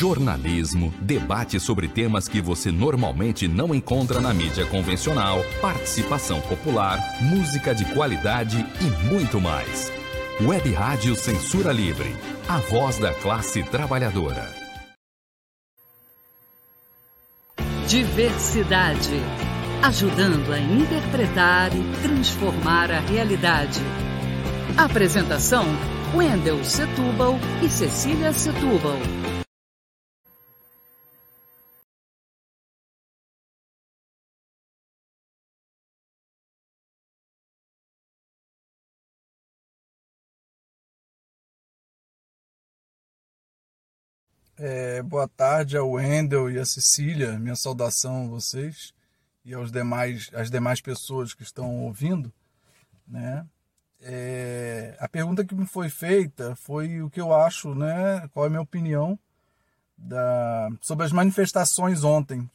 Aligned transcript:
jornalismo, 0.00 0.94
debate 1.02 1.60
sobre 1.60 1.86
temas 1.86 2.26
que 2.26 2.40
você 2.40 2.72
normalmente 2.72 3.46
não 3.46 3.74
encontra 3.74 4.18
na 4.18 4.32
mídia 4.32 4.64
convencional, 4.64 5.44
participação 5.60 6.40
popular, 6.40 6.98
música 7.20 7.74
de 7.74 7.84
qualidade 7.92 8.66
e 8.80 9.12
muito 9.12 9.38
mais. 9.38 9.92
Web 10.40 10.72
Rádio 10.72 11.14
Censura 11.14 11.70
Livre, 11.70 12.16
a 12.48 12.56
voz 12.60 12.98
da 12.98 13.12
classe 13.12 13.62
trabalhadora. 13.62 14.50
Diversidade, 17.86 19.20
ajudando 19.82 20.50
a 20.50 20.58
interpretar 20.58 21.72
e 21.76 21.82
transformar 22.00 22.90
a 22.90 23.00
realidade. 23.00 23.80
Apresentação: 24.78 25.66
Wendel 26.14 26.64
Setúbal 26.64 27.38
e 27.62 27.68
Cecília 27.68 28.32
Setúbal. 28.32 28.96
É, 44.62 45.02
boa 45.02 45.26
tarde 45.26 45.74
ao 45.74 45.92
Wendel 45.92 46.50
e 46.50 46.58
à 46.58 46.66
Cecília, 46.66 47.38
minha 47.38 47.56
saudação 47.56 48.24
a 48.24 48.28
vocês 48.28 48.92
e 49.42 49.54
aos 49.54 49.72
demais, 49.72 50.30
as 50.34 50.50
demais 50.50 50.82
pessoas 50.82 51.32
que 51.32 51.42
estão 51.42 51.80
ouvindo. 51.84 52.30
Né? 53.08 53.46
É, 54.02 54.94
a 55.00 55.08
pergunta 55.08 55.46
que 55.46 55.54
me 55.54 55.64
foi 55.64 55.88
feita 55.88 56.54
foi 56.56 57.00
o 57.00 57.08
que 57.08 57.18
eu 57.18 57.32
acho, 57.32 57.74
né? 57.74 58.28
qual 58.34 58.44
é 58.44 58.48
a 58.48 58.50
minha 58.50 58.60
opinião 58.60 59.18
da, 59.96 60.68
sobre 60.82 61.06
as 61.06 61.12
manifestações 61.12 62.04
ontem, 62.04 62.46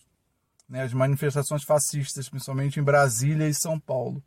né? 0.70 0.84
as 0.84 0.94
manifestações 0.94 1.64
fascistas, 1.64 2.30
principalmente 2.30 2.80
em 2.80 2.84
Brasília 2.84 3.50
e 3.50 3.54
São 3.56 3.80
Paulo. 3.80 4.22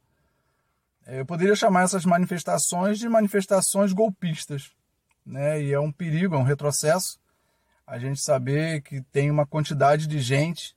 É, 1.06 1.20
eu 1.20 1.26
poderia 1.26 1.54
chamar 1.54 1.84
essas 1.84 2.04
manifestações 2.04 2.98
de 2.98 3.08
manifestações 3.08 3.92
golpistas, 3.92 4.72
né? 5.24 5.62
e 5.62 5.72
é 5.72 5.78
um 5.78 5.92
perigo, 5.92 6.34
é 6.34 6.38
um 6.38 6.42
retrocesso 6.42 7.20
a 7.88 7.98
gente 7.98 8.20
saber 8.20 8.82
que 8.82 9.00
tem 9.00 9.30
uma 9.30 9.46
quantidade 9.46 10.06
de 10.06 10.20
gente 10.20 10.76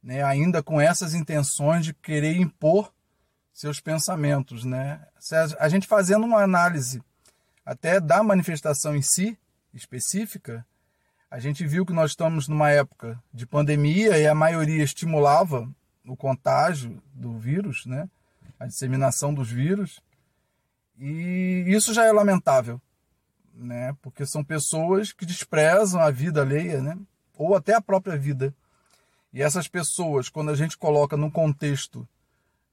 né, 0.00 0.22
ainda 0.22 0.62
com 0.62 0.80
essas 0.80 1.12
intenções 1.12 1.84
de 1.84 1.92
querer 1.92 2.36
impor 2.36 2.92
seus 3.52 3.80
pensamentos. 3.80 4.64
Né? 4.64 5.04
A 5.58 5.68
gente 5.68 5.88
fazendo 5.88 6.24
uma 6.24 6.42
análise 6.42 7.02
até 7.64 7.98
da 7.98 8.22
manifestação 8.22 8.94
em 8.94 9.02
si, 9.02 9.36
específica, 9.74 10.64
a 11.28 11.40
gente 11.40 11.66
viu 11.66 11.84
que 11.84 11.92
nós 11.92 12.12
estamos 12.12 12.46
numa 12.46 12.70
época 12.70 13.20
de 13.34 13.44
pandemia 13.44 14.16
e 14.16 14.26
a 14.28 14.34
maioria 14.34 14.84
estimulava 14.84 15.68
o 16.06 16.16
contágio 16.16 17.02
do 17.12 17.36
vírus, 17.36 17.84
né? 17.86 18.08
a 18.58 18.66
disseminação 18.66 19.34
dos 19.34 19.50
vírus, 19.50 20.00
e 20.96 21.64
isso 21.66 21.92
já 21.92 22.04
é 22.04 22.12
lamentável 22.12 22.80
né? 23.56 23.94
Porque 24.02 24.26
são 24.26 24.44
pessoas 24.44 25.12
que 25.12 25.24
desprezam 25.24 26.00
a 26.00 26.10
vida 26.10 26.42
alheia, 26.42 26.80
né? 26.80 26.96
Ou 27.36 27.56
até 27.56 27.74
a 27.74 27.80
própria 27.80 28.16
vida. 28.16 28.54
E 29.32 29.42
essas 29.42 29.68
pessoas, 29.68 30.28
quando 30.28 30.50
a 30.50 30.54
gente 30.54 30.76
coloca 30.76 31.16
num 31.16 31.30
contexto 31.30 32.08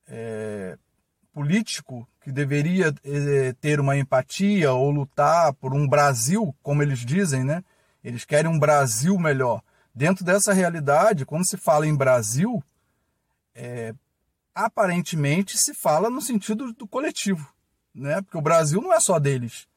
é, 0.08 0.78
político 1.34 2.08
que 2.22 2.32
deveria 2.32 2.94
é, 3.04 3.54
ter 3.54 3.80
uma 3.80 3.98
empatia 3.98 4.72
ou 4.72 4.92
lutar 4.92 5.54
por 5.54 5.74
um 5.74 5.88
Brasil, 5.88 6.56
como 6.62 6.84
eles 6.84 7.00
dizem, 7.00 7.44
né? 7.44 7.64
Eles 8.04 8.26
querem 8.26 8.52
um 8.52 8.60
Brasil 8.60 9.18
melhor. 9.18 9.62
Dentro 9.96 10.24
dessa 10.24 10.54
realidade, 10.54 11.26
quando 11.26 11.48
se 11.48 11.58
fala 11.58 11.88
em 11.88 11.96
Brasil, 11.96 12.64
é, 13.56 13.94
aparentemente 14.54 15.58
se 15.58 15.74
fala 15.74 16.10
no 16.10 16.22
sentido 16.22 16.74
do 16.74 16.88
coletivo, 16.88 17.48
né? 17.94 18.22
Porque 18.22 18.38
o 18.38 18.42
Brasil 18.42 18.82
não 18.82 18.94
é 18.94 19.00
só 19.00 19.20
deles. 19.20 19.68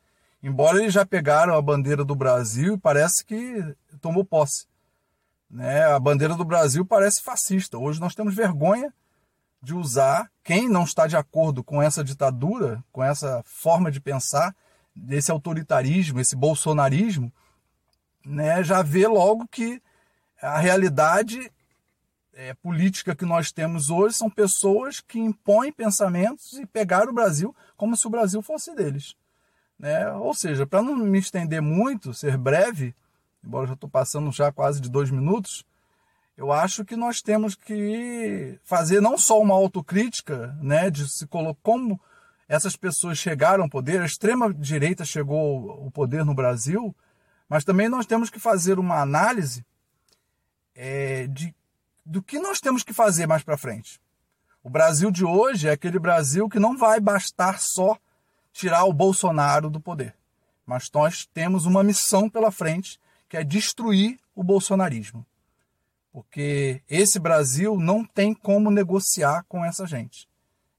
Embora 0.43 0.79
eles 0.79 0.93
já 0.93 1.05
pegaram 1.05 1.55
a 1.55 1.63
bandeira 1.63 2.05
do 2.05 2.15
Brasil 2.15 2.75
e 2.75 2.79
parece 2.79 3.25
que 3.25 3.75
tomou 4.01 4.25
posse. 4.25 4.67
Né? 5.51 5.85
A 5.85 5.99
bandeira 5.99 6.35
do 6.35 6.45
Brasil 6.45 6.85
parece 6.85 7.23
fascista. 7.23 7.79
Hoje 7.79 8.01
nós 8.01 8.15
temos 8.15 8.35
vergonha 8.35 8.93
de 9.63 9.75
usar. 9.75 10.31
Quem 10.45 10.69
não 10.69 10.85
está 10.85 11.07
de 11.07 11.17
acordo 11.17 11.65
com 11.65 11.83
essa 11.83 12.05
ditadura, 12.05 12.83
com 12.93 13.03
essa 13.03 13.43
forma 13.45 13.91
de 13.91 14.01
pensar, 14.01 14.55
desse 14.95 15.31
autoritarismo, 15.31 16.21
esse 16.21 16.35
bolsonarismo, 16.35 17.31
né, 18.25 18.65
já 18.65 18.83
vê 18.83 19.07
logo 19.07 19.47
que 19.47 19.81
a 20.41 20.59
realidade 20.59 21.53
é, 22.33 22.55
política 22.55 23.15
que 23.15 23.25
nós 23.25 23.53
temos 23.53 23.91
hoje 23.91 24.17
são 24.17 24.31
pessoas 24.31 25.01
que 25.01 25.19
impõem 25.19 25.73
pensamentos 25.73 26.55
e 26.55 26.67
pegaram 26.67 27.11
o 27.11 27.15
Brasil 27.15 27.55
como 27.77 27.97
se 27.97 28.07
o 28.07 28.11
Brasil 28.11 28.43
fosse 28.43 28.75
deles. 28.75 29.15
Né? 29.79 30.11
Ou 30.13 30.33
seja, 30.33 30.67
para 30.67 30.83
não 30.83 30.97
me 30.97 31.19
estender 31.19 31.61
muito, 31.61 32.15
ser 32.15 32.37
breve, 32.37 32.95
embora 33.45 33.67
já 33.67 33.75
estou 33.75 33.89
passando 33.89 34.33
já 34.33 34.51
quase 34.51 34.81
de 34.81 34.91
dois 34.91 35.11
minutos, 35.11 35.65
eu 36.37 36.53
acho 36.53 36.85
que 36.85 36.97
nós 36.97 37.23
temos 37.23 37.55
que 37.55 38.59
fazer 38.63 39.01
não 39.01 39.17
só 39.17 39.41
uma 39.41 39.55
autocrítica, 39.55 40.57
né, 40.61 40.91
de 40.91 41.09
se 41.09 41.27
colocar 41.27 41.61
como 41.63 42.01
essas 42.49 42.77
pessoas 42.77 43.19
chegaram 43.19 43.65
ao 43.65 43.71
poder, 43.71 44.01
a 44.03 44.07
extrema 44.07 44.53
direita 44.53 45.05
chegou 45.05 45.71
ao 45.71 45.91
poder 45.91 46.25
no 46.25 46.35
Brasil, 46.35 46.95
mas 47.49 47.65
também 47.65 47.89
nós 47.89 48.07
temos 48.07 48.29
que 48.29 48.39
fazer 48.39 48.79
uma 48.79 49.01
análise 49.01 49.65
é, 50.75 51.27
de 51.27 51.55
do 52.05 52.23
que 52.23 52.39
nós 52.39 52.61
temos 52.61 52.85
que 52.85 52.93
fazer 52.93 53.27
mais 53.27 53.43
para 53.43 53.59
frente. 53.59 54.01
O 54.63 54.71
Brasil 54.71 55.11
de 55.11 55.25
hoje 55.25 55.67
é 55.67 55.73
aquele 55.73 55.99
Brasil 55.99 56.49
que 56.49 56.61
não 56.61 56.77
vai 56.77 57.01
bastar 57.01 57.59
só 57.59 57.99
tirar 58.57 58.85
o 58.85 58.93
Bolsonaro 58.93 59.69
do 59.69 59.79
poder. 59.79 60.15
Mas 60.65 60.91
nós 60.93 61.27
temos 61.27 61.67
uma 61.67 61.85
missão 61.85 62.29
pela 62.29 62.51
frente, 62.51 62.99
que 63.29 63.37
é 63.37 63.45
destruir 63.45 64.19
o 64.35 64.43
bolsonarismo. 64.43 65.27
Porque 66.11 66.83
esse 66.89 67.19
Brasil 67.19 67.77
não 67.77 68.03
tem 68.03 68.33
como 68.33 68.71
negociar 68.71 69.45
com 69.47 69.63
essa 69.63 69.87
gente. 69.87 70.27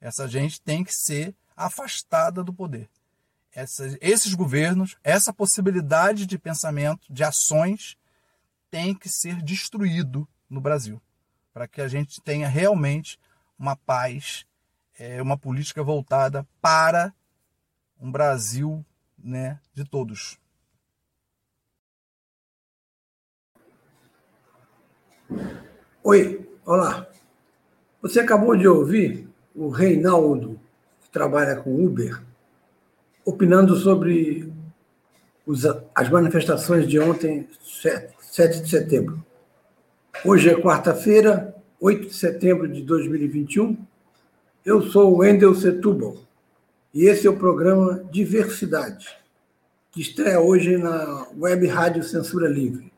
Essa 0.01 0.27
gente 0.27 0.59
tem 0.59 0.83
que 0.83 0.91
ser 0.91 1.35
afastada 1.55 2.43
do 2.43 2.51
poder. 2.51 2.89
Essa, 3.53 3.95
esses 4.01 4.33
governos, 4.33 4.97
essa 5.03 5.31
possibilidade 5.31 6.25
de 6.25 6.37
pensamento, 6.37 7.11
de 7.13 7.23
ações, 7.23 7.95
tem 8.71 8.95
que 8.95 9.07
ser 9.07 9.41
destruído 9.43 10.27
no 10.49 10.59
Brasil, 10.59 11.01
para 11.53 11.67
que 11.67 11.81
a 11.81 11.87
gente 11.87 12.21
tenha 12.21 12.47
realmente 12.47 13.19
uma 13.57 13.75
paz, 13.75 14.45
é, 14.97 15.21
uma 15.21 15.37
política 15.37 15.83
voltada 15.83 16.47
para 16.61 17.13
um 17.99 18.11
Brasil 18.11 18.85
né, 19.17 19.59
de 19.73 19.83
todos. 19.83 20.37
Oi, 26.03 26.47
olá. 26.65 27.07
Você 28.01 28.19
acabou 28.19 28.55
de 28.55 28.67
ouvir 28.67 29.27
o 29.53 29.69
Reinaldo, 29.69 30.59
que 31.01 31.09
trabalha 31.09 31.55
com 31.55 31.83
Uber, 31.83 32.21
opinando 33.25 33.75
sobre 33.75 34.51
os, 35.45 35.65
as 35.93 36.09
manifestações 36.09 36.87
de 36.87 36.99
ontem, 36.99 37.49
7, 37.61 38.13
7 38.21 38.61
de 38.61 38.69
setembro. 38.69 39.25
Hoje 40.23 40.49
é 40.49 40.61
quarta-feira, 40.61 41.55
8 41.81 42.07
de 42.07 42.13
setembro 42.13 42.67
de 42.67 42.81
2021. 42.83 43.77
Eu 44.63 44.81
sou 44.83 45.13
o 45.13 45.17
Wendel 45.17 45.53
Setúbal 45.55 46.27
e 46.97 47.05
esse 47.05 47.27
é 47.27 47.29
o 47.29 47.37
programa 47.37 48.03
Diversidade, 48.11 49.15
que 49.91 50.01
estreia 50.01 50.41
hoje 50.41 50.77
na 50.79 51.27
Web 51.37 51.67
Rádio 51.67 52.03
Censura 52.03 52.49
Livre. 52.49 52.91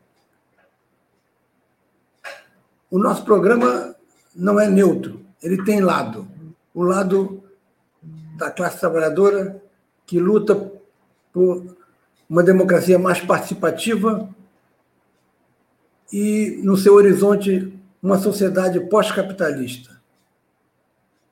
O 2.90 2.98
nosso 2.98 3.25
programa 3.25 3.94
não 4.34 4.57
é 4.57 4.69
neutro, 4.69 5.19
ele 5.44 5.66
tem 5.66 5.81
lado. 5.81 6.25
O 6.74 6.81
lado 6.81 7.44
da 8.38 8.50
classe 8.50 8.80
trabalhadora 8.80 9.62
que 10.07 10.18
luta 10.18 10.56
por 11.34 11.75
uma 12.30 12.42
democracia 12.42 12.98
mais 12.98 13.19
participativa 13.19 14.34
e, 16.10 16.62
no 16.63 16.78
seu 16.78 16.94
horizonte, 16.94 17.78
uma 18.02 18.18
sociedade 18.18 18.80
pós-capitalista. 18.80 19.89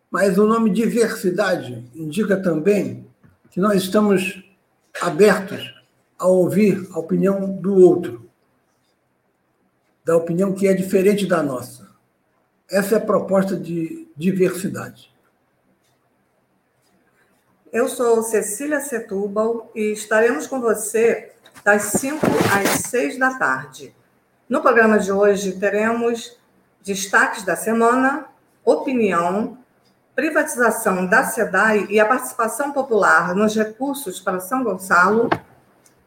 Mas 0.10 0.38
o 0.38 0.46
nome 0.46 0.70
diversidade 0.70 1.90
indica 1.94 2.42
também 2.42 3.06
que 3.50 3.60
nós 3.60 3.84
estamos 3.84 4.44
abertos 5.02 5.74
a 6.18 6.28
ouvir 6.28 6.88
a 6.94 7.00
opinião 7.00 7.52
do 7.52 7.76
outro, 7.76 8.30
da 10.04 10.16
opinião 10.16 10.54
que 10.54 10.68
é 10.68 10.74
diferente 10.74 11.26
da 11.26 11.44
nossa. 11.44 11.88
Essa 12.70 12.96
é 12.96 12.98
a 12.98 13.06
proposta 13.06 13.56
de 13.56 14.08
diversidade. 14.16 15.14
Eu 17.72 17.88
sou 17.90 18.24
Cecília 18.24 18.80
Setúbal 18.80 19.70
e 19.76 19.92
estaremos 19.92 20.48
com 20.48 20.62
você 20.62 21.34
das 21.64 21.84
5 21.84 22.26
às 22.54 22.90
6 22.90 23.20
da 23.20 23.38
tarde, 23.38 23.94
No 24.48 24.62
programa 24.62 24.98
de 24.98 25.12
hoje 25.12 25.60
teremos 25.60 26.38
destaques 26.82 27.44
da 27.44 27.58
semana, 27.58 28.26
opinião, 28.64 29.57
privatização 30.18 31.06
da 31.06 31.24
SEDAI 31.26 31.86
e 31.92 32.00
a 32.00 32.06
participação 32.08 32.72
popular 32.72 33.36
nos 33.36 33.56
recursos 33.56 34.20
para 34.20 34.40
São 34.40 34.64
Gonçalo, 34.64 35.30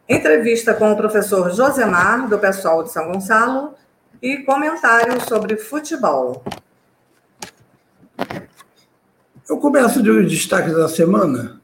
entrevista 0.09 0.75
com 0.75 0.91
o 0.91 0.97
professor 0.97 1.53
Josemar, 1.53 2.29
do 2.29 2.37
pessoal 2.37 2.83
de 2.83 2.91
São 2.91 3.07
Gonçalo, 3.13 3.73
e 4.21 4.39
comentário 4.39 5.21
sobre 5.29 5.57
futebol. 5.57 6.43
Eu 9.49 9.59
começo 9.59 10.03
de 10.03 10.27
destaques 10.27 10.75
da 10.75 10.89
semana. 10.89 11.61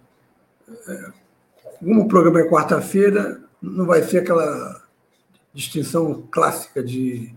Como 1.80 2.02
o 2.02 2.08
programa 2.08 2.42
é 2.42 2.48
quarta-feira, 2.48 3.40
não 3.60 3.86
vai 3.86 4.04
ser 4.04 4.18
aquela 4.18 4.82
distinção 5.52 6.22
clássica 6.30 6.80
de 6.80 7.34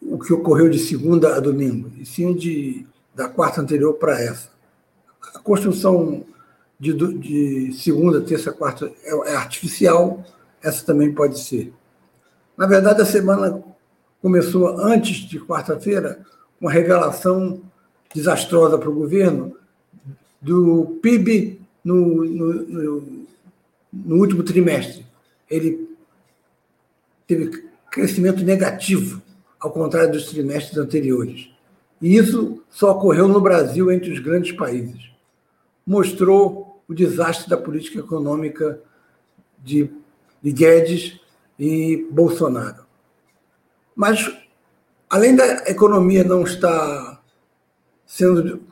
o 0.00 0.18
que 0.18 0.32
ocorreu 0.32 0.70
de 0.70 0.78
segunda 0.78 1.36
a 1.36 1.40
domingo, 1.40 1.92
e 1.98 2.06
sim 2.06 2.34
de, 2.34 2.86
da 3.14 3.28
quarta 3.28 3.60
anterior 3.60 3.94
para 3.94 4.20
essa. 4.20 4.48
A 5.34 5.38
construção 5.38 6.24
de, 6.78 6.92
de 6.94 7.72
segunda, 7.74 8.20
terça, 8.20 8.52
quarta 8.52 8.90
é, 9.04 9.32
é 9.32 9.36
artificial, 9.36 10.24
essa 10.62 10.84
também 10.84 11.12
pode 11.12 11.38
ser. 11.38 11.72
Na 12.56 12.66
verdade, 12.66 13.02
a 13.02 13.06
semana 13.06 13.62
começou 14.20 14.78
antes 14.78 15.18
de 15.28 15.38
quarta-feira 15.40 16.24
com 16.58 16.68
a 16.68 16.72
revelação 16.72 17.62
desastrosa 18.14 18.78
para 18.78 18.88
o 18.88 18.94
governo 18.94 19.56
do 20.40 20.98
PIB 21.02 21.60
no, 21.84 22.24
no, 22.24 22.52
no, 22.54 23.26
no 23.92 24.16
último 24.16 24.42
trimestre. 24.42 25.06
Ele 25.48 25.88
teve 27.26 27.64
crescimento 27.90 28.42
negativo, 28.42 29.22
ao 29.58 29.70
contrário 29.70 30.12
dos 30.12 30.26
trimestres 30.26 30.78
anteriores. 30.78 31.50
E 32.00 32.16
isso 32.16 32.59
só 32.70 32.92
ocorreu 32.92 33.26
no 33.26 33.40
Brasil 33.40 33.90
entre 33.90 34.12
os 34.12 34.20
grandes 34.20 34.52
países. 34.52 35.10
Mostrou 35.86 36.82
o 36.88 36.94
desastre 36.94 37.50
da 37.50 37.56
política 37.56 37.98
econômica 37.98 38.80
de, 39.58 39.90
de 40.40 40.52
Guedes 40.52 41.20
e 41.58 42.08
Bolsonaro. 42.10 42.84
Mas, 43.94 44.32
além 45.10 45.36
da 45.36 45.68
economia 45.68 46.24
não 46.24 46.42
estar 46.42 47.22
sendo 48.06 48.62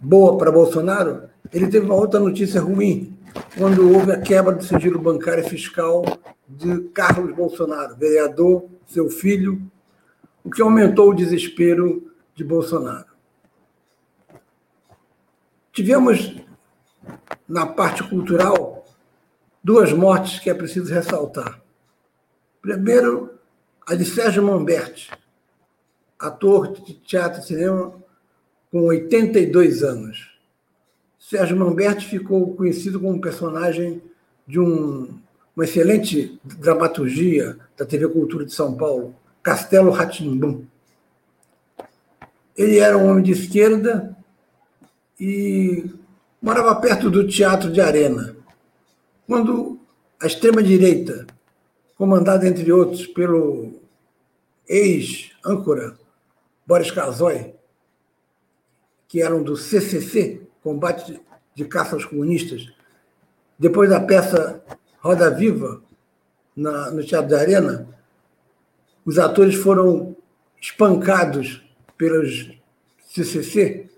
boa 0.00 0.36
para 0.36 0.52
Bolsonaro, 0.52 1.30
ele 1.52 1.68
teve 1.68 1.86
uma 1.86 1.94
outra 1.94 2.20
notícia 2.20 2.60
ruim, 2.60 3.16
quando 3.56 3.92
houve 3.92 4.12
a 4.12 4.20
quebra 4.20 4.54
do 4.54 4.64
sigilo 4.64 4.98
bancário 4.98 5.44
e 5.44 5.48
fiscal 5.48 6.02
de 6.48 6.80
Carlos 6.94 7.34
Bolsonaro, 7.34 7.96
vereador, 7.96 8.64
seu 8.86 9.08
filho, 9.08 9.60
o 10.44 10.50
que 10.50 10.62
aumentou 10.62 11.10
o 11.10 11.14
desespero 11.14 12.12
de 12.34 12.44
Bolsonaro. 12.44 13.09
Tivemos, 15.72 16.34
na 17.48 17.66
parte 17.66 18.02
cultural, 18.02 18.84
duas 19.62 19.92
mortes 19.92 20.38
que 20.38 20.50
é 20.50 20.54
preciso 20.54 20.92
ressaltar. 20.92 21.60
Primeiro, 22.60 23.38
a 23.86 23.94
de 23.94 24.04
Sérgio 24.04 24.42
Mamberti, 24.42 25.10
ator 26.18 26.72
de 26.72 26.94
teatro 26.94 27.40
e 27.40 27.44
cinema 27.44 27.94
com 28.70 28.82
82 28.82 29.82
anos. 29.82 30.38
Sérgio 31.18 31.56
Mamberti 31.56 32.06
ficou 32.06 32.54
conhecido 32.54 33.00
como 33.00 33.20
personagem 33.20 34.02
de 34.46 34.58
um 34.58 35.20
uma 35.60 35.64
excelente 35.64 36.40
dramaturgia 36.42 37.58
da 37.76 37.84
TV 37.84 38.08
Cultura 38.08 38.46
de 38.46 38.52
São 38.52 38.74
Paulo, 38.74 39.14
Castelo 39.42 39.90
Ratimbum. 39.90 40.64
Ele 42.56 42.78
era 42.78 42.96
um 42.96 43.10
homem 43.10 43.22
de 43.22 43.32
esquerda 43.32 44.16
e 45.20 45.84
morava 46.40 46.74
perto 46.76 47.10
do 47.10 47.28
Teatro 47.28 47.70
de 47.70 47.80
Arena. 47.80 48.34
Quando 49.26 49.78
a 50.18 50.26
extrema-direita, 50.26 51.26
comandada, 51.96 52.48
entre 52.48 52.72
outros, 52.72 53.06
pelo 53.06 53.78
ex-âncora 54.66 55.98
Boris 56.66 56.90
Casoy, 56.90 57.54
que 59.06 59.20
eram 59.20 59.42
do 59.42 59.56
CCC, 59.56 60.40
Combate 60.62 61.20
de 61.54 61.64
Caça 61.66 61.94
aos 61.94 62.06
Comunistas, 62.06 62.66
depois 63.58 63.90
da 63.90 64.00
peça 64.00 64.64
Roda 65.00 65.30
Viva, 65.30 65.82
na, 66.56 66.90
no 66.90 67.04
Teatro 67.04 67.30
da 67.30 67.40
Arena, 67.40 67.88
os 69.04 69.18
atores 69.18 69.54
foram 69.54 70.16
espancados 70.60 71.62
pelos 71.96 72.50
CCC 73.06 73.89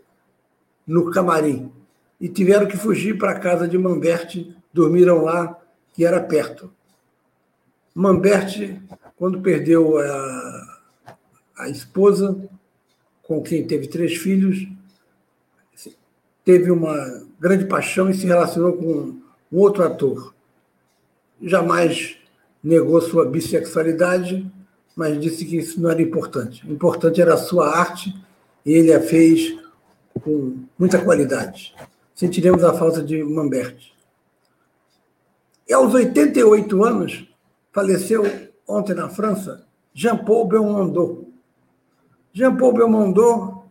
no 0.92 1.10
camarim 1.10 1.72
e 2.20 2.28
tiveram 2.28 2.66
que 2.66 2.76
fugir 2.76 3.16
para 3.16 3.32
a 3.32 3.38
casa 3.40 3.66
de 3.66 3.78
Mamberti, 3.78 4.54
dormiram 4.72 5.22
lá, 5.22 5.58
que 5.92 6.04
era 6.04 6.20
perto. 6.20 6.70
Mamberti, 7.94 8.80
quando 9.16 9.40
perdeu 9.40 9.98
a, 9.98 10.80
a 11.58 11.68
esposa, 11.68 12.38
com 13.22 13.42
quem 13.42 13.66
teve 13.66 13.86
três 13.86 14.16
filhos, 14.16 14.66
teve 16.44 16.70
uma 16.70 17.24
grande 17.40 17.64
paixão 17.64 18.10
e 18.10 18.14
se 18.14 18.26
relacionou 18.26 18.74
com 18.74 19.14
um 19.50 19.58
outro 19.58 19.82
ator 19.82 20.32
jamais 21.42 22.16
negou 22.62 23.00
sua 23.00 23.24
bissexualidade, 23.24 24.46
mas 24.94 25.20
disse 25.20 25.44
que 25.44 25.56
isso 25.56 25.80
não 25.80 25.90
era 25.90 26.00
importante. 26.00 26.66
O 26.66 26.72
importante 26.72 27.20
era 27.20 27.34
a 27.34 27.38
sua 27.38 27.76
arte 27.76 28.14
e 28.64 28.72
ele 28.72 28.92
a 28.92 29.00
fez 29.00 29.58
com 30.20 30.64
muita 30.78 31.02
qualidade. 31.02 31.74
Sentiremos 32.14 32.62
a 32.64 32.74
falta 32.74 33.02
de 33.02 33.22
Mamberti. 33.22 33.92
E 35.68 35.72
aos 35.72 35.94
88 35.94 36.84
anos, 36.84 37.28
faleceu 37.72 38.24
ontem 38.66 38.94
na 38.94 39.08
França 39.08 39.66
Jean-Paul 39.94 40.46
Belmondo. 40.46 41.28
Jean-Paul 42.32 42.72
Belmondo 42.72 43.62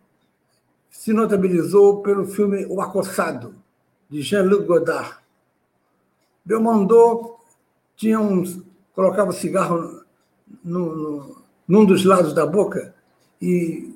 se 0.90 1.14
notabilizou 1.14 2.02
pelo 2.02 2.26
filme 2.26 2.66
O 2.66 2.82
Acossado, 2.82 3.56
de 4.10 4.22
Jean-Luc 4.22 4.66
Godard. 4.66 5.18
Belmondo 6.44 7.38
tinha 7.96 8.20
uns, 8.20 8.62
colocava 8.94 9.32
cigarro 9.32 10.04
no, 10.64 10.96
no, 10.96 11.42
num 11.68 11.86
dos 11.86 12.04
lados 12.04 12.34
da 12.34 12.46
boca 12.46 12.94
e 13.42 13.91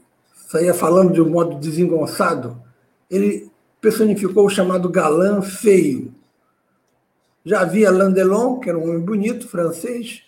saía 0.47 0.73
falando 0.73 1.13
de 1.13 1.21
um 1.21 1.29
modo 1.29 1.59
desengonçado. 1.59 2.61
Ele 3.09 3.51
personificou 3.81 4.45
o 4.45 4.49
chamado 4.49 4.89
galã 4.89 5.41
feio. 5.41 6.13
Já 7.43 7.61
havia 7.61 7.91
Landelon, 7.91 8.59
que 8.59 8.69
era 8.69 8.77
um 8.77 8.83
homem 8.83 8.99
bonito, 8.99 9.47
francês. 9.47 10.23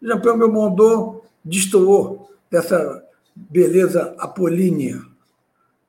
Jean-Pierre 0.00 0.38
Belmondo 0.38 1.22
destoou 1.44 2.30
dessa 2.50 3.02
beleza 3.34 4.14
apolínea. 4.18 5.02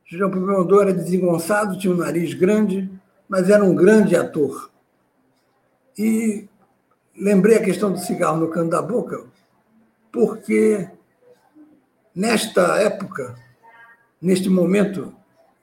Jean-Pierre 0.06 0.46
Belmondo 0.46 0.82
era 0.82 0.94
desengonçado, 0.94 1.78
tinha 1.78 1.94
um 1.94 1.98
nariz 1.98 2.34
grande, 2.34 2.90
mas 3.28 3.50
era 3.50 3.64
um 3.64 3.76
grande 3.76 4.16
ator. 4.16 4.72
E 5.98 6.48
lembrei 7.16 7.58
a 7.58 7.64
questão 7.64 7.92
do 7.92 8.00
cigarro 8.00 8.38
no 8.38 8.50
canto 8.50 8.70
da 8.70 8.82
boca, 8.82 9.24
porque 10.12 10.90
nesta 12.16 12.80
época, 12.80 13.36
neste 14.22 14.50
momento, 14.50 15.14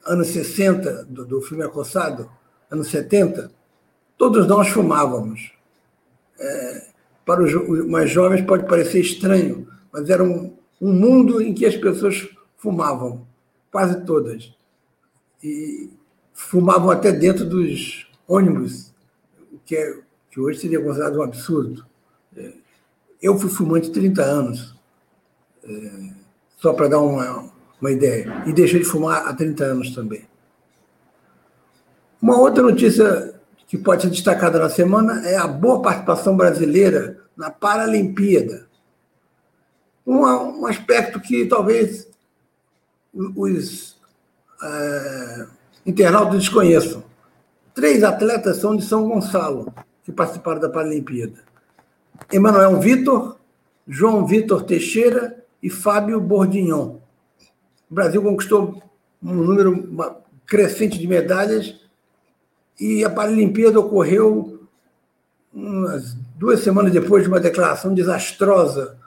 anos 0.04 0.28
60 0.28 1.04
do, 1.04 1.24
do 1.24 1.40
filme 1.40 1.64
Acossado, 1.64 2.30
anos 2.70 2.88
70, 2.88 3.50
todos 4.16 4.46
nós 4.46 4.68
fumávamos. 4.68 5.52
É, 6.38 6.86
para 7.24 7.42
os 7.42 7.86
mais 7.88 8.10
jovens 8.10 8.42
pode 8.42 8.66
parecer 8.66 9.00
estranho, 9.00 9.66
mas 9.92 10.10
era 10.10 10.22
um, 10.22 10.54
um 10.80 10.92
mundo 10.92 11.40
em 11.40 11.54
que 11.54 11.64
as 11.64 11.76
pessoas 11.76 12.28
fumavam, 12.56 13.26
quase 13.70 14.04
todas. 14.04 14.52
E 15.42 15.90
fumavam 16.32 16.90
até 16.90 17.12
dentro 17.12 17.44
dos 17.44 18.06
ônibus, 18.26 18.92
o 19.52 19.58
que 19.64 19.76
é 19.76 19.98
que 20.30 20.40
hoje 20.40 20.60
seria 20.60 20.82
considerado 20.82 21.18
um 21.18 21.22
absurdo. 21.22 21.86
É, 22.36 22.52
eu 23.22 23.38
fui 23.38 23.48
fumante 23.48 23.90
30 23.90 24.22
anos, 24.22 24.74
é, 25.62 26.10
só 26.56 26.72
para 26.72 26.88
dar 26.88 27.00
uma, 27.00 27.50
uma 27.80 27.90
ideia, 27.90 28.42
e 28.46 28.52
deixei 28.52 28.80
de 28.80 28.86
fumar 28.86 29.26
há 29.26 29.34
30 29.34 29.64
anos 29.64 29.94
também. 29.94 30.26
Uma 32.20 32.38
outra 32.38 32.62
notícia 32.62 33.34
que 33.66 33.76
pode 33.76 34.02
ser 34.02 34.10
destacada 34.10 34.58
na 34.58 34.70
semana 34.70 35.26
é 35.28 35.36
a 35.36 35.46
boa 35.46 35.82
participação 35.82 36.36
brasileira 36.36 37.18
na 37.36 37.50
Paralimpíada. 37.50 38.66
Um, 40.06 40.66
aspecto 40.66 41.20
que 41.20 41.46
talvez 41.46 42.08
os 43.12 43.96
é, 44.62 45.46
internautas 45.84 46.38
desconheçam. 46.38 47.02
Três 47.74 48.02
atletas 48.02 48.58
são 48.58 48.76
de 48.76 48.84
São 48.84 49.08
Gonçalo 49.08 49.72
que 50.04 50.12
participaram 50.12 50.60
da 50.60 50.68
Paralimpíada. 50.68 51.40
Emanuel 52.32 52.78
Vitor, 52.78 53.38
João 53.86 54.26
Vitor 54.26 54.62
Teixeira 54.62 55.44
e 55.62 55.68
Fábio 55.68 56.20
Bordignon. 56.20 56.98
O 57.94 58.00
Brasil 58.02 58.20
conquistou 58.20 58.82
um 59.22 59.34
número 59.34 59.88
crescente 60.44 60.98
de 60.98 61.06
medalhas 61.06 61.80
e 62.80 63.04
a 63.04 63.08
Paralimpíada 63.08 63.78
ocorreu 63.78 64.66
umas 65.54 66.14
duas 66.36 66.58
semanas 66.58 66.90
depois 66.92 67.22
de 67.22 67.28
uma 67.28 67.38
declaração 67.38 67.94
desastrosa 67.94 68.98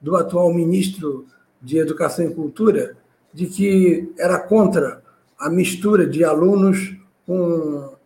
do 0.00 0.14
atual 0.14 0.54
ministro 0.54 1.26
de 1.60 1.78
Educação 1.78 2.24
e 2.24 2.32
Cultura 2.32 2.96
de 3.34 3.46
que 3.46 4.14
era 4.16 4.38
contra 4.38 5.02
a 5.36 5.50
mistura 5.50 6.06
de 6.06 6.22
alunos 6.22 6.94
com, 7.26 7.96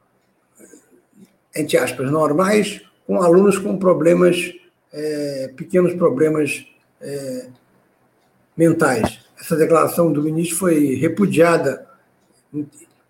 entre 1.54 1.76
aspas, 1.76 2.10
normais, 2.10 2.80
com 3.06 3.20
alunos 3.20 3.58
com 3.58 3.76
problemas, 3.76 4.54
é, 4.90 5.52
pequenos 5.54 5.92
problemas 5.92 6.66
é, 6.98 7.48
mentais. 8.56 9.19
Essa 9.50 9.56
declaração 9.56 10.12
do 10.12 10.22
ministro 10.22 10.58
foi 10.58 10.94
repudiada 10.94 11.84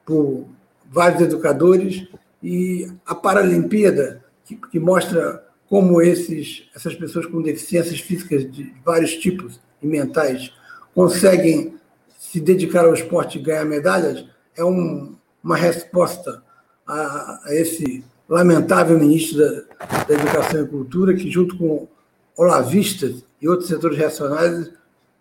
por 0.07 0.47
vários 0.91 1.21
educadores 1.21 2.09
e 2.43 2.91
a 3.05 3.15
Paralimpíada, 3.15 4.25
que, 4.47 4.57
que 4.57 4.81
mostra 4.81 5.45
como 5.69 6.01
esses, 6.01 6.67
essas 6.75 6.95
pessoas 6.95 7.27
com 7.27 7.43
deficiências 7.43 8.01
físicas 8.01 8.51
de 8.51 8.75
vários 8.83 9.17
tipos 9.17 9.61
e 9.83 9.87
mentais 9.87 10.51
conseguem 10.95 11.75
se 12.19 12.41
dedicar 12.41 12.87
ao 12.87 12.95
esporte 12.95 13.39
e 13.39 13.43
ganhar 13.43 13.67
medalhas, 13.67 14.25
é 14.57 14.65
um, 14.65 15.15
uma 15.45 15.59
resposta 15.59 16.43
a, 16.87 17.39
a, 17.45 17.55
esse 17.55 18.03
lamentável 18.27 18.99
ministro 18.99 19.37
da, 19.37 20.05
da, 20.09 20.15
Educação 20.15 20.65
e 20.65 20.69
Cultura, 20.69 21.13
que, 21.13 21.31
junto 21.31 21.59
com 21.59 21.87
olavistas 22.35 23.23
e 23.43 23.47
outros 23.47 23.69
setores 23.69 23.99
reacionários, 23.99 24.80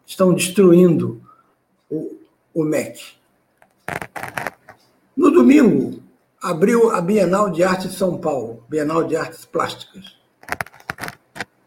estão 0.10 0.34
destruindo 0.34 1.22
o, 1.88 2.18
o 2.52 2.64
MEC. 2.64 3.00
No 5.16 5.30
domingo, 5.30 6.02
abriu 6.42 6.90
a 6.90 7.00
Bienal 7.00 7.52
de 7.52 7.64
Arte 7.64 7.88
de 7.88 7.94
São 7.94 8.18
Paulo, 8.18 8.66
Bienal 8.68 9.04
de 9.04 9.16
Artes 9.16 9.46
Plásticas. 9.46 10.18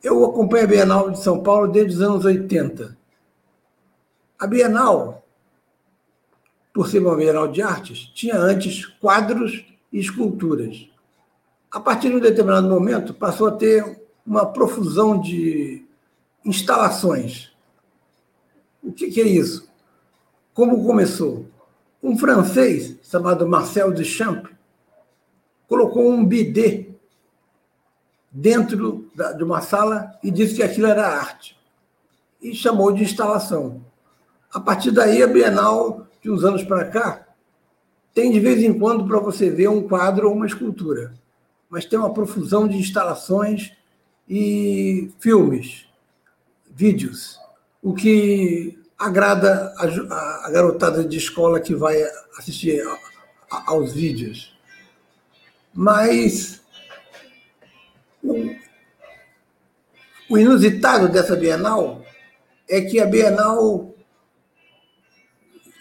Eu 0.02 0.24
acompanho 0.24 0.64
a 0.64 0.66
Bienal 0.66 1.10
de 1.12 1.22
São 1.22 1.40
Paulo 1.40 1.68
desde 1.68 1.94
os 1.94 2.02
anos 2.02 2.24
80. 2.24 2.98
A 4.40 4.46
Bienal, 4.48 5.24
por 6.74 6.88
ser 6.88 6.98
uma 6.98 7.14
Bienal 7.14 7.46
de 7.46 7.62
Artes, 7.62 8.10
tinha 8.12 8.36
antes 8.36 8.84
quadros 8.84 9.64
e 9.92 10.00
esculturas. 10.00 10.88
A 11.70 11.78
partir 11.78 12.08
de 12.08 12.16
um 12.16 12.20
determinado 12.20 12.68
momento, 12.68 13.14
passou 13.14 13.46
a 13.46 13.52
ter 13.52 14.02
uma 14.26 14.46
profusão 14.46 15.20
de 15.20 15.86
instalações. 16.44 17.51
O 18.82 18.92
que, 18.92 19.20
é 19.20 19.26
isso? 19.26 19.68
Como 20.52 20.84
começou? 20.84 21.46
Um 22.02 22.18
francês 22.18 22.96
chamado 23.02 23.46
Marcel 23.46 23.92
Duchamp 23.92 24.46
colocou 25.68 26.10
um 26.10 26.24
bidê 26.24 26.90
dentro 28.30 29.08
de 29.36 29.44
uma 29.44 29.60
sala 29.60 30.18
e 30.22 30.30
disse 30.30 30.56
que 30.56 30.62
aquilo 30.62 30.86
era 30.86 31.06
arte. 31.06 31.56
E 32.40 32.54
chamou 32.54 32.90
de 32.92 33.04
instalação. 33.04 33.84
A 34.52 34.58
partir 34.58 34.90
daí, 34.90 35.22
a 35.22 35.28
Bienal, 35.28 36.06
de 36.20 36.30
uns 36.30 36.44
anos 36.44 36.64
para 36.64 36.86
cá, 36.86 37.26
tem 38.12 38.32
de 38.32 38.40
vez 38.40 38.62
em 38.62 38.76
quando 38.76 39.06
para 39.06 39.20
você 39.20 39.48
ver 39.48 39.68
um 39.68 39.86
quadro 39.86 40.28
ou 40.28 40.34
uma 40.34 40.46
escultura. 40.46 41.14
Mas 41.70 41.84
tem 41.84 41.98
uma 41.98 42.12
profusão 42.12 42.66
de 42.66 42.76
instalações 42.76 43.72
e 44.28 45.10
filmes, 45.20 45.86
vídeos, 46.70 47.38
o 47.82 47.92
que 47.92 48.78
agrada 48.96 49.74
a, 49.76 50.46
a 50.46 50.50
garotada 50.50 51.04
de 51.04 51.18
escola 51.18 51.60
que 51.60 51.74
vai 51.74 52.00
assistir 52.38 52.80
a, 52.80 52.98
a, 53.56 53.70
aos 53.72 53.92
vídeos. 53.92 54.56
Mas 55.74 56.62
o, 58.22 58.54
o 60.30 60.38
inusitado 60.38 61.08
dessa 61.08 61.34
Bienal 61.34 62.04
é 62.68 62.80
que 62.80 63.00
a 63.00 63.06
Bienal, 63.06 63.92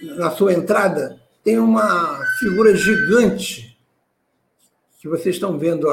na 0.01 0.31
sua 0.31 0.53
entrada, 0.53 1.21
tem 1.43 1.59
uma 1.59 2.19
figura 2.39 2.75
gigante 2.75 3.77
que 4.99 5.07
vocês 5.07 5.35
estão 5.35 5.57
vendo 5.57 5.87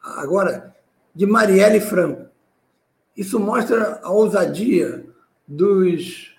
agora, 0.00 0.74
de 1.14 1.26
Marielle 1.26 1.80
Franco. 1.80 2.28
Isso 3.16 3.38
mostra 3.38 4.00
a 4.02 4.10
ousadia 4.10 5.11
dos 5.46 6.32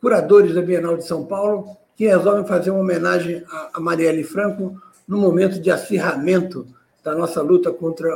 curadores 0.00 0.54
da 0.54 0.62
Bienal 0.62 0.96
de 0.96 1.06
São 1.06 1.24
Paulo, 1.24 1.76
que 1.96 2.06
resolvem 2.06 2.46
fazer 2.46 2.70
uma 2.70 2.80
homenagem 2.80 3.42
a 3.72 3.80
Marielle 3.80 4.24
Franco 4.24 4.80
no 5.06 5.18
momento 5.18 5.60
de 5.60 5.70
acirramento 5.70 6.66
da 7.02 7.14
nossa 7.14 7.40
luta 7.40 7.72
contra 7.72 8.08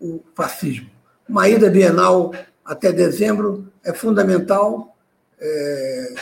o 0.00 0.20
fascismo. 0.34 0.90
Uma 1.28 1.48
ida 1.48 1.70
bienal 1.70 2.32
até 2.64 2.92
dezembro 2.92 3.66
é 3.84 3.92
fundamental. 3.92 4.96
É, 5.40 6.14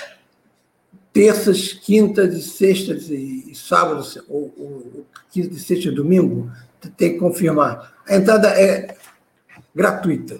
terças, 1.12 1.72
quintas 1.72 2.34
e 2.34 2.42
sextas 2.42 3.08
e, 3.08 3.54
sábados, 3.54 4.22
ou, 4.28 4.52
ou 4.58 5.06
quinta 5.30 5.54
e 5.54 5.58
sexta 5.58 5.88
e 5.88 5.94
domingo, 5.94 6.52
tem 6.96 7.14
que 7.14 7.18
confirmar. 7.18 7.94
A 8.06 8.16
entrada 8.16 8.48
é 8.48 8.94
gratuita. 9.74 10.38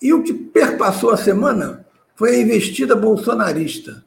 E 0.00 0.12
o 0.12 0.22
que 0.22 0.32
perpassou 0.32 1.10
a 1.10 1.16
semana 1.16 1.86
foi 2.14 2.34
a 2.34 2.38
investida 2.38 2.96
bolsonarista. 2.96 4.04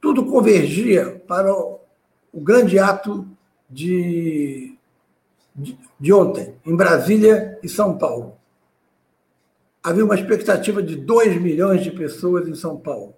Tudo 0.00 0.26
convergia 0.26 1.22
para 1.26 1.52
o, 1.52 1.80
grande 2.34 2.78
ato 2.78 3.26
de, 3.68 4.76
de, 5.54 5.76
de 5.98 6.12
ontem, 6.12 6.54
em 6.64 6.76
Brasília 6.76 7.58
e 7.62 7.68
São 7.68 7.98
Paulo. 7.98 8.36
Havia 9.82 10.04
uma 10.04 10.14
expectativa 10.14 10.82
de 10.82 10.96
2 10.96 11.40
milhões 11.40 11.82
de 11.82 11.90
pessoas 11.90 12.46
em 12.46 12.54
São 12.54 12.76
Paulo. 12.76 13.14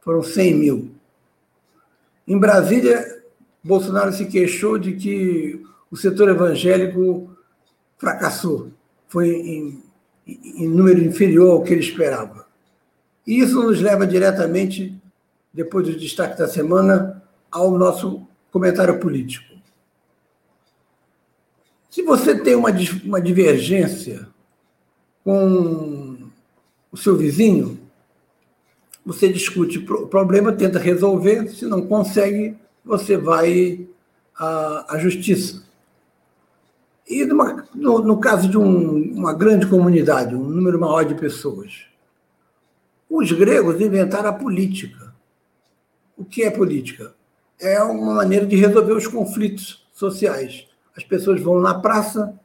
Foram 0.00 0.22
100 0.22 0.54
mil. 0.54 0.94
Em 2.26 2.38
Brasília, 2.38 3.22
Bolsonaro 3.62 4.12
se 4.12 4.26
queixou 4.26 4.78
de 4.78 4.92
que 4.92 5.62
o 5.90 5.96
setor 5.96 6.28
evangélico 6.28 7.30
fracassou, 7.96 8.70
foi 9.08 9.82
em, 10.26 10.68
número 10.68 11.02
inferior 11.02 11.52
ao 11.52 11.62
que 11.62 11.72
ele 11.72 11.80
esperava. 11.80 12.46
E 13.26 13.38
isso 13.38 13.62
nos 13.62 13.80
leva 13.80 14.06
diretamente, 14.06 14.94
depois 15.52 15.86
do 15.86 15.96
destaque 15.96 16.38
da 16.38 16.48
semana, 16.48 17.22
ao 17.50 17.76
nosso 17.78 18.26
comentário 18.50 18.98
político. 18.98 19.54
Se 21.88 22.02
você 22.02 22.38
tem 22.38 22.54
uma, 22.54 22.70
uma 23.04 23.20
divergência 23.20 24.28
com 25.22 26.28
o 26.90 26.96
seu 26.96 27.16
vizinho, 27.16 27.78
você 29.06 29.28
discute 29.28 29.78
o 29.78 30.06
problema, 30.06 30.52
tenta 30.52 30.78
resolver, 30.78 31.48
se 31.50 31.66
não 31.66 31.86
consegue, 31.86 32.56
você 32.84 33.16
vai 33.16 33.86
à, 34.36 34.94
à 34.94 34.98
justiça. 34.98 35.62
E 37.08 37.24
numa, 37.24 37.66
no, 37.74 37.98
no, 38.00 38.18
caso 38.18 38.48
de 38.48 38.56
um, 38.56 39.12
uma 39.12 39.34
grande 39.34 39.66
comunidade, 39.66 40.34
um 40.34 40.42
número 40.42 40.80
maior 40.80 41.04
de 41.04 41.14
pessoas, 41.14 41.86
os 43.08 43.30
gregos 43.30 43.80
inventaram 43.80 44.30
a 44.30 44.32
política. 44.32 45.14
O 46.16 46.24
que 46.24 46.42
é 46.42 46.50
política? 46.50 47.14
É 47.60 47.82
uma 47.82 48.14
maneira 48.14 48.46
de 48.46 48.56
resolver 48.56 48.94
os 48.94 49.06
conflitos 49.06 49.86
sociais. 49.92 50.66
As 50.96 51.04
pessoas 51.04 51.40
vão 51.40 51.60
na 51.60 51.74
praça 51.74 52.38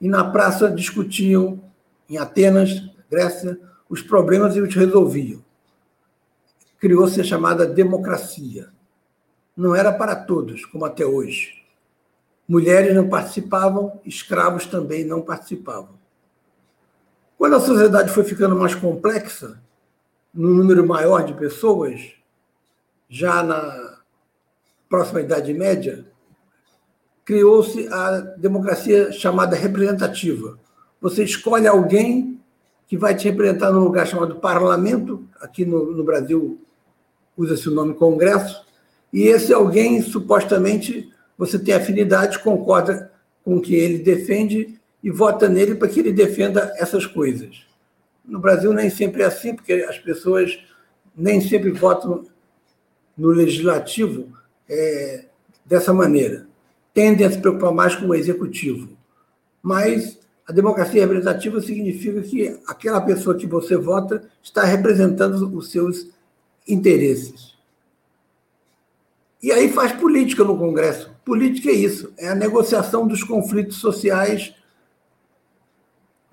e 0.00 0.08
na 0.08 0.24
praça 0.24 0.70
discutiam, 0.70 1.60
em 2.08 2.18
Atenas, 2.18 2.90
Grécia, 3.10 3.58
os 3.88 4.02
problemas 4.02 4.54
e 4.56 4.60
os 4.60 4.74
resolviam. 4.74 5.42
Criou-se 6.78 7.20
a 7.20 7.24
chamada 7.24 7.66
democracia. 7.66 8.68
Não 9.56 9.74
era 9.74 9.92
para 9.92 10.14
todos, 10.14 10.66
como 10.66 10.84
até 10.84 11.06
hoje. 11.06 11.63
Mulheres 12.46 12.94
não 12.94 13.08
participavam, 13.08 14.00
escravos 14.04 14.66
também 14.66 15.04
não 15.04 15.22
participavam. 15.22 15.98
Quando 17.38 17.56
a 17.56 17.60
sociedade 17.60 18.10
foi 18.10 18.24
ficando 18.24 18.54
mais 18.56 18.74
complexa, 18.74 19.60
no 20.32 20.50
número 20.50 20.86
maior 20.86 21.24
de 21.24 21.34
pessoas, 21.34 22.12
já 23.08 23.42
na 23.42 23.98
próxima 24.88 25.20
Idade 25.20 25.54
Média, 25.54 26.06
criou-se 27.24 27.88
a 27.88 28.20
democracia 28.36 29.10
chamada 29.12 29.56
representativa. 29.56 30.58
Você 31.00 31.24
escolhe 31.24 31.66
alguém 31.66 32.40
que 32.86 32.96
vai 32.96 33.14
te 33.14 33.24
representar 33.24 33.72
num 33.72 33.84
lugar 33.84 34.06
chamado 34.06 34.36
parlamento, 34.36 35.26
aqui 35.40 35.64
no, 35.64 35.92
no 35.92 36.04
Brasil 36.04 36.60
usa-se 37.36 37.68
o 37.68 37.74
nome 37.74 37.94
congresso, 37.94 38.64
e 39.12 39.22
esse 39.22 39.52
alguém, 39.52 40.02
supostamente, 40.02 41.12
você 41.36 41.58
tem 41.58 41.74
afinidade, 41.74 42.38
concorda 42.38 43.12
com 43.44 43.56
o 43.56 43.60
que 43.60 43.74
ele 43.74 43.98
defende 43.98 44.80
e 45.02 45.10
vota 45.10 45.48
nele 45.48 45.74
para 45.74 45.88
que 45.88 46.00
ele 46.00 46.12
defenda 46.12 46.72
essas 46.76 47.06
coisas. 47.06 47.66
No 48.24 48.38
Brasil 48.38 48.72
nem 48.72 48.88
sempre 48.88 49.22
é 49.22 49.26
assim, 49.26 49.54
porque 49.54 49.72
as 49.88 49.98
pessoas 49.98 50.58
nem 51.14 51.40
sempre 51.40 51.70
votam 51.70 52.24
no 53.16 53.28
legislativo 53.28 54.32
é, 54.68 55.26
dessa 55.64 55.92
maneira. 55.92 56.46
Tendem 56.92 57.26
a 57.26 57.30
se 57.30 57.38
preocupar 57.38 57.72
mais 57.72 57.94
com 57.94 58.06
o 58.06 58.14
executivo. 58.14 58.88
Mas 59.62 60.18
a 60.46 60.52
democracia 60.52 61.02
representativa 61.02 61.60
significa 61.60 62.22
que 62.22 62.58
aquela 62.66 63.00
pessoa 63.00 63.36
que 63.36 63.46
você 63.46 63.76
vota 63.76 64.28
está 64.42 64.64
representando 64.64 65.56
os 65.56 65.70
seus 65.70 66.08
interesses. 66.66 67.54
E 69.42 69.52
aí 69.52 69.68
faz 69.68 69.92
política 69.92 70.44
no 70.44 70.56
Congresso. 70.56 71.13
Política 71.24 71.70
é 71.70 71.74
isso, 71.74 72.12
é 72.18 72.28
a 72.28 72.34
negociação 72.34 73.06
dos 73.06 73.22
conflitos 73.22 73.76
sociais 73.76 74.54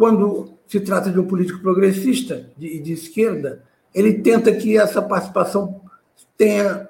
quando 0.01 0.57
se 0.65 0.79
trata 0.79 1.11
de 1.11 1.19
um 1.19 1.27
político 1.27 1.59
progressista 1.59 2.51
e 2.57 2.59
de, 2.59 2.79
de 2.79 2.93
esquerda, 2.93 3.63
ele 3.93 4.15
tenta 4.15 4.51
que 4.51 4.75
essa 4.75 4.99
participação 4.99 5.79
tenha 6.35 6.89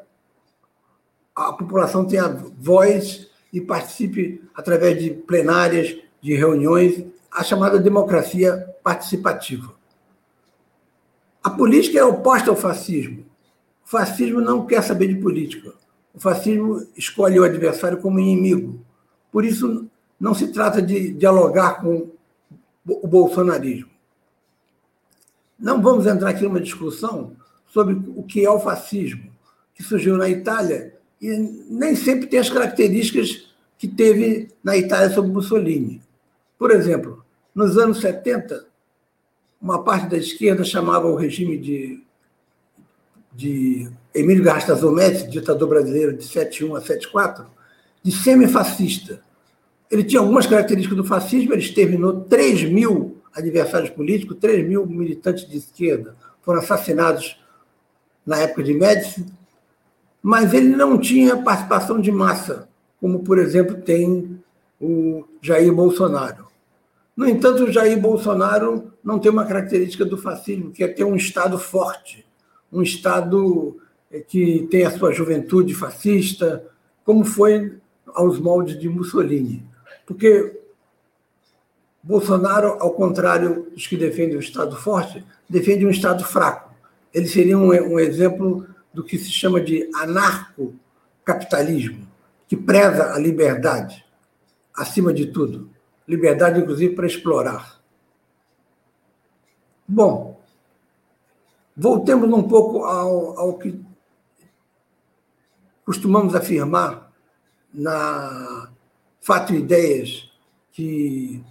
a 1.36 1.52
população 1.52 2.06
tenha 2.06 2.30
voz 2.58 3.28
e 3.52 3.60
participe 3.60 4.42
através 4.56 5.02
de 5.02 5.10
plenárias, 5.10 5.98
de 6.22 6.36
reuniões, 6.36 7.04
a 7.30 7.44
chamada 7.44 7.80
democracia 7.80 8.66
participativa. 8.82 9.74
A 11.44 11.50
política 11.50 12.00
é 12.00 12.04
oposta 12.06 12.50
ao 12.50 12.56
fascismo. 12.56 13.26
O 13.86 13.90
fascismo 13.90 14.40
não 14.40 14.66
quer 14.66 14.82
saber 14.84 15.08
de 15.08 15.16
política. 15.16 15.74
O 16.14 16.20
fascismo 16.20 16.86
escolhe 16.96 17.40
o 17.40 17.44
adversário 17.44 18.00
como 18.00 18.20
inimigo. 18.20 18.80
Por 19.32 19.46
isso, 19.46 19.88
não 20.20 20.34
se 20.34 20.50
trata 20.50 20.82
de 20.82 21.14
dialogar 21.14 21.82
com 21.82 22.10
o 22.86 23.08
bolsonarismo. 23.08 23.90
Não 25.58 25.82
vamos 25.82 26.06
entrar 26.08 26.30
aqui 26.30 26.44
numa 26.44 26.60
discussão 26.60 27.36
sobre 27.68 27.94
o 28.16 28.24
que 28.24 28.44
é 28.44 28.50
o 28.50 28.60
fascismo, 28.60 29.32
que 29.74 29.84
surgiu 29.84 30.18
na 30.18 30.28
Itália 30.28 30.96
e 31.22 31.30
nem 31.70 31.96
sempre 31.96 32.28
tem 32.28 32.40
as 32.40 32.50
características 32.50 33.54
que 33.78 33.88
teve 33.88 34.50
na 34.64 34.76
Itália 34.76 35.10
sob 35.10 35.30
Mussolini. 35.30 36.02
Por 36.58 36.72
exemplo, 36.72 37.24
nos 37.54 37.78
anos 37.78 38.00
70, 38.02 38.66
uma 39.62 39.84
parte 39.84 40.08
da 40.10 40.18
esquerda 40.18 40.64
chamava 40.64 41.08
o 41.08 41.16
regime 41.16 41.58
de, 41.58 42.04
de 43.34 43.90
Emílio 44.14 44.44
Garrastazu 44.44 44.92
Médici, 44.92 45.30
ditador 45.30 45.68
brasileiro 45.68 46.16
de 46.16 46.24
71 46.24 46.76
a 46.76 46.82
74, 46.82 47.46
de 48.04 48.12
semifascista. 48.12 49.22
Ele 49.90 50.04
tinha 50.04 50.22
algumas 50.22 50.48
características 50.48 50.98
do 50.98 51.04
fascismo, 51.04 51.54
ele 51.54 51.62
exterminou 51.62 52.22
3 52.22 52.64
mil 52.64 53.18
adversários 53.34 53.90
políticos, 53.90 54.38
3 54.40 54.68
mil 54.68 54.86
militantes 54.86 55.48
de 55.48 55.58
esquerda 55.58 56.16
foram 56.42 56.60
assassinados 56.60 57.40
na 58.26 58.38
época 58.38 58.64
de 58.64 58.74
Médici, 58.74 59.26
mas 60.22 60.54
ele 60.54 60.76
não 60.76 61.00
tinha 61.00 61.42
participação 61.42 62.00
de 62.00 62.12
massa, 62.12 62.68
como, 63.00 63.20
por 63.20 63.40
exemplo, 63.40 63.76
tem 63.82 64.40
o 64.80 65.26
Jair 65.42 65.74
Bolsonaro. 65.74 66.48
No 67.16 67.28
entanto, 67.28 67.64
o 67.64 67.72
Jair 67.72 68.00
Bolsonaro 68.00 68.94
não 69.04 69.20
tem 69.20 69.32
uma 69.32 69.46
característica 69.46 70.06
do 70.06 70.18
fascismo, 70.18 70.72
que 70.72 70.84
é 70.84 70.88
ter 70.88 71.04
um 71.04 71.16
Estado 71.16 71.58
forte, 71.58 72.26
um 72.72 72.82
Estado 72.82 73.80
que 74.28 74.68
tem 74.70 74.84
a 74.84 74.92
sua 74.92 75.14
juventude 75.14 75.74
fascista, 75.74 76.68
como 77.04 77.24
foi 77.24 77.78
aos 78.14 78.40
moldes 78.40 78.80
de 78.80 78.90
Mussolini. 78.90 79.66
Porque 80.06 80.60
Bolsonaro, 82.04 82.78
ao 82.80 82.94
contrário 82.94 83.68
dos 83.74 83.88
que 83.88 83.96
defendem 83.96 84.36
o 84.36 84.42
Estado 84.42 84.76
forte, 84.76 85.24
defende 85.48 85.86
um 85.86 85.90
Estado 85.90 86.22
fraco. 86.24 86.74
Ele 87.14 87.28
seria 87.28 87.58
um, 87.58 87.68
um 87.68 88.00
exemplo 88.00 88.66
do 88.94 89.04
que 89.04 89.18
se 89.18 89.32
chama 89.32 89.60
de 89.62 89.90
anarcocapitalismo, 89.96 92.08
que 92.48 92.58
preza 92.58 93.14
a 93.14 93.20
liberdade 93.20 94.06
acima 94.76 95.14
de 95.14 95.28
tudo. 95.28 95.70
Liberdade, 96.08 96.60
inclusive, 96.60 96.96
para 96.96 97.06
explorar. 97.06 97.80
Bom, 99.88 100.42
voltemos 101.76 102.32
um 102.32 102.44
pouco 102.44 102.86
ao, 102.86 103.38
ao 103.38 103.58
que 103.58 103.80
costumamos 105.86 106.36
afirmar 106.36 107.12
na 107.74 108.70
Fato 109.22 109.54
e 109.54 109.58
Ideias, 109.58 110.30
que 110.72 111.44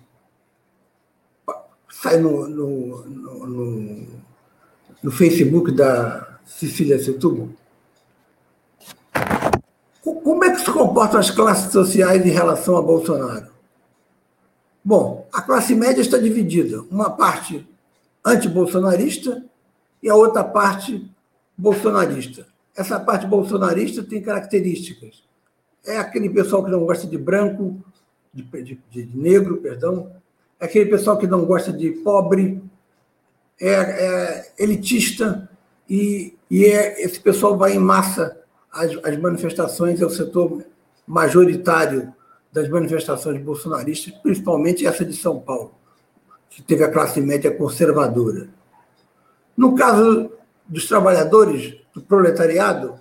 sai 1.88 2.18
no, 2.18 2.48
no, 2.48 3.06
no, 3.06 4.06
no 5.02 5.10
Facebook 5.10 5.72
da 5.72 6.38
Cecília 6.44 6.98
Setúbal. 7.02 7.48
Como 10.02 10.44
é 10.44 10.50
que 10.50 10.60
se 10.60 10.70
comportam 10.70 11.20
as 11.20 11.30
classes 11.30 11.72
sociais 11.72 12.24
em 12.24 12.30
relação 12.30 12.76
a 12.76 12.82
Bolsonaro? 12.82 13.50
Bom, 14.84 15.28
a 15.32 15.42
classe 15.42 15.74
média 15.74 16.00
está 16.00 16.18
dividida. 16.18 16.82
Uma 16.90 17.10
parte 17.10 17.68
anti-bolsonarista 18.24 19.44
e 20.02 20.08
a 20.08 20.14
outra 20.14 20.42
parte 20.42 21.10
bolsonarista. 21.56 22.46
Essa 22.80 22.98
parte 22.98 23.26
bolsonarista 23.26 24.02
tem 24.02 24.22
características. 24.22 25.22
É 25.84 25.98
aquele 25.98 26.30
pessoal 26.30 26.64
que 26.64 26.70
não 26.70 26.86
gosta 26.86 27.06
de 27.06 27.18
branco, 27.18 27.78
de, 28.32 28.42
de, 28.42 28.80
de 28.90 29.10
negro, 29.14 29.58
perdão. 29.58 30.10
É 30.58 30.64
aquele 30.64 30.88
pessoal 30.88 31.18
que 31.18 31.26
não 31.26 31.44
gosta 31.44 31.70
de 31.70 31.90
pobre, 31.90 32.62
é, 33.60 33.70
é 33.70 34.52
elitista, 34.58 35.46
e, 35.86 36.34
e 36.50 36.64
é, 36.64 37.02
esse 37.02 37.20
pessoal 37.20 37.58
vai 37.58 37.74
em 37.74 37.78
massa 37.78 38.40
às, 38.72 38.92
às 39.04 39.18
manifestações, 39.18 40.00
é 40.00 40.06
o 40.06 40.10
setor 40.10 40.64
majoritário 41.06 42.14
das 42.50 42.66
manifestações 42.70 43.42
bolsonaristas, 43.42 44.14
principalmente 44.22 44.86
essa 44.86 45.04
de 45.04 45.14
São 45.14 45.38
Paulo, 45.38 45.74
que 46.48 46.62
teve 46.62 46.82
a 46.82 46.90
classe 46.90 47.20
média 47.20 47.54
conservadora. 47.54 48.48
No 49.54 49.74
caso 49.74 50.32
dos 50.66 50.88
trabalhadores, 50.88 51.79
do 51.94 52.00
proletariado, 52.00 53.00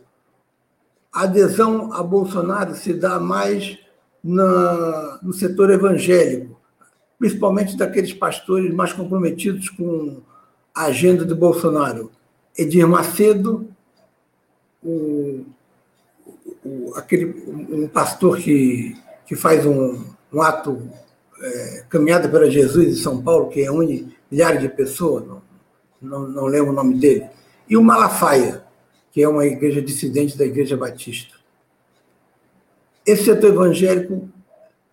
a 1.14 1.24
adesão 1.24 1.94
a 1.94 2.04
Bolsonaro 2.04 2.76
se 2.76 2.94
dá 2.94 3.20
mais 3.20 3.78
na, 4.24 5.20
no 5.22 5.34
setor 5.34 5.70
evangélico, 5.70 6.60
principalmente 7.18 7.78
daqueles 7.78 8.14
pastores 8.14 8.74
mais 8.74 8.94
comprometidos 8.94 9.70
com 9.70 10.22
a 10.74 10.86
agenda 10.86 11.26
de 11.26 11.34
Bolsonaro. 11.34 12.12
Edir 12.58 12.88
Macedo, 12.88 13.68
o, 14.84 15.46
o, 16.64 16.94
aquele, 16.96 17.26
um 17.48 17.88
pastor 17.88 18.38
que 18.38 18.96
que 19.30 19.36
faz 19.36 19.64
um, 19.64 20.04
um 20.34 20.42
ato 20.42 20.82
é, 21.40 21.84
caminhada 21.88 22.28
para 22.28 22.50
Jesus 22.50 22.88
em 22.88 22.96
São 23.00 23.22
Paulo, 23.22 23.50
que 23.50 23.62
reúne 23.62 24.12
milhares 24.30 24.60
de 24.60 24.68
pessoas, 24.68 25.24
não, 25.24 25.42
não, 26.02 26.28
não 26.28 26.46
lembro 26.46 26.72
o 26.72 26.76
nome 26.76 26.96
dele, 26.96 27.30
e 27.70 27.78
o 27.78 27.84
Malafaia, 27.84 28.64
que 29.12 29.22
é 29.24 29.28
uma 29.28 29.46
igreja 29.46 29.82
dissidente 29.82 30.38
da 30.38 30.46
Igreja 30.46 30.78
Batista. 30.78 31.36
Esse 33.06 33.26
setor 33.26 33.52
evangélico 33.52 34.30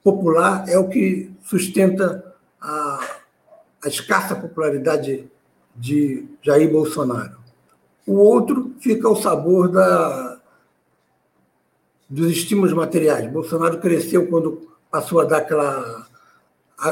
popular 0.03 0.65
é 0.69 0.79
o 0.79 0.89
que 0.89 1.31
sustenta 1.43 2.35
a, 2.61 3.19
a 3.85 3.89
escassa 3.89 4.35
popularidade 4.35 5.29
de 5.75 6.27
Jair 6.43 6.71
Bolsonaro. 6.71 7.37
O 8.07 8.15
outro 8.15 8.73
fica 8.81 9.07
ao 9.07 9.17
sabor 9.17 9.69
da, 9.69 10.39
dos 12.09 12.31
estímulos 12.31 12.73
materiais. 12.73 13.31
Bolsonaro 13.31 13.79
cresceu 13.79 14.29
quando 14.29 14.71
passou 14.91 15.21
a 15.21 15.25
dar 15.25 15.39
aquela 15.39 16.07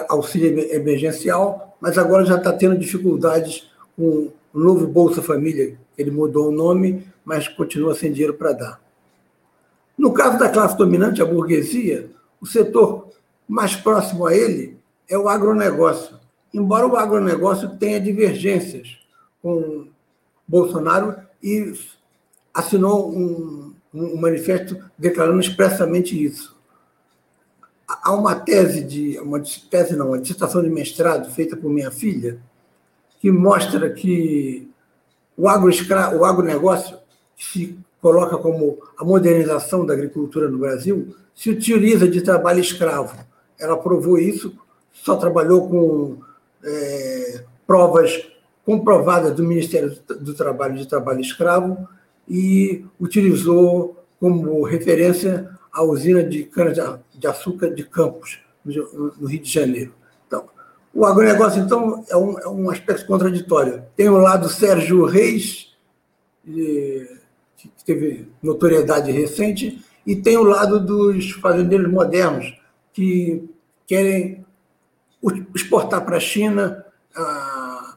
auxílio 0.08 0.58
emergencial, 0.74 1.76
mas 1.80 1.98
agora 1.98 2.24
já 2.24 2.36
está 2.36 2.52
tendo 2.52 2.78
dificuldades 2.78 3.70
com 3.96 4.32
o 4.52 4.58
novo 4.58 4.86
Bolsa 4.86 5.22
Família. 5.22 5.78
Ele 5.96 6.10
mudou 6.10 6.48
o 6.48 6.52
nome, 6.52 7.06
mas 7.24 7.48
continua 7.48 7.94
sem 7.94 8.12
dinheiro 8.12 8.34
para 8.34 8.52
dar. 8.52 8.84
No 9.96 10.12
caso 10.12 10.38
da 10.38 10.48
classe 10.48 10.76
dominante, 10.76 11.22
a 11.22 11.24
burguesia, 11.24 12.10
o 12.40 12.46
setor 12.46 13.08
mais 13.48 13.76
próximo 13.76 14.26
a 14.26 14.34
ele 14.34 14.76
é 15.08 15.16
o 15.16 15.28
agronegócio. 15.28 16.18
Embora 16.52 16.86
o 16.86 16.96
agronegócio 16.96 17.76
tenha 17.76 18.00
divergências 18.00 18.98
com 19.42 19.86
Bolsonaro 20.46 21.16
e 21.42 21.74
assinou 22.52 23.10
um, 23.10 23.74
um 23.92 24.16
manifesto 24.16 24.82
declarando 24.98 25.40
expressamente 25.40 26.22
isso. 26.22 26.54
Há 27.86 28.12
uma 28.12 28.34
tese 28.34 28.82
de 28.82 29.18
uma 29.18 29.40
tese 29.70 29.94
não, 29.94 30.08
uma 30.08 30.18
dissertação 30.18 30.62
de 30.62 30.70
mestrado 30.70 31.30
feita 31.30 31.56
por 31.56 31.70
minha 31.70 31.90
filha 31.90 32.38
que 33.20 33.30
mostra 33.30 33.90
que 33.90 34.68
o 35.36 35.48
agro 35.48 35.70
o 36.18 36.24
agronegócio 36.24 36.96
que 37.36 37.44
se 37.44 37.78
coloca 38.00 38.36
como 38.36 38.78
a 38.98 39.04
modernização 39.04 39.84
da 39.84 39.94
agricultura 39.94 40.48
no 40.48 40.58
Brasil 40.58 41.14
se 41.34 41.50
utiliza 41.50 42.06
de 42.08 42.20
trabalho 42.20 42.60
escravo. 42.60 43.16
Ela 43.58 43.76
provou 43.76 44.18
isso, 44.18 44.56
só 44.92 45.16
trabalhou 45.16 45.68
com 45.68 46.18
é, 46.64 47.44
provas 47.66 48.26
comprovada 48.64 49.30
do 49.30 49.42
Ministério 49.42 49.96
do 50.20 50.34
Trabalho 50.34 50.76
de 50.76 50.88
Trabalho 50.88 51.20
Escravo 51.20 51.88
e 52.28 52.84
utilizou 52.98 54.02
como 54.18 54.62
referência 54.62 55.50
a 55.72 55.82
usina 55.82 56.22
de 56.22 56.44
cana-de-açúcar 56.44 57.74
de 57.74 57.84
Campos, 57.84 58.38
no 58.64 59.26
Rio 59.26 59.42
de 59.42 59.50
Janeiro. 59.50 59.92
O 60.94 61.04
agronegócio, 61.04 61.60
então, 61.60 62.04
é 62.08 62.16
um, 62.16 62.38
é 62.38 62.48
um 62.48 62.70
aspecto 62.70 63.04
contraditório. 63.04 63.82
Tem 63.96 64.08
o 64.08 64.16
lado 64.16 64.48
Sérgio 64.48 65.04
Reis, 65.04 65.74
que 66.44 67.18
teve 67.84 68.28
notoriedade 68.40 69.10
recente, 69.10 69.84
e 70.06 70.14
tem 70.14 70.36
o 70.36 70.44
lado 70.44 70.78
dos 70.78 71.32
fazendeiros 71.32 71.90
modernos, 71.90 72.56
que 72.92 73.50
querem 73.88 74.46
exportar 75.52 76.04
para 76.04 76.18
a 76.18 76.20
China 76.20 76.84
ah, 77.16 77.96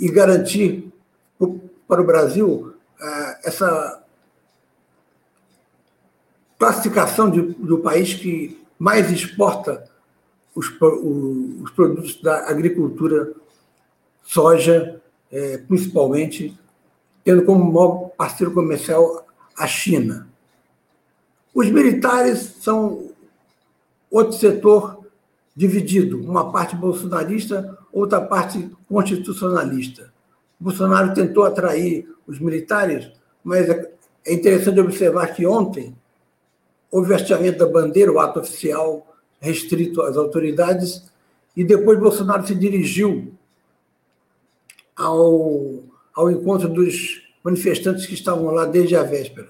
e 0.00 0.08
garantir 0.10 0.90
para 1.86 2.00
o 2.00 2.06
Brasil 2.06 2.74
ah, 2.98 3.40
essa 3.44 4.02
classificação 6.58 7.28
de, 7.28 7.42
do 7.42 7.78
país 7.78 8.14
que 8.14 8.58
mais 8.78 9.10
exporta 9.10 9.91
os, 10.54 10.66
os 10.68 11.70
produtos 11.70 12.20
da 12.20 12.48
agricultura, 12.48 13.32
soja, 14.22 15.00
é, 15.30 15.58
principalmente, 15.58 16.58
tendo 17.24 17.44
como 17.44 17.72
maior 17.72 18.10
parceiro 18.10 18.52
comercial 18.52 19.26
a 19.56 19.66
China. 19.66 20.28
Os 21.54 21.68
militares 21.70 22.56
são 22.60 23.10
outro 24.10 24.32
setor 24.32 25.04
dividido, 25.54 26.18
uma 26.18 26.50
parte 26.50 26.74
bolsonarista, 26.76 27.78
outra 27.92 28.20
parte 28.20 28.70
constitucionalista. 28.88 30.12
Bolsonaro 30.58 31.12
tentou 31.12 31.44
atrair 31.44 32.08
os 32.26 32.38
militares, 32.38 33.10
mas 33.42 33.68
é, 33.68 33.92
é 34.24 34.32
interessante 34.32 34.80
observar 34.80 35.34
que 35.34 35.46
ontem 35.46 35.94
houve 36.90 37.12
o 37.12 37.14
hasteamento 37.14 37.58
da 37.58 37.66
bandeira, 37.66 38.12
o 38.12 38.20
ato 38.20 38.40
oficial 38.40 39.11
restrito 39.42 40.00
às 40.02 40.16
autoridades, 40.16 41.02
e 41.56 41.64
depois 41.64 41.98
Bolsonaro 41.98 42.46
se 42.46 42.54
dirigiu 42.54 43.34
ao, 44.96 45.80
ao 46.14 46.30
encontro 46.30 46.68
dos 46.68 47.20
manifestantes 47.42 48.06
que 48.06 48.14
estavam 48.14 48.46
lá 48.46 48.64
desde 48.64 48.96
a 48.96 49.02
véspera. 49.02 49.48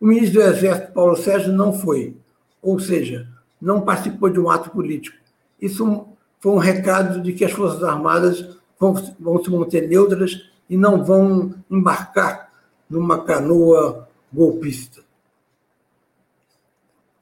O 0.00 0.06
ministro 0.06 0.40
do 0.40 0.46
Exército, 0.46 0.92
Paulo 0.92 1.16
Sérgio, 1.16 1.52
não 1.52 1.72
foi, 1.72 2.16
ou 2.62 2.78
seja, 2.78 3.28
não 3.60 3.80
participou 3.80 4.30
de 4.30 4.38
um 4.38 4.48
ato 4.48 4.70
político. 4.70 5.16
Isso 5.60 6.06
foi 6.38 6.52
um 6.52 6.58
recado 6.58 7.20
de 7.20 7.32
que 7.32 7.44
as 7.44 7.52
Forças 7.52 7.82
Armadas 7.82 8.56
vão, 8.78 8.94
vão 9.18 9.42
se 9.42 9.50
manter 9.50 9.88
neutras 9.88 10.40
e 10.70 10.76
não 10.76 11.04
vão 11.04 11.52
embarcar 11.68 12.52
numa 12.88 13.24
canoa 13.24 14.08
golpista. 14.32 15.01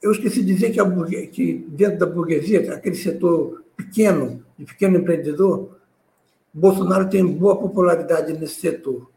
Eu 0.02 0.12
esqueci 0.12 0.42
de 0.42 0.54
dizer 0.54 0.70
que, 0.70 1.26
que 1.28 1.66
dentro 1.68 1.98
da 1.98 2.06
burguesia, 2.06 2.74
aquele 2.74 2.96
setor 2.96 3.62
pequeno, 3.76 4.42
de 4.58 4.64
pequeno 4.64 4.96
empreendedor, 4.96 5.76
Bolsonaro 6.52 7.08
tem 7.08 7.24
boa 7.24 7.56
popularidade 7.56 8.32
nesse 8.32 8.60
setor. 8.60 9.10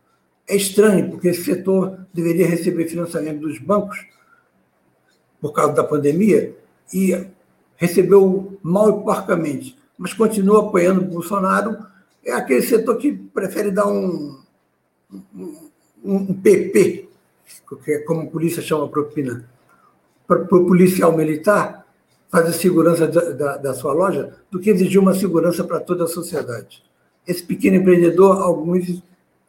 É 0.47 0.55
estranho, 0.55 1.09
porque 1.09 1.29
esse 1.29 1.43
setor 1.43 2.05
deveria 2.13 2.45
receber 2.45 2.87
financiamento 2.87 3.39
dos 3.39 3.59
bancos 3.59 4.05
por 5.41 5.51
causa 5.51 5.73
da 5.73 5.83
pandemia 5.83 6.55
e 6.93 7.27
recebeu 7.75 8.57
mal 8.61 8.89
e 8.89 9.03
porcamente, 9.03 9.77
mas 9.97 10.13
continua 10.13 10.67
apoiando 10.67 11.01
o 11.01 11.05
Bolsonaro. 11.05 11.85
É 12.25 12.33
aquele 12.33 12.61
setor 12.61 12.97
que 12.97 13.11
prefere 13.11 13.71
dar 13.71 13.87
um, 13.87 14.39
um, 15.35 15.69
um 16.03 16.33
PP, 16.33 17.09
que 17.83 17.91
é 17.91 17.99
como 17.99 18.21
a 18.21 18.25
polícia 18.27 18.61
chama 18.61 18.87
propina, 18.87 19.49
para 20.27 20.43
o 20.43 20.65
policial 20.65 21.15
militar 21.15 21.85
fazer 22.33 22.53
segurança 22.53 23.07
da, 23.07 23.29
da, 23.31 23.57
da, 23.57 23.73
sua 23.75 23.93
loja 23.93 24.33
do 24.49 24.59
que 24.59 24.71
exigir 24.71 24.99
uma 24.99 25.13
segurança 25.13 25.63
para 25.63 25.79
toda 25.79 26.05
a 26.05 26.07
sociedade. 26.07 26.83
Esse 27.27 27.43
pequeno 27.43 27.77
empreendedor, 27.77 28.41
alguns 28.41 29.03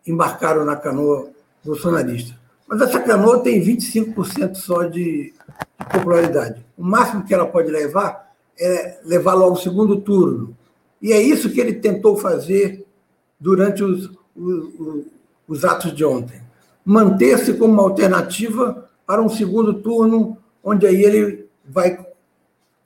embarcaram 0.07 0.65
na 0.67 0.77
canoa 0.77 1.31
bolsonarista. 1.65 2.39
Mas 2.69 2.83
essa 2.83 3.01
canoa 3.01 3.41
tem 3.41 3.59
25% 3.59 4.57
só 4.57 4.85
de, 4.85 5.33
de 5.33 5.87
popularidade. 5.93 6.65
O 6.77 6.85
máximo 6.85 7.25
que 7.25 7.33
ela 7.33 7.47
pode 7.47 7.71
levar 7.71 8.33
é 8.59 8.99
levá-lo 9.05 9.45
ao 9.45 9.57
segundo 9.57 10.01
turno. 10.01 10.55
E 11.01 11.13
é 11.13 11.21
isso 11.21 11.51
que 11.51 11.61
ele 11.61 11.75
tentou 11.75 12.17
fazer 12.19 12.87
durante 13.41 13.83
os, 13.83 14.11
os, 14.37 15.05
os 15.49 15.65
atos 15.65 15.95
de 15.95 16.05
ontem. 16.05 16.41
Manter-se 16.85 17.55
como 17.55 17.73
uma 17.73 17.83
alternativa 17.83 18.89
para 19.07 19.23
um 19.23 19.29
segundo 19.29 19.75
turno 19.75 20.37
onde 20.65 20.87
aí 20.87 21.05
ele 21.05 21.47
vai, 21.65 22.05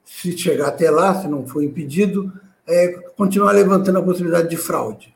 se 0.03 0.37
chegar 0.37 0.67
até 0.67 0.91
lá, 0.91 1.21
se 1.21 1.27
não 1.27 1.47
for 1.47 1.63
impedido, 1.63 2.31
é, 2.67 2.89
continuar 3.15 3.53
levantando 3.53 3.99
a 3.99 4.03
possibilidade 4.03 4.49
de 4.49 4.57
fraude. 4.57 5.15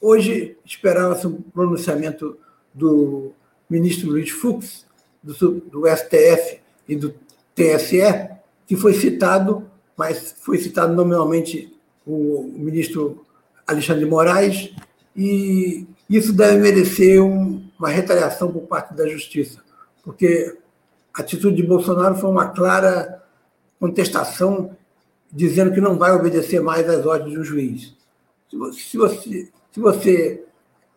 Hoje, 0.00 0.56
esperava-se 0.64 1.26
um 1.26 1.40
pronunciamento 1.40 2.38
do 2.72 3.32
ministro 3.68 4.08
Luiz 4.08 4.30
Fux, 4.30 4.86
do, 5.22 5.60
do 5.60 5.82
STF 5.86 6.60
e 6.88 6.96
do 6.96 7.14
TSE, 7.54 8.30
que 8.66 8.76
foi 8.76 8.94
citado, 8.94 9.68
mas 9.96 10.34
foi 10.40 10.56
citado 10.58 10.94
nominalmente 10.94 11.76
o 12.06 12.50
ministro 12.56 13.26
Alexandre 13.66 14.06
Moraes, 14.06 14.74
e 15.14 15.86
isso 16.08 16.32
deve 16.32 16.58
merecer 16.58 17.22
um, 17.22 17.62
uma 17.78 17.88
retaliação 17.88 18.50
por 18.50 18.62
parte 18.62 18.94
da 18.94 19.06
Justiça, 19.06 19.62
porque 20.02 20.56
a 21.14 21.20
atitude 21.20 21.56
de 21.56 21.66
Bolsonaro 21.66 22.14
foi 22.14 22.30
uma 22.30 22.48
clara 22.48 23.22
contestação, 23.78 24.76
dizendo 25.32 25.72
que 25.72 25.80
não 25.80 25.96
vai 25.96 26.12
obedecer 26.12 26.60
mais 26.60 26.88
às 26.88 27.04
ordens 27.06 27.34
do 27.34 27.44
juiz. 27.44 27.94
Se 28.48 28.56
você, 28.56 28.80
se 28.80 28.96
você, 28.96 29.48
se 29.72 29.80
você 29.80 30.44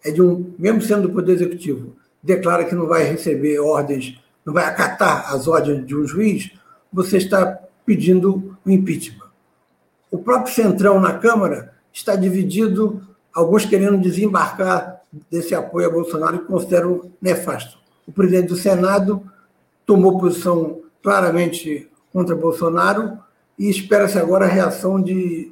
é 0.03 0.11
de 0.11 0.21
um, 0.21 0.53
mesmo 0.57 0.81
sendo 0.81 1.07
do 1.07 1.13
Poder 1.13 1.33
Executivo, 1.33 1.95
declara 2.21 2.65
que 2.65 2.75
não 2.75 2.87
vai 2.87 3.03
receber 3.03 3.59
ordens, 3.59 4.19
não 4.45 4.53
vai 4.53 4.65
acatar 4.65 5.33
as 5.33 5.47
ordens 5.47 5.85
de 5.85 5.95
um 5.95 6.05
juiz, 6.05 6.51
você 6.91 7.17
está 7.17 7.59
pedindo 7.85 8.57
o 8.65 8.69
impeachment. 8.69 9.27
O 10.11 10.17
próprio 10.17 10.53
Centrão 10.53 10.99
na 10.99 11.17
Câmara 11.17 11.73
está 11.91 12.15
dividido, 12.15 13.01
alguns 13.33 13.65
querendo 13.65 13.97
desembarcar 13.97 15.01
desse 15.29 15.55
apoio 15.55 15.87
a 15.87 15.91
Bolsonaro 15.91 16.35
e 16.37 16.39
consideram 16.39 17.11
nefasto. 17.21 17.77
O 18.05 18.11
presidente 18.11 18.49
do 18.49 18.55
Senado 18.55 19.23
tomou 19.85 20.19
posição 20.19 20.81
claramente 21.01 21.89
contra 22.11 22.35
Bolsonaro 22.35 23.17
e 23.57 23.69
espera-se 23.69 24.17
agora 24.17 24.45
a 24.45 24.49
reação 24.49 25.01
de 25.01 25.51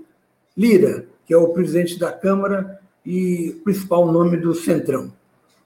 Lira, 0.56 1.06
que 1.26 1.34
é 1.34 1.38
o 1.38 1.50
presidente 1.50 1.98
da 2.00 2.12
Câmara 2.12 2.80
e 3.06 3.60
principal 3.63 4.12
nome 4.12 4.38
do 4.38 4.54
Centrão. 4.54 5.12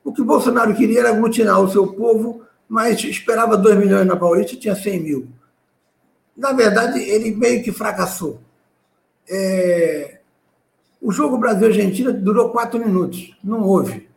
O 0.04 0.14
que 0.14 0.24
Bolsonaro 0.24 0.76
queria 0.76 1.00
era 1.00 1.10
aglutinar 1.10 1.60
o 1.60 1.70
seu 1.70 1.88
povo, 1.94 2.42
mas 2.68 3.04
esperava 3.04 3.58
2 3.58 3.78
milhões 3.78 4.06
na 4.06 4.16
Paulista 4.16 4.54
e 4.54 4.60
tinha 4.60 4.76
100 4.76 5.00
mil. 5.00 5.28
Na 6.36 6.52
verdade, 6.52 7.00
ele 7.00 7.36
meio 7.36 7.64
que 7.64 7.72
fracassou. 7.72 8.40
É... 9.30 10.20
O 11.02 11.12
jogo 11.12 11.38
Brasil-Argentina 11.38 12.12
durou 12.12 12.50
quatro 12.50 12.80
minutos, 12.80 13.36
não 13.44 13.64
houve. 13.64 14.10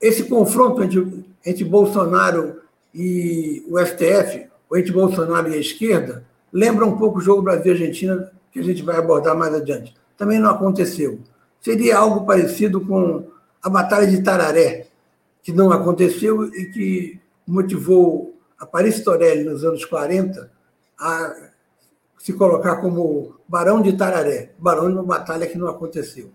Esse 0.00 0.24
confronto 0.24 0.82
entre, 0.82 1.24
entre 1.44 1.64
Bolsonaro 1.64 2.60
e 2.94 3.64
o 3.68 3.78
STF, 3.78 4.46
o 4.70 4.76
entre 4.76 4.92
Bolsonaro 4.92 5.50
e 5.50 5.54
a 5.54 5.58
esquerda, 5.58 6.24
lembra 6.52 6.86
um 6.86 6.96
pouco 6.96 7.18
o 7.18 7.20
jogo 7.20 7.42
Brasil-Argentina, 7.42 8.30
que 8.52 8.60
a 8.60 8.62
gente 8.62 8.82
vai 8.82 8.96
abordar 8.96 9.36
mais 9.36 9.52
adiante. 9.52 9.94
Também 10.16 10.38
não 10.38 10.50
aconteceu. 10.50 11.18
Seria 11.60 11.98
algo 11.98 12.24
parecido 12.24 12.80
com 12.80 13.26
a 13.60 13.68
Batalha 13.68 14.06
de 14.06 14.22
Tararé, 14.22 14.86
que 15.42 15.52
não 15.52 15.72
aconteceu 15.72 16.46
e 16.54 16.66
que 16.66 17.20
motivou 17.46 18.38
a 18.58 18.64
Paris 18.64 19.02
Torelli, 19.02 19.44
nos 19.44 19.64
anos 19.64 19.84
40, 19.84 20.50
a 20.98 21.34
se 22.18 22.32
colocar 22.32 22.76
como 22.76 23.34
Barão 23.46 23.82
de 23.82 23.92
Tararé, 23.94 24.52
barão 24.58 24.88
de 24.88 24.94
uma 24.94 25.02
batalha 25.02 25.46
que 25.46 25.58
não 25.58 25.68
aconteceu. 25.68 26.30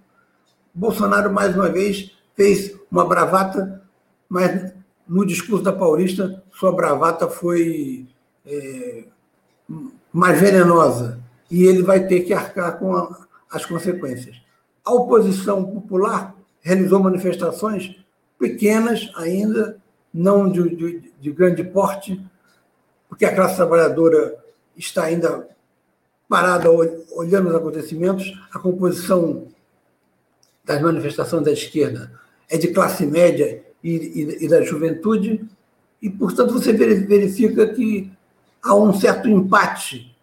Bolsonaro, 0.73 1.33
mais 1.33 1.55
uma 1.55 1.69
vez, 1.69 2.11
fez 2.35 2.75
uma 2.91 3.05
bravata, 3.05 3.81
mas 4.27 4.73
no 5.09 5.25
discurso 5.25 5.63
da 5.63 5.73
Paulista, 5.73 6.43
sua 6.51 6.71
bravata 6.71 7.27
foi 7.27 8.07
é, 8.45 9.05
mais 10.13 10.39
venenosa 10.39 11.19
e 11.49 11.63
ele 11.63 11.81
vai 11.81 12.05
ter 12.05 12.21
que 12.21 12.31
arcar 12.31 12.77
com 12.77 12.95
a, 12.95 13.27
as 13.51 13.65
consequências. 13.65 14.39
A 14.85 14.93
oposição 14.93 15.65
popular 15.65 16.35
realizou 16.61 16.99
manifestações 16.99 17.95
pequenas 18.37 19.11
ainda, 19.15 19.77
não 20.13 20.47
de, 20.47 20.75
de, 20.75 21.11
de 21.19 21.31
grande 21.31 21.63
porte, 21.63 22.23
porque 23.09 23.25
a 23.25 23.35
classe 23.35 23.55
trabalhadora 23.55 24.37
está 24.77 25.05
ainda 25.05 25.49
parada 26.27 26.69
olhando 26.69 27.49
os 27.49 27.55
acontecimentos. 27.55 28.31
A 28.53 28.59
composição 28.59 29.47
das 30.63 30.79
manifestações 30.79 31.43
da 31.43 31.51
esquerda 31.51 32.11
é 32.47 32.57
de 32.57 32.67
classe 32.67 33.07
média 33.07 33.63
e, 33.83 34.45
e, 34.45 34.47
da 34.47 34.61
juventude, 34.61 35.45
e, 36.01 36.09
portanto, 36.09 36.53
você 36.53 36.73
verifica 36.73 37.67
que 37.67 38.11
há 38.61 38.75
um 38.75 38.93
certo 38.93 39.27
empate, 39.27 40.15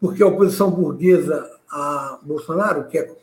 porque 0.00 0.22
a 0.22 0.26
oposição 0.26 0.70
burguesa 0.70 1.50
a 1.70 2.18
Bolsonaro, 2.22 2.88
que 2.88 2.98
é 2.98 3.14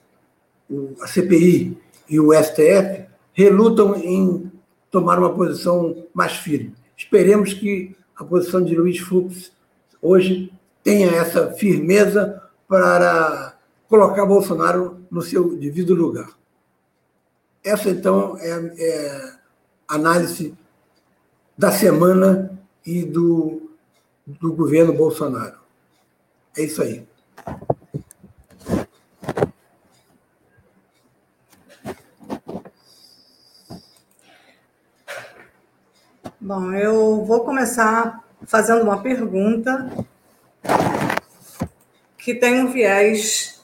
a 1.01 1.07
CPI 1.07 1.77
e 2.09 2.19
o 2.19 2.31
STF, 2.33 3.05
relutam 3.33 3.95
em 3.95 4.51
tomar 4.89 5.19
uma 5.19 5.33
posição 5.33 6.05
mais 6.13 6.33
firme. 6.33 6.73
Esperemos 6.97 7.53
que 7.53 7.95
a 8.15 8.23
posição 8.23 8.63
de 8.63 8.75
Luiz 8.75 8.99
Fux 8.99 9.51
hoje 10.01 10.51
tenha 10.83 11.11
essa 11.11 11.51
firmeza 11.51 12.41
para 12.67 13.57
colocar 13.87 14.25
Bolsonaro 14.25 15.01
no 15.11 15.21
seu 15.21 15.55
devido 15.57 15.93
lugar. 15.93 16.29
Essa, 17.65 17.89
então, 17.89 18.37
é, 18.37 18.51
é 18.77 19.33
análise 19.87 20.55
da 21.57 21.71
semana 21.71 22.55
e 22.85 23.03
do, 23.03 23.71
do 24.23 24.53
governo 24.53 24.93
Bolsonaro. 24.93 25.57
É 26.55 26.61
isso 26.61 26.83
aí. 26.83 27.07
Bom, 36.39 36.71
eu 36.73 37.25
vou 37.25 37.43
começar 37.43 38.23
fazendo 38.45 38.83
uma 38.83 39.01
pergunta 39.01 39.89
que 42.15 42.35
tem 42.35 42.61
um 42.61 42.71
viés, 42.71 43.54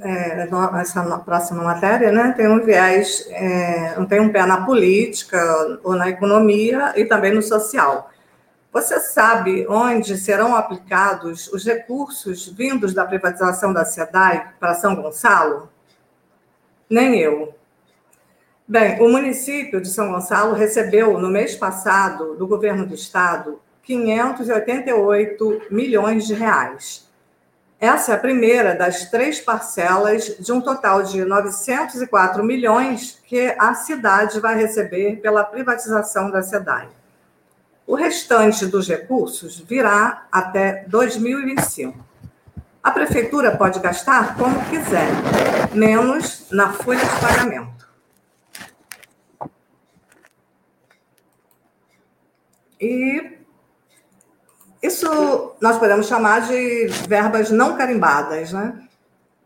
é, 0.00 0.48
essa 0.80 1.18
próxima 1.18 1.62
matéria, 1.62 2.12
né, 2.12 2.32
tem 2.36 2.48
um 2.48 2.64
viés, 2.64 3.26
é, 3.30 3.94
tem 4.08 4.20
um 4.20 4.30
pé 4.30 4.44
na 4.46 4.64
política 4.64 5.80
ou 5.82 5.94
na 5.94 6.08
economia 6.08 6.92
e 6.96 7.04
também 7.04 7.34
no 7.34 7.42
social. 7.42 8.10
Você 8.72 9.00
sabe 9.00 9.66
onde 9.68 10.16
serão 10.16 10.54
aplicados 10.54 11.48
os 11.48 11.64
recursos 11.64 12.46
vindos 12.48 12.92
da 12.92 13.04
privatização 13.04 13.72
da 13.72 13.84
SEDAI 13.84 14.52
para 14.60 14.74
São 14.74 14.94
Gonçalo? 14.94 15.70
Nem 16.88 17.18
eu. 17.18 17.54
Bem, 18.66 19.00
o 19.00 19.08
município 19.08 19.80
de 19.80 19.88
São 19.88 20.12
Gonçalo 20.12 20.52
recebeu 20.52 21.18
no 21.18 21.30
mês 21.30 21.56
passado 21.56 22.36
do 22.36 22.46
governo 22.46 22.84
do 22.84 22.94
estado 22.94 23.58
588 23.82 25.62
milhões 25.70 26.26
de 26.26 26.34
reais. 26.34 27.07
Essa 27.80 28.10
é 28.10 28.14
a 28.16 28.18
primeira 28.18 28.74
das 28.74 29.08
três 29.08 29.40
parcelas 29.40 30.36
de 30.40 30.50
um 30.50 30.60
total 30.60 31.04
de 31.04 31.24
904 31.24 32.42
milhões 32.42 33.20
que 33.24 33.54
a 33.56 33.72
cidade 33.72 34.40
vai 34.40 34.56
receber 34.56 35.20
pela 35.20 35.44
privatização 35.44 36.28
da 36.28 36.42
SEDAI. 36.42 36.88
O 37.86 37.94
restante 37.94 38.66
dos 38.66 38.88
recursos 38.88 39.60
virá 39.60 40.26
até 40.30 40.84
2025. 40.88 41.96
A 42.82 42.90
prefeitura 42.90 43.56
pode 43.56 43.78
gastar 43.78 44.36
como 44.36 44.60
quiser, 44.64 45.08
menos 45.72 46.46
na 46.50 46.72
folha 46.72 47.04
de 47.04 47.20
pagamento. 47.20 47.88
E 52.80 53.38
isso 54.82 55.56
nós 55.60 55.78
podemos 55.78 56.06
chamar 56.06 56.42
de 56.42 56.86
verbas 57.08 57.50
não 57.50 57.76
carimbadas. 57.76 58.52
Né? 58.52 58.74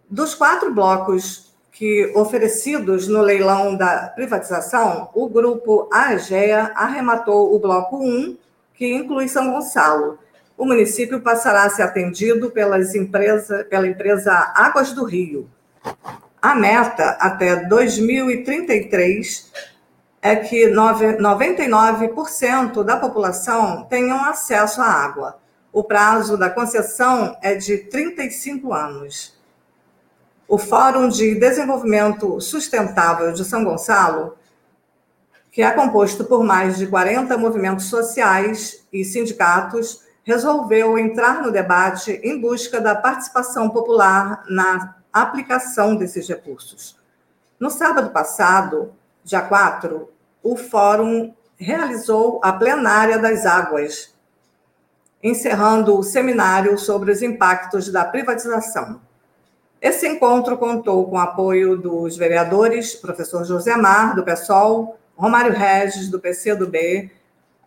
Dos 0.08 0.34
quatro 0.34 0.72
blocos 0.72 1.52
que 1.70 2.12
oferecidos 2.14 3.08
no 3.08 3.22
leilão 3.22 3.74
da 3.74 4.12
privatização, 4.14 5.08
o 5.14 5.28
grupo 5.28 5.88
AGEA 5.92 6.72
arrematou 6.74 7.54
o 7.54 7.58
bloco 7.58 7.96
1, 7.96 8.36
que 8.74 8.94
inclui 8.94 9.26
São 9.26 9.50
Gonçalo. 9.50 10.18
O 10.56 10.66
município 10.66 11.20
passará 11.20 11.64
a 11.64 11.70
ser 11.70 11.82
atendido 11.82 12.50
pelas 12.50 12.94
empresa, 12.94 13.64
pela 13.64 13.86
empresa 13.86 14.52
Águas 14.54 14.92
do 14.92 15.04
Rio. 15.04 15.48
A 16.40 16.54
meta 16.54 17.16
até 17.18 17.56
2033 17.64 19.50
é 20.22 20.36
que 20.36 20.68
99% 20.68 22.84
da 22.84 22.96
população 22.96 23.84
tenham 23.90 24.24
acesso 24.24 24.80
à 24.80 24.86
água. 24.86 25.40
O 25.72 25.82
prazo 25.82 26.36
da 26.36 26.48
concessão 26.48 27.36
é 27.42 27.56
de 27.56 27.78
35 27.78 28.72
anos. 28.72 29.36
O 30.46 30.56
Fórum 30.58 31.08
de 31.08 31.34
Desenvolvimento 31.34 32.40
Sustentável 32.40 33.32
de 33.32 33.44
São 33.44 33.64
Gonçalo, 33.64 34.38
que 35.50 35.60
é 35.60 35.72
composto 35.72 36.24
por 36.24 36.44
mais 36.44 36.78
de 36.78 36.86
40 36.86 37.36
movimentos 37.36 37.86
sociais 37.86 38.86
e 38.92 39.04
sindicatos, 39.04 40.04
resolveu 40.22 40.96
entrar 40.98 41.42
no 41.42 41.50
debate 41.50 42.12
em 42.22 42.40
busca 42.40 42.80
da 42.80 42.94
participação 42.94 43.70
popular 43.70 44.44
na 44.48 44.94
aplicação 45.12 45.96
desses 45.96 46.28
recursos. 46.28 46.96
No 47.58 47.70
sábado 47.70 48.10
passado, 48.10 48.92
dia 49.24 49.40
4, 49.40 50.11
o 50.42 50.56
Fórum 50.56 51.32
realizou 51.56 52.40
a 52.42 52.52
plenária 52.52 53.18
das 53.18 53.46
águas, 53.46 54.12
encerrando 55.22 55.96
o 55.96 56.02
seminário 56.02 56.76
sobre 56.76 57.12
os 57.12 57.22
impactos 57.22 57.90
da 57.90 58.04
privatização. 58.04 59.00
Esse 59.80 60.06
encontro 60.08 60.56
contou 60.58 61.08
com 61.08 61.16
o 61.16 61.20
apoio 61.20 61.76
dos 61.76 62.16
vereadores, 62.16 62.94
professor 62.94 63.44
José 63.44 63.76
Mar, 63.76 64.14
do 64.14 64.24
PSOL, 64.24 64.98
Romário 65.16 65.52
Regis, 65.52 66.08
do 66.08 66.18
PCdoB, 66.18 67.10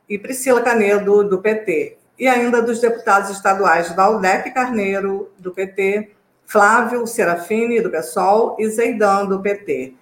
e 0.08 0.20
Priscila 0.20 0.62
Canedo, 0.62 1.24
do 1.24 1.40
PT, 1.40 1.98
e 2.20 2.28
ainda 2.28 2.62
dos 2.62 2.80
deputados 2.80 3.30
estaduais 3.30 3.92
Valdec 3.94 4.52
Carneiro, 4.52 5.32
do 5.40 5.52
PT, 5.52 6.12
Flávio 6.46 7.08
Serafini, 7.08 7.82
do 7.82 7.90
PSOL, 7.90 8.56
e 8.60 8.70
Zeidan, 8.70 9.26
do 9.26 9.42
PT 9.42 9.96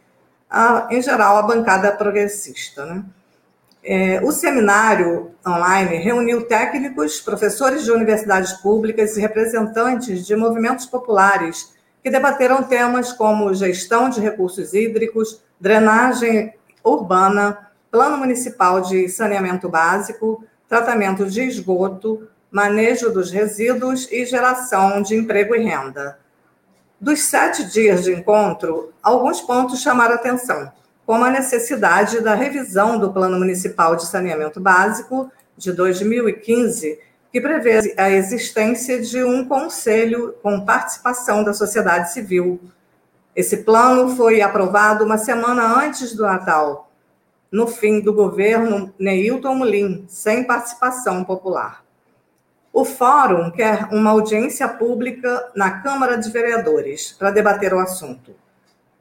a, 0.54 0.88
em 0.92 1.02
geral, 1.02 1.38
a 1.38 1.42
bancada 1.42 1.92
progressista. 1.92 2.86
Né? 2.86 3.04
É, 3.84 4.22
o 4.24 4.32
seminário 4.32 5.32
online 5.46 5.98
reuniu 5.98 6.46
técnicos, 6.46 7.20
professores 7.20 7.84
de 7.84 7.92
universidades 7.92 8.54
públicas 8.54 9.18
e 9.18 9.22
representantes 9.22 10.28
de 10.28 10.36
movimentos 10.36 10.86
populares 10.86 11.74
que 12.04 12.12
debateram 12.12 12.62
temas 12.62 13.12
como 13.12 13.54
gestão 13.54 14.10
de 14.10 14.22
recursos 14.22 14.74
hídricos, 14.76 15.42
drenagem 15.60 16.54
urbana, 16.84 17.72
plano 17.90 18.18
municipal 18.18 18.82
de 18.82 19.10
saneamento 19.10 19.68
básico, 19.68 20.44
tratamento 20.70 21.26
de 21.26 21.42
esgoto, 21.42 22.28
manejo 22.52 23.12
dos 23.12 23.32
resíduos 23.32 24.08
e 24.12 24.24
geração 24.26 25.02
de 25.02 25.16
emprego 25.16 25.56
e 25.56 25.64
renda. 25.64 26.20
Dos 27.04 27.24
sete 27.24 27.66
dias 27.66 28.06
de 28.06 28.14
encontro, 28.14 28.94
alguns 29.04 29.42
pontos 29.42 29.82
chamaram 29.82 30.16
atenção, 30.16 30.72
como 31.06 31.26
a 31.26 31.30
necessidade 31.30 32.22
da 32.22 32.34
revisão 32.34 32.98
do 32.98 33.12
Plano 33.12 33.38
Municipal 33.38 33.98
de 33.98 34.06
Saneamento 34.06 34.62
Básico 34.62 35.30
de 35.58 35.74
2015, 35.74 36.98
que 37.30 37.42
prevê 37.42 37.94
a 37.98 38.10
existência 38.10 39.02
de 39.02 39.22
um 39.22 39.46
conselho 39.46 40.34
com 40.42 40.64
participação 40.64 41.44
da 41.44 41.52
sociedade 41.52 42.14
civil. 42.14 42.62
Esse 43.36 43.58
plano 43.58 44.16
foi 44.16 44.42
aprovado 44.42 45.04
uma 45.04 45.18
semana 45.18 45.78
antes 45.84 46.16
do 46.16 46.24
Natal, 46.24 46.90
no 47.52 47.68
fim 47.68 48.00
do 48.00 48.14
governo 48.14 48.94
Neilton 48.98 49.56
Mulim, 49.56 50.06
sem 50.08 50.46
participação 50.46 51.26
popular. 51.26 51.83
O 52.76 52.84
Fórum 52.84 53.52
quer 53.52 53.88
uma 53.92 54.10
audiência 54.10 54.68
pública 54.68 55.52
na 55.56 55.84
Câmara 55.84 56.18
de 56.18 56.32
Vereadores 56.32 57.12
para 57.12 57.30
debater 57.30 57.72
o 57.72 57.80
assunto. 57.80 58.34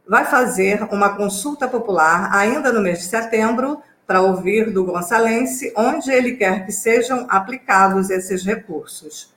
Vai 0.06 0.26
fazer 0.26 0.82
uma 0.92 1.16
consulta 1.16 1.66
popular 1.66 2.28
ainda 2.34 2.70
no 2.70 2.82
mês 2.82 2.98
de 2.98 3.06
setembro 3.06 3.82
para 4.06 4.20
ouvir 4.20 4.70
do 4.70 4.84
gonçalense 4.84 5.72
onde 5.74 6.10
ele 6.10 6.36
quer 6.36 6.66
que 6.66 6.70
sejam 6.70 7.26
aplicados 7.30 8.10
esses 8.10 8.44
recursos. 8.44 9.32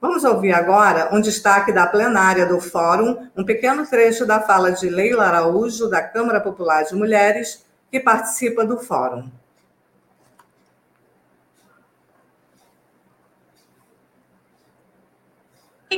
Vamos 0.00 0.24
ouvir 0.24 0.52
agora 0.52 1.14
um 1.14 1.20
destaque 1.20 1.70
da 1.70 1.86
plenária 1.86 2.44
do 2.44 2.60
Fórum, 2.60 3.28
um 3.36 3.44
pequeno 3.44 3.86
trecho 3.86 4.26
da 4.26 4.40
fala 4.40 4.72
de 4.72 4.90
Leila 4.90 5.24
Araújo, 5.24 5.88
da 5.88 6.02
Câmara 6.02 6.40
Popular 6.40 6.82
de 6.82 6.96
Mulheres, 6.96 7.64
que 7.92 8.00
participa 8.00 8.66
do 8.66 8.78
Fórum. 8.78 9.30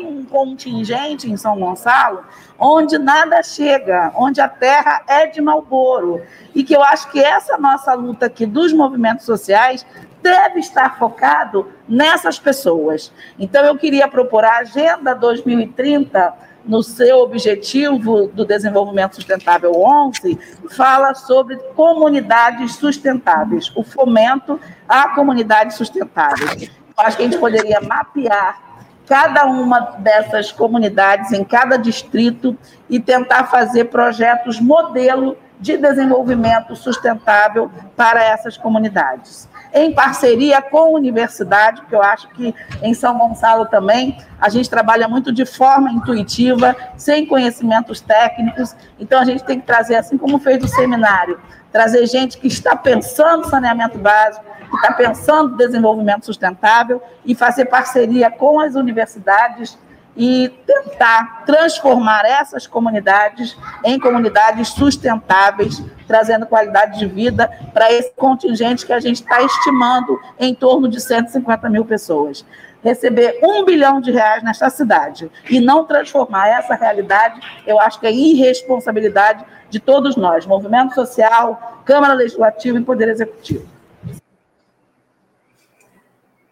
Um 0.03 0.25
contingente 0.25 1.31
em 1.31 1.37
São 1.37 1.59
Gonçalo 1.59 2.25
onde 2.59 2.99
nada 2.99 3.43
chega, 3.43 4.13
onde 4.15 4.41
a 4.41 4.49
terra 4.49 5.03
é 5.07 5.27
de 5.27 5.41
Malboro. 5.41 6.23
E 6.55 6.63
que 6.63 6.75
eu 6.75 6.83
acho 6.83 7.11
que 7.11 7.21
essa 7.21 7.59
nossa 7.59 7.95
luta 7.95 8.27
aqui 8.27 8.47
dos 8.47 8.73
movimentos 8.73 9.27
sociais 9.27 9.85
deve 10.23 10.61
estar 10.61 10.99
focado 10.99 11.71
nessas 11.89 12.39
pessoas. 12.39 13.13
Então, 13.39 13.65
eu 13.65 13.77
queria 13.77 14.09
propor 14.09 14.45
a 14.45 14.59
Agenda 14.59 15.15
2030 15.15 16.33
no 16.65 16.83
seu 16.83 17.19
objetivo 17.19 18.29
do 18.29 18.43
desenvolvimento 18.43 19.17
sustentável 19.17 19.73
11, 19.75 20.39
fala 20.71 21.13
sobre 21.15 21.57
comunidades 21.77 22.77
sustentáveis, 22.77 23.71
o 23.77 23.83
fomento 23.83 24.59
a 24.89 25.11
comunidades 25.11 25.77
sustentáveis. 25.77 26.71
Acho 26.97 27.17
que 27.19 27.23
a 27.23 27.27
gente 27.27 27.39
poderia 27.39 27.83
mapear 27.83 28.74
cada 29.07 29.45
uma 29.47 29.81
dessas 29.99 30.51
comunidades 30.51 31.33
em 31.33 31.45
cada 31.45 31.77
distrito 31.77 32.57
e 32.89 32.99
tentar 32.99 33.45
fazer 33.45 33.87
projetos 33.87 34.61
modelo 34.61 35.37
de 35.61 35.77
desenvolvimento 35.77 36.75
sustentável 36.75 37.71
para 37.97 38.23
essas 38.23 38.57
comunidades. 38.57 39.49
Em 39.77 39.93
parceria 39.93 40.63
com 40.63 40.79
a 40.79 40.89
universidade, 40.89 41.81
porque 41.81 41.97
eu 41.97 42.03
acho 42.03 42.29
que 42.29 42.55
em 42.81 42.95
São 42.95 43.19
Gonçalo 43.19 43.67
também 43.67 44.17
a 44.41 44.49
gente 44.49 44.71
trabalha 44.71 45.09
muito 45.09 45.33
de 45.33 45.45
forma 45.45 45.91
intuitiva, 45.91 46.77
sem 46.97 47.27
conhecimentos 47.27 48.01
técnicos, 48.01 48.77
então 49.01 49.21
a 49.21 49.25
gente 49.25 49.43
tem 49.43 49.59
que 49.59 49.67
trazer, 49.67 49.97
assim 49.97 50.17
como 50.17 50.39
fez 50.39 50.63
o 50.63 50.69
seminário, 50.69 51.41
trazer 51.73 52.07
gente 52.07 52.39
que 52.39 52.47
está 52.47 52.77
pensando 52.77 53.49
saneamento 53.49 53.99
básico, 53.99 54.45
que 54.71 54.77
está 54.77 54.93
pensando 54.93 55.57
desenvolvimento 55.57 56.25
sustentável 56.25 57.03
e 57.25 57.35
fazer 57.35 57.65
parceria 57.65 58.31
com 58.31 58.61
as 58.61 58.77
universidades 58.77 59.77
e 60.17 60.49
tentar 60.67 61.45
transformar 61.45 62.25
essas 62.25 62.67
comunidades 62.67 63.57
em 63.85 63.99
comunidades 63.99 64.69
sustentáveis, 64.69 65.83
trazendo 66.07 66.47
qualidade 66.47 66.99
de 66.99 67.07
vida 67.07 67.51
para 67.73 67.93
esse 67.93 68.13
contingente 68.15 68.87
que 68.87 68.93
a 68.93 69.01
gente 69.01 69.23
está 69.23 69.43
estimando 69.43 70.19
em 70.39 70.55
torno 70.55 70.89
de 70.89 71.01
150 71.01 71.69
mil 71.69 71.85
pessoas. 71.85 72.45
Receber 72.83 73.41
um 73.43 73.65
bilhão 73.65 74.01
de 74.01 74.13
reais 74.13 74.43
nesta 74.43 74.69
cidade 74.69 75.31
e 75.49 75.59
não 75.59 75.85
transformar 75.85 76.49
essa 76.49 76.75
realidade, 76.75 77.41
eu 77.67 77.81
acho 77.81 77.99
que 77.99 78.07
é 78.07 78.13
irresponsabilidade 78.13 79.45
de 79.71 79.81
todos 79.81 80.17
nós, 80.17 80.47
movimento 80.47 80.95
social, 80.95 81.83
Câmara 81.85 82.15
Legislativa 82.15 82.79
e 82.79 82.83
Poder 82.83 83.09
Executivo. 83.09 83.67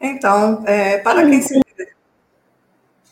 Então, 0.00 0.64
é, 0.66 0.98
para 0.98 1.24
quem 1.24 1.40
se 1.40 1.61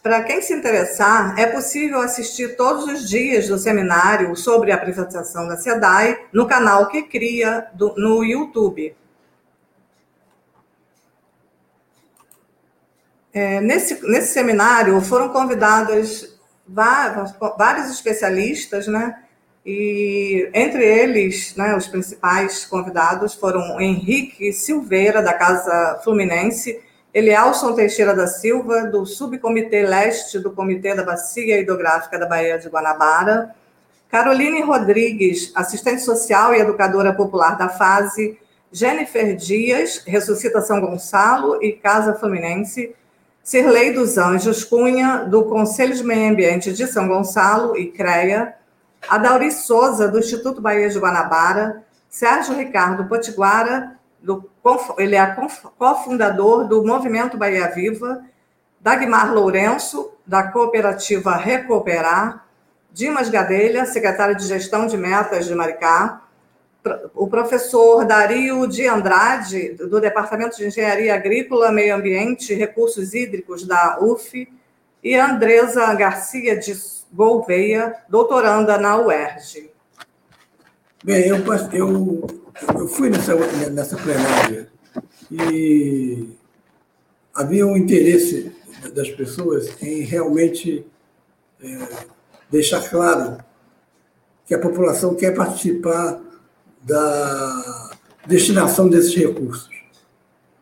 para 0.03 0.23
quem 0.23 0.41
se 0.41 0.55
interessar, 0.55 1.39
é 1.39 1.47
possível 1.47 2.01
assistir 2.01 2.57
todos 2.57 2.85
os 2.85 3.09
dias 3.09 3.49
do 3.49 3.59
seminário 3.59 4.35
sobre 4.35 4.73
a 4.73 4.79
privatização 4.79 5.47
da 5.47 5.57
SEDAI 5.57 6.27
no 6.33 6.47
canal 6.47 6.89
que 6.89 7.03
cria 7.03 7.67
do, 7.75 7.95
no 7.97 8.25
YouTube. 8.25 8.97
É, 13.33 13.61
nesse, 13.61 14.03
nesse 14.09 14.33
seminário 14.33 15.01
foram 15.03 15.29
convidados 15.29 16.39
vários, 16.67 17.35
vários 17.59 17.91
especialistas, 17.91 18.87
né? 18.87 19.23
E 19.65 20.51
entre 20.55 20.83
eles, 20.83 21.55
né, 21.55 21.77
os 21.77 21.87
principais 21.87 22.65
convidados 22.65 23.35
foram 23.35 23.79
Henrique 23.79 24.53
Silveira, 24.55 25.23
da 25.23 25.35
Casa 25.35 26.01
Fluminense, 26.03 26.81
Elielson 27.12 27.75
Teixeira 27.75 28.14
da 28.14 28.27
Silva, 28.27 28.85
do 28.85 29.05
Subcomitê 29.05 29.83
Leste 29.83 30.38
do 30.38 30.53
Comitê 30.53 30.94
da 30.94 31.03
Bacia 31.03 31.59
Hidrográfica 31.59 32.18
da 32.18 32.27
Baía 32.27 32.59
de 32.59 32.68
Guanabara, 32.68 33.55
Caroline 34.09 34.62
Rodrigues, 34.62 35.53
assistente 35.55 36.03
social 36.03 36.55
e 36.55 36.61
educadora 36.61 37.12
popular 37.12 37.57
da 37.57 37.68
FASE, 37.68 38.38
Jennifer 38.73 39.35
Dias, 39.37 40.03
Ressuscita 40.07 40.61
São 40.61 40.81
Gonçalo 40.81 41.62
e 41.62 41.73
Casa 41.73 42.14
Fluminense, 42.14 42.94
Cirlei 43.42 43.92
dos 43.92 44.18
Anjos 44.18 44.64
Cunha, 44.64 45.25
do 45.25 45.44
Conselho 45.44 45.94
de 45.94 46.05
Meio 46.05 46.31
Ambiente 46.31 46.73
de 46.73 46.87
São 46.87 47.09
Gonçalo 47.09 47.77
e 47.77 47.87
CREA, 47.87 48.55
Adauri 49.09 49.51
Souza, 49.51 50.09
do 50.09 50.18
Instituto 50.18 50.61
Baía 50.61 50.88
de 50.88 50.99
Guanabara, 50.99 51.83
Sérgio 52.09 52.55
Ricardo 52.55 53.07
Potiguara, 53.07 53.96
do, 54.20 54.50
ele 54.99 55.16
é 55.16 55.37
cofundador 55.79 56.68
do 56.68 56.85
Movimento 56.85 57.37
Bahia 57.37 57.68
Viva, 57.68 58.25
Dagmar 58.81 59.33
Lourenço, 59.33 60.12
da 60.27 60.44
cooperativa 60.44 61.37
Recuperar, 61.37 62.46
Dimas 62.92 63.29
Gadelha, 63.29 63.87
secretário 63.87 64.37
de 64.37 64.46
Gestão 64.46 64.87
de 64.87 64.96
Metas 64.96 65.46
de 65.46 65.55
Maricá, 65.55 66.23
o 67.14 67.29
professor 67.29 68.05
Dario 68.05 68.66
de 68.66 68.87
Andrade, 68.87 69.75
do 69.75 70.01
Departamento 70.01 70.57
de 70.57 70.66
Engenharia 70.66 71.14
Agrícola, 71.14 71.70
Meio 71.70 71.94
Ambiente 71.94 72.53
e 72.53 72.57
Recursos 72.57 73.12
Hídricos 73.12 73.66
da 73.66 73.99
UF, 74.01 74.49
e 75.03 75.16
Andresa 75.16 75.92
Garcia 75.94 76.57
de 76.57 76.75
Gouveia, 77.12 77.94
doutoranda 78.09 78.79
na 78.79 78.96
UERJ. 78.96 79.70
Bem, 81.03 81.27
eu, 81.27 81.38
eu 81.73 82.39
eu 82.75 82.89
fui 82.89 83.11
nessa, 83.11 83.35
nessa 83.71 83.97
plenária 83.97 84.69
e 85.31 86.29
havia 87.35 87.67
um 87.67 87.77
interesse 87.77 88.53
das 88.95 89.11
pessoas 89.11 89.71
em 89.83 90.03
realmente 90.03 90.85
é, 91.63 91.79
deixar 92.51 92.89
claro 92.89 93.39
que 94.47 94.55
a 94.55 94.59
população 94.59 95.15
quer 95.15 95.35
participar 95.35 96.21
da 96.83 97.91
destinação 98.27 98.89
desses 98.89 99.15
recursos. 99.15 99.71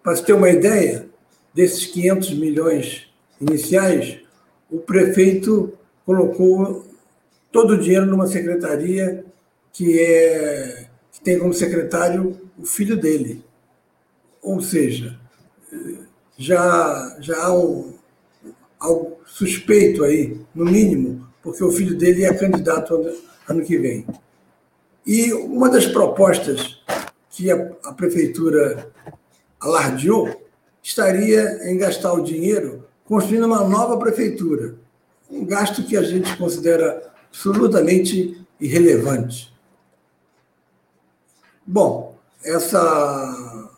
Para 0.02 0.16
se 0.16 0.24
ter 0.24 0.32
uma 0.32 0.50
ideia, 0.50 1.08
desses 1.54 1.86
500 1.86 2.34
milhões 2.34 3.08
iniciais, 3.40 4.20
o 4.70 4.78
prefeito 4.78 5.72
colocou 6.04 6.86
todo 7.50 7.74
o 7.74 7.78
dinheiro 7.78 8.06
numa 8.06 8.26
secretaria 8.26 9.24
que 9.72 9.98
é 10.00 10.87
tem 11.28 11.38
como 11.38 11.52
secretário 11.52 12.40
o 12.58 12.64
filho 12.64 12.96
dele. 12.96 13.44
Ou 14.40 14.62
seja, 14.62 15.20
já, 16.38 17.18
já 17.20 17.36
há 17.44 17.54
um, 17.54 17.92
algo 18.80 19.18
suspeito 19.26 20.04
aí, 20.04 20.40
no 20.54 20.64
mínimo, 20.64 21.28
porque 21.42 21.62
o 21.62 21.70
filho 21.70 21.98
dele 21.98 22.24
é 22.24 22.32
candidato 22.32 22.94
ano, 22.94 23.14
ano 23.46 23.62
que 23.62 23.76
vem. 23.76 24.06
E 25.04 25.34
uma 25.34 25.68
das 25.68 25.84
propostas 25.84 26.82
que 27.28 27.50
a, 27.50 27.72
a 27.84 27.92
prefeitura 27.92 28.90
alardeou 29.60 30.48
estaria 30.82 31.70
em 31.70 31.76
gastar 31.76 32.14
o 32.14 32.24
dinheiro 32.24 32.86
construindo 33.04 33.44
uma 33.44 33.68
nova 33.68 33.98
prefeitura. 33.98 34.76
Um 35.30 35.44
gasto 35.44 35.82
que 35.82 35.94
a 35.94 36.02
gente 36.02 36.34
considera 36.38 37.12
absolutamente 37.28 38.42
irrelevante. 38.58 39.57
Bom, 41.70 42.16
essa 42.42 43.70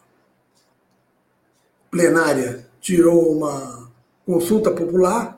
plenária 1.90 2.64
tirou 2.80 3.36
uma 3.36 3.90
consulta 4.24 4.70
popular, 4.70 5.36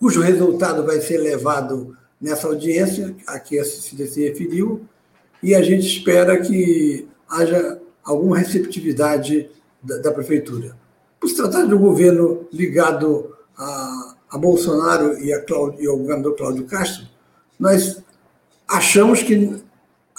cujo 0.00 0.22
resultado 0.22 0.86
vai 0.86 0.98
ser 1.02 1.18
levado 1.18 1.94
nessa 2.18 2.46
audiência 2.46 3.14
a 3.26 3.38
que 3.38 3.58
a 3.58 3.64
CCDC 3.66 4.30
referiu, 4.30 4.88
e 5.42 5.54
a 5.54 5.60
gente 5.60 5.86
espera 5.86 6.40
que 6.40 7.06
haja 7.28 7.78
alguma 8.02 8.38
receptividade 8.38 9.50
da, 9.82 9.98
da 9.98 10.10
prefeitura. 10.10 10.74
Por 11.20 11.28
se 11.28 11.36
tratar 11.36 11.66
de 11.66 11.74
um 11.74 11.78
governo 11.78 12.48
ligado 12.50 13.36
a, 13.58 14.16
a 14.30 14.38
Bolsonaro 14.38 15.22
e, 15.22 15.34
a 15.34 15.42
Cláudio, 15.44 15.82
e 15.82 15.86
ao 15.86 15.98
governador 15.98 16.34
Cláudio 16.34 16.64
Castro, 16.64 17.06
nós 17.60 18.02
achamos 18.66 19.22
que 19.22 19.67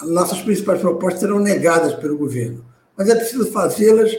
nossas 0.03 0.41
principais 0.41 0.79
propostas 0.79 1.21
serão 1.21 1.39
negadas 1.39 1.95
pelo 1.95 2.17
governo. 2.17 2.65
Mas 2.97 3.09
é 3.09 3.15
preciso 3.15 3.51
fazê-las 3.51 4.11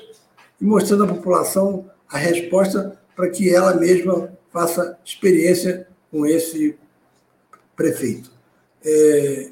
e 0.61 0.65
mostrando 0.65 1.05
à 1.05 1.07
população 1.07 1.91
a 2.09 2.19
resposta 2.19 2.99
para 3.15 3.29
que 3.29 3.55
ela 3.55 3.75
mesma 3.75 4.33
faça 4.51 4.99
experiência 5.05 5.87
com 6.11 6.27
esse 6.27 6.77
prefeito. 7.77 8.31
É, 8.85 9.51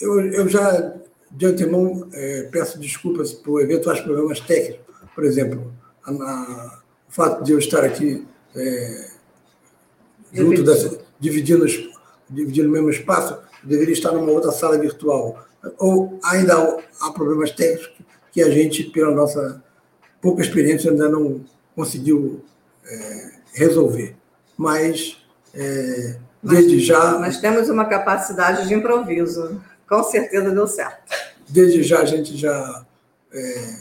eu, 0.00 0.20
eu, 0.32 0.48
já, 0.48 0.94
de 1.30 1.46
antemão, 1.46 2.08
é, 2.12 2.48
peço 2.50 2.78
desculpas 2.78 3.32
por 3.32 3.62
eventuais 3.62 4.00
problemas 4.00 4.40
técnicos. 4.40 4.94
Por 5.14 5.24
exemplo, 5.24 5.72
a, 6.04 6.10
a, 6.10 6.80
o 7.08 7.12
fato 7.12 7.44
de 7.44 7.52
eu 7.52 7.58
estar 7.58 7.84
aqui 7.84 8.26
é, 8.54 9.10
junto 10.32 10.62
dividindo, 11.18 11.66
dividindo 12.28 12.68
o 12.68 12.72
mesmo 12.72 12.90
espaço 12.90 13.38
deveria 13.62 13.92
estar 13.92 14.12
numa 14.12 14.30
outra 14.30 14.52
sala 14.52 14.78
virtual. 14.78 15.46
Ou 15.78 16.18
ainda 16.24 16.78
há 17.00 17.10
problemas 17.12 17.50
técnicos 17.52 17.92
que 18.32 18.42
a 18.42 18.50
gente, 18.50 18.84
pela 18.84 19.10
nossa 19.10 19.62
pouca 20.20 20.42
experiência, 20.42 20.90
ainda 20.90 21.08
não 21.08 21.44
conseguiu 21.74 22.42
é, 22.84 23.32
resolver. 23.54 24.16
Mas, 24.56 25.18
é, 25.54 26.16
desde 26.42 26.76
Mas, 26.76 26.84
já. 26.84 27.18
Nós 27.18 27.38
temos 27.38 27.68
uma 27.68 27.84
capacidade 27.84 28.66
de 28.66 28.74
improviso. 28.74 29.60
Com 29.88 30.02
certeza 30.02 30.50
deu 30.50 30.66
certo. 30.66 31.12
Desde 31.48 31.82
já 31.82 32.00
a 32.00 32.04
gente 32.04 32.36
já 32.36 32.84
é, 33.32 33.74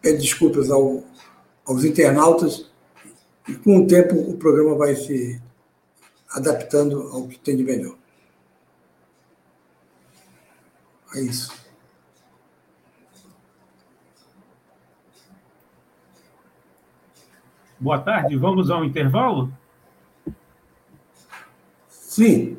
pede 0.00 0.18
desculpas 0.18 0.70
ao, 0.70 1.04
aos 1.66 1.84
internautas 1.84 2.70
e 3.46 3.54
com 3.54 3.78
o 3.78 3.86
tempo 3.86 4.16
o 4.16 4.36
programa 4.36 4.74
vai 4.74 4.94
se 4.94 5.40
adaptando 6.30 7.08
ao 7.12 7.26
que 7.26 7.38
tem 7.38 7.56
de 7.56 7.64
melhor. 7.64 7.99
É 11.14 11.20
isso. 11.20 11.52
Boa 17.78 17.98
tarde, 17.98 18.36
vamos 18.36 18.70
ao 18.70 18.84
intervalo? 18.84 19.50
Sim. 21.88 22.58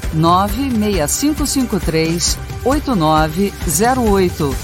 96553 0.13 2.37
8908. 2.63 4.55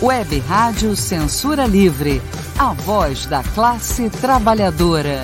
Web 0.00 0.38
Rádio 0.40 0.96
Censura 0.96 1.66
Livre. 1.66 2.20
A 2.58 2.72
voz 2.72 3.26
da 3.26 3.42
classe 3.42 4.08
trabalhadora. 4.10 5.22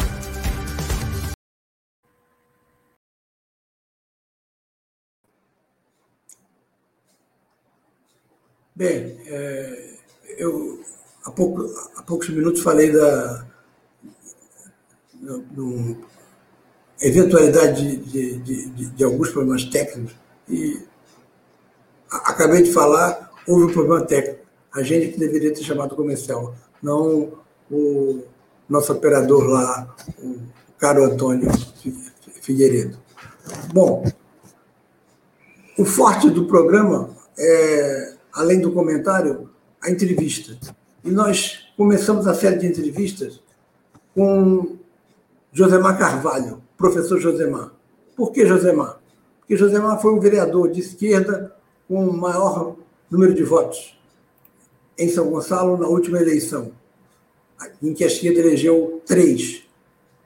Bem, 8.74 9.16
é, 9.26 9.94
eu 10.38 10.80
há, 11.24 11.30
pouco, 11.32 11.62
há 11.96 12.02
poucos 12.02 12.28
minutos 12.28 12.62
falei 12.62 12.92
da 12.92 13.46
eventualidade 17.00 17.96
de, 17.96 18.38
de, 18.38 18.68
de, 18.70 18.86
de, 18.86 19.04
alguns 19.04 19.30
problemas 19.30 19.64
técnicos 19.64 20.14
e 20.48 20.82
acabei 22.10 22.62
de 22.62 22.72
falar, 22.72 23.30
houve 23.46 23.64
um 23.64 23.72
problema 23.72 24.04
técnico. 24.04 24.46
A 24.74 24.82
gente 24.82 25.12
que 25.12 25.18
deveria 25.18 25.52
ter 25.52 25.62
chamado 25.62 25.94
comercial, 25.94 26.54
não 26.82 27.32
o 27.70 28.22
nosso 28.68 28.92
operador 28.92 29.44
lá, 29.44 29.94
o 30.18 30.38
caro 30.78 31.04
Antônio 31.04 31.50
Figueiredo. 32.42 32.98
Bom, 33.72 34.04
o 35.78 35.84
forte 35.84 36.30
do 36.30 36.46
programa 36.46 37.16
é, 37.38 38.14
além 38.32 38.60
do 38.60 38.72
comentário, 38.72 39.50
a 39.82 39.90
entrevista. 39.90 40.58
E 41.04 41.10
nós 41.10 41.68
começamos 41.76 42.26
a 42.26 42.34
série 42.34 42.58
de 42.58 42.66
entrevistas 42.66 43.40
com 44.14 44.76
Josemar 45.52 45.96
Carvalho, 45.96 46.62
professor 46.78 47.18
Josemar. 47.18 47.72
Por 48.16 48.32
que 48.32 48.46
Josemar? 48.46 49.00
Porque 49.40 49.56
Josemar 49.56 50.00
foi 50.00 50.14
um 50.14 50.20
vereador 50.20 50.70
de 50.70 50.80
esquerda 50.80 51.54
com 51.88 52.08
o 52.08 52.16
maior 52.16 52.76
número 53.10 53.34
de 53.34 53.42
votos 53.42 53.98
em 54.96 55.08
São 55.08 55.30
Gonçalo 55.30 55.76
na 55.76 55.86
última 55.86 56.20
eleição, 56.20 56.72
em 57.82 57.92
que 57.94 58.04
a 58.04 58.06
esquerda 58.06 58.40
elegeu 58.40 59.00
três. 59.06 59.64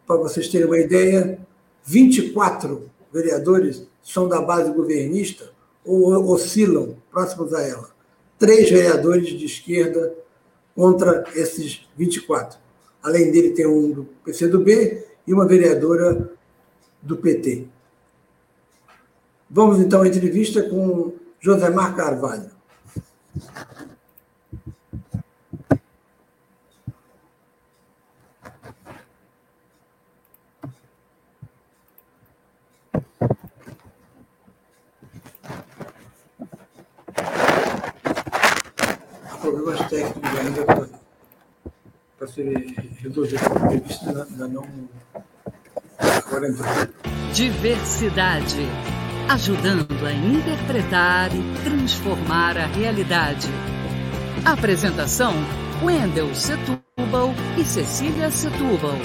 Para 0.06 0.16
vocês 0.16 0.48
terem 0.48 0.66
uma 0.66 0.78
ideia, 0.78 1.38
24 1.84 2.90
vereadores 3.12 3.86
são 4.02 4.28
da 4.28 4.40
base 4.40 4.70
governista 4.72 5.50
ou 5.84 6.14
oscilam 6.30 6.96
próximos 7.10 7.52
a 7.52 7.62
ela. 7.62 7.90
Três 8.38 8.70
vereadores 8.70 9.28
de 9.28 9.44
esquerda 9.44 10.14
contra 10.74 11.24
esses 11.34 11.86
24. 11.96 12.58
Além 13.02 13.30
dele, 13.30 13.50
tem 13.50 13.66
um 13.66 13.90
do 13.90 14.04
PCdoB 14.24 15.04
e 15.26 15.34
uma 15.34 15.46
vereadora 15.46 16.32
do 17.02 17.16
PT. 17.16 17.66
Vamos 19.50 19.80
então 19.80 20.00
à 20.02 20.08
entrevista 20.08 20.62
com 20.62 21.12
Josemar 21.40 21.94
Carvalho. 21.94 22.50
Problemas 39.40 39.88
técnicos 39.90 40.38
ainda 40.38 40.64
para 42.16 42.26
ser 42.28 42.54
resolvido. 43.00 43.40
A 43.44 43.74
entrevista 43.74 44.26
ainda 44.30 44.48
não. 44.48 44.88
Diversidade 47.34 48.66
ajudando 49.28 50.06
a 50.06 50.12
interpretar 50.12 51.30
e 51.34 51.42
transformar 51.62 52.56
a 52.56 52.66
realidade. 52.66 53.48
Apresentação: 54.44 55.32
Wendel 55.82 56.34
Setúbal 56.34 57.34
e 57.58 57.64
Cecília 57.64 58.30
Setúbal. 58.30 58.96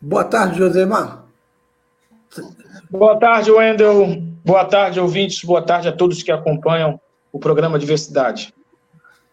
Boa 0.00 0.24
tarde, 0.24 0.58
Josemar. 0.58 1.27
Boa 2.90 3.18
tarde, 3.18 3.50
Wendel. 3.50 4.22
Boa 4.42 4.64
tarde, 4.64 4.98
ouvintes. 4.98 5.44
Boa 5.44 5.60
tarde 5.60 5.88
a 5.88 5.92
todos 5.92 6.22
que 6.22 6.32
acompanham 6.32 6.98
o 7.30 7.38
programa 7.38 7.78
Diversidade. 7.78 8.54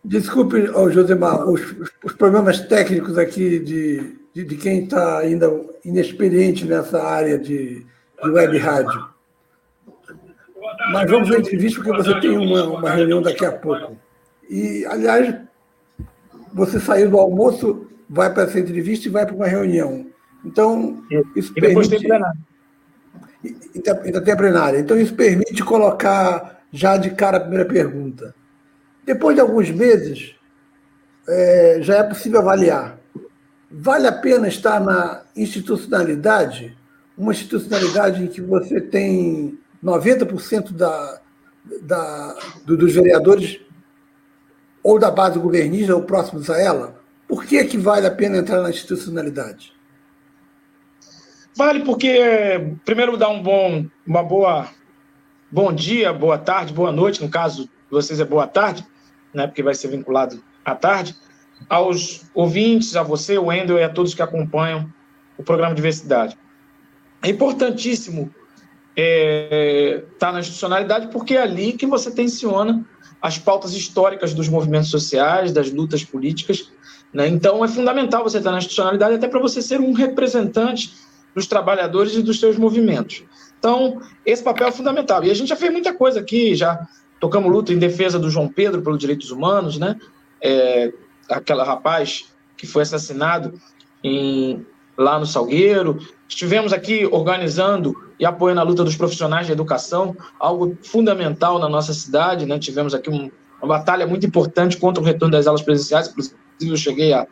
Desculpe, 0.03 0.69
oh, 0.75 0.89
Josemar, 0.91 1.47
os, 1.49 1.61
os, 2.03 2.13
problemas 2.13 2.59
técnicos 2.59 3.17
aqui 3.17 3.59
de, 3.59 4.17
de, 4.33 4.43
de 4.43 4.55
quem 4.57 4.83
está 4.83 5.19
ainda 5.19 5.49
inexperiente 5.85 6.65
nessa 6.65 7.01
área 7.01 7.39
de, 7.39 7.85
de 8.23 8.29
web 8.29 8.57
rádio. 8.57 9.07
Mas 10.91 11.09
vamos 11.09 11.31
à 11.31 11.39
entrevista, 11.39 11.81
porque 11.81 11.97
você 11.97 12.19
tem 12.19 12.37
uma, 12.37 12.63
uma 12.65 12.89
reunião 12.89 13.21
daqui 13.21 13.45
a 13.45 13.53
pouco. 13.53 13.97
E, 14.49 14.85
aliás, 14.85 15.33
você 16.53 16.79
saiu 16.79 17.09
do 17.09 17.17
almoço, 17.17 17.87
vai 18.09 18.31
para 18.31 18.43
essa 18.43 18.59
entrevista 18.59 19.07
e 19.07 19.11
vai 19.11 19.25
para 19.25 19.33
uma 19.33 19.47
reunião. 19.47 20.05
Então, 20.43 21.01
isso 21.35 21.53
e 21.55 21.61
depois 21.61 21.87
permite... 21.87 22.01
tem 22.01 22.09
plenário 22.09 22.39
tem 23.53 24.33
a 24.33 24.37
plenária. 24.37 24.79
Então, 24.79 24.99
isso 24.99 25.13
permite 25.13 25.63
colocar 25.63 26.61
já 26.71 26.97
de 26.97 27.11
cara 27.11 27.37
a 27.37 27.39
primeira 27.39 27.65
pergunta. 27.65 28.33
Depois 29.05 29.35
de 29.35 29.41
alguns 29.41 29.69
meses, 29.69 30.35
é, 31.27 31.77
já 31.81 31.97
é 31.97 32.03
possível 32.03 32.39
avaliar. 32.39 32.97
Vale 33.69 34.07
a 34.07 34.11
pena 34.11 34.47
estar 34.47 34.79
na 34.79 35.23
institucionalidade? 35.35 36.77
Uma 37.17 37.31
institucionalidade 37.31 38.23
em 38.23 38.27
que 38.27 38.41
você 38.41 38.81
tem 38.81 39.59
90% 39.83 40.71
da, 40.71 41.21
da, 41.81 42.35
do, 42.65 42.77
dos 42.77 42.93
vereadores 42.93 43.59
ou 44.83 44.99
da 44.99 45.11
base 45.11 45.39
governista 45.39 45.95
ou 45.95 46.03
próximos 46.03 46.49
a 46.49 46.59
ela? 46.59 46.99
Por 47.27 47.45
que, 47.45 47.63
que 47.65 47.77
vale 47.77 48.05
a 48.05 48.11
pena 48.11 48.37
entrar 48.37 48.61
na 48.61 48.69
institucionalidade? 48.69 49.74
Vale 51.55 51.85
porque, 51.85 52.75
primeiro, 52.83 53.15
dá 53.15 53.29
um 53.29 53.41
bom, 53.41 53.85
uma 54.05 54.21
boa 54.21 54.67
bom 55.49 55.71
dia, 55.71 56.11
boa 56.11 56.37
tarde, 56.37 56.73
boa 56.73 56.91
noite, 56.91 57.23
no 57.23 57.29
caso 57.29 57.69
vocês 57.89 58.19
é 58.19 58.25
boa 58.25 58.45
tarde, 58.45 58.85
né, 59.33 59.47
porque 59.47 59.63
vai 59.63 59.73
ser 59.73 59.87
vinculado 59.87 60.43
à 60.65 60.75
tarde, 60.75 61.15
aos 61.69 62.25
ouvintes, 62.33 62.97
a 62.97 63.03
você, 63.03 63.37
o 63.37 63.45
Wendel 63.45 63.77
e 63.77 63.83
a 63.83 63.89
todos 63.89 64.13
que 64.13 64.21
acompanham 64.21 64.91
o 65.37 65.43
programa 65.43 65.73
Diversidade. 65.73 66.37
É 67.23 67.29
importantíssimo 67.29 68.23
estar 68.93 68.97
é, 68.97 70.03
tá 70.19 70.33
na 70.33 70.41
institucionalidade 70.41 71.07
porque 71.07 71.35
é 71.35 71.41
ali 71.41 71.71
que 71.71 71.85
você 71.85 72.11
tensiona 72.11 72.85
as 73.21 73.39
pautas 73.39 73.73
históricas 73.73 74.33
dos 74.33 74.49
movimentos 74.49 74.89
sociais, 74.89 75.53
das 75.53 75.71
lutas 75.71 76.03
políticas. 76.03 76.69
Né? 77.13 77.29
Então, 77.29 77.63
é 77.63 77.67
fundamental 77.69 78.23
você 78.23 78.39
estar 78.39 78.51
na 78.51 78.57
institucionalidade 78.57 79.15
até 79.15 79.27
para 79.29 79.39
você 79.39 79.61
ser 79.61 79.79
um 79.79 79.93
representante 79.93 81.04
dos 81.35 81.45
trabalhadores 81.45 82.15
e 82.15 82.23
dos 82.23 82.39
seus 82.39 82.57
movimentos. 82.57 83.23
Então, 83.59 84.01
esse 84.25 84.43
papel 84.43 84.67
é 84.67 84.71
fundamental. 84.71 85.23
E 85.23 85.29
a 85.29 85.33
gente 85.33 85.49
já 85.49 85.55
fez 85.55 85.71
muita 85.71 85.93
coisa 85.93 86.19
aqui, 86.19 86.55
já 86.55 86.87
tocamos 87.19 87.51
luta 87.51 87.73
em 87.73 87.77
defesa 87.77 88.17
do 88.17 88.29
João 88.29 88.47
Pedro 88.47 88.81
pelos 88.81 88.99
direitos 88.99 89.31
humanos, 89.31 89.77
né? 89.77 89.99
É, 90.41 90.93
aquele 91.29 91.63
rapaz 91.63 92.25
que 92.55 92.67
foi 92.67 92.83
assassinado 92.83 93.59
em, 94.03 94.65
lá 94.97 95.19
no 95.19 95.25
Salgueiro. 95.25 95.99
Estivemos 96.27 96.71
aqui 96.73 97.05
organizando 97.05 97.95
e 98.19 98.25
apoiando 98.25 98.61
a 98.61 98.63
luta 98.63 98.83
dos 98.83 98.95
profissionais 98.95 99.45
de 99.45 99.51
educação, 99.51 100.15
algo 100.39 100.77
fundamental 100.83 101.59
na 101.59 101.67
nossa 101.67 101.93
cidade. 101.93 102.45
Né? 102.45 102.57
Tivemos 102.59 102.93
aqui 102.93 103.09
um, 103.09 103.29
uma 103.61 103.77
batalha 103.77 104.07
muito 104.07 104.25
importante 104.25 104.77
contra 104.77 105.01
o 105.01 105.05
retorno 105.05 105.33
das 105.33 105.47
aulas 105.47 105.61
presenciais, 105.61 106.07
inclusive 106.07 106.35
eu 106.61 106.77
cheguei 106.77 107.13
a, 107.13 107.27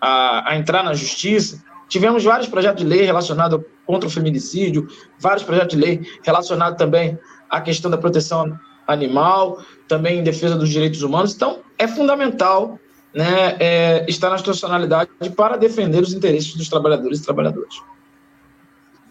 a, 0.00 0.52
a 0.52 0.56
entrar 0.56 0.82
na 0.82 0.94
justiça. 0.94 1.62
Tivemos 1.92 2.24
vários 2.24 2.48
projetos 2.48 2.82
de 2.82 2.88
lei 2.88 3.02
relacionados 3.02 3.60
contra 3.84 4.08
o 4.08 4.10
feminicídio, 4.10 4.88
vários 5.18 5.42
projetos 5.42 5.76
de 5.76 5.84
lei 5.84 6.00
relacionados 6.22 6.78
também 6.78 7.18
à 7.50 7.60
questão 7.60 7.90
da 7.90 7.98
proteção 7.98 8.58
animal, 8.86 9.62
também 9.86 10.20
em 10.20 10.22
defesa 10.22 10.56
dos 10.56 10.70
direitos 10.70 11.02
humanos. 11.02 11.34
Então, 11.34 11.58
é 11.76 11.86
fundamental 11.86 12.78
né, 13.14 13.58
é, 13.60 14.06
estar 14.08 14.30
na 14.30 14.36
institucionalidade 14.36 15.10
para 15.36 15.58
defender 15.58 16.02
os 16.02 16.14
interesses 16.14 16.54
dos 16.54 16.66
trabalhadores 16.66 17.18
e 17.18 17.24
trabalhadoras. 17.24 17.82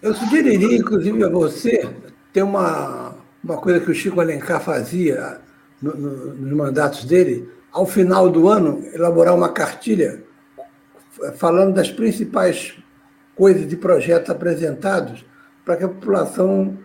Eu 0.01 0.15
sugeriria, 0.15 0.75
inclusive, 0.75 1.23
a 1.23 1.29
você 1.29 1.88
ter 2.34 2.41
uma, 2.41 3.13
uma 3.43 3.57
coisa 3.57 3.79
que 3.79 3.91
o 3.91 3.93
Chico 3.93 4.19
Alencar 4.19 4.59
fazia 4.59 5.39
no, 5.79 5.95
no, 5.95 6.34
nos 6.34 6.53
mandatos 6.53 7.05
dele, 7.05 7.47
ao 7.71 7.86
final 7.86 8.27
do 8.27 8.49
ano, 8.49 8.84
elaborar 8.91 9.36
uma 9.36 9.49
cartilha 9.49 10.23
falando 11.36 11.74
das 11.74 11.91
principais 11.91 12.76
coisas 13.36 13.67
de 13.67 13.76
projetos 13.76 14.30
apresentados 14.30 15.26
para 15.63 15.78
que 15.78 15.84
a 15.84 15.88
população, 15.88 16.78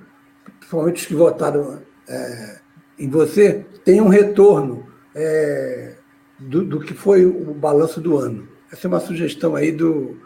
principalmente 0.59 1.01
os 1.01 1.07
que 1.07 1.15
votaram 1.15 1.83
é, 2.09 2.59
em 2.99 3.09
você, 3.09 3.65
tenha 3.85 4.03
um 4.03 4.09
retorno 4.09 4.87
é, 5.15 5.97
do, 6.39 6.65
do, 6.65 6.81
que 6.81 6.95
foi 6.95 7.25
o 7.25 7.55
balanço 7.55 8.01
do 8.01 8.17
ano. 8.17 8.49
Essa 8.71 8.87
é 8.87 8.89
uma 8.89 9.01
sugestão 9.01 9.55
aí 9.55 9.73
do, 9.73 10.21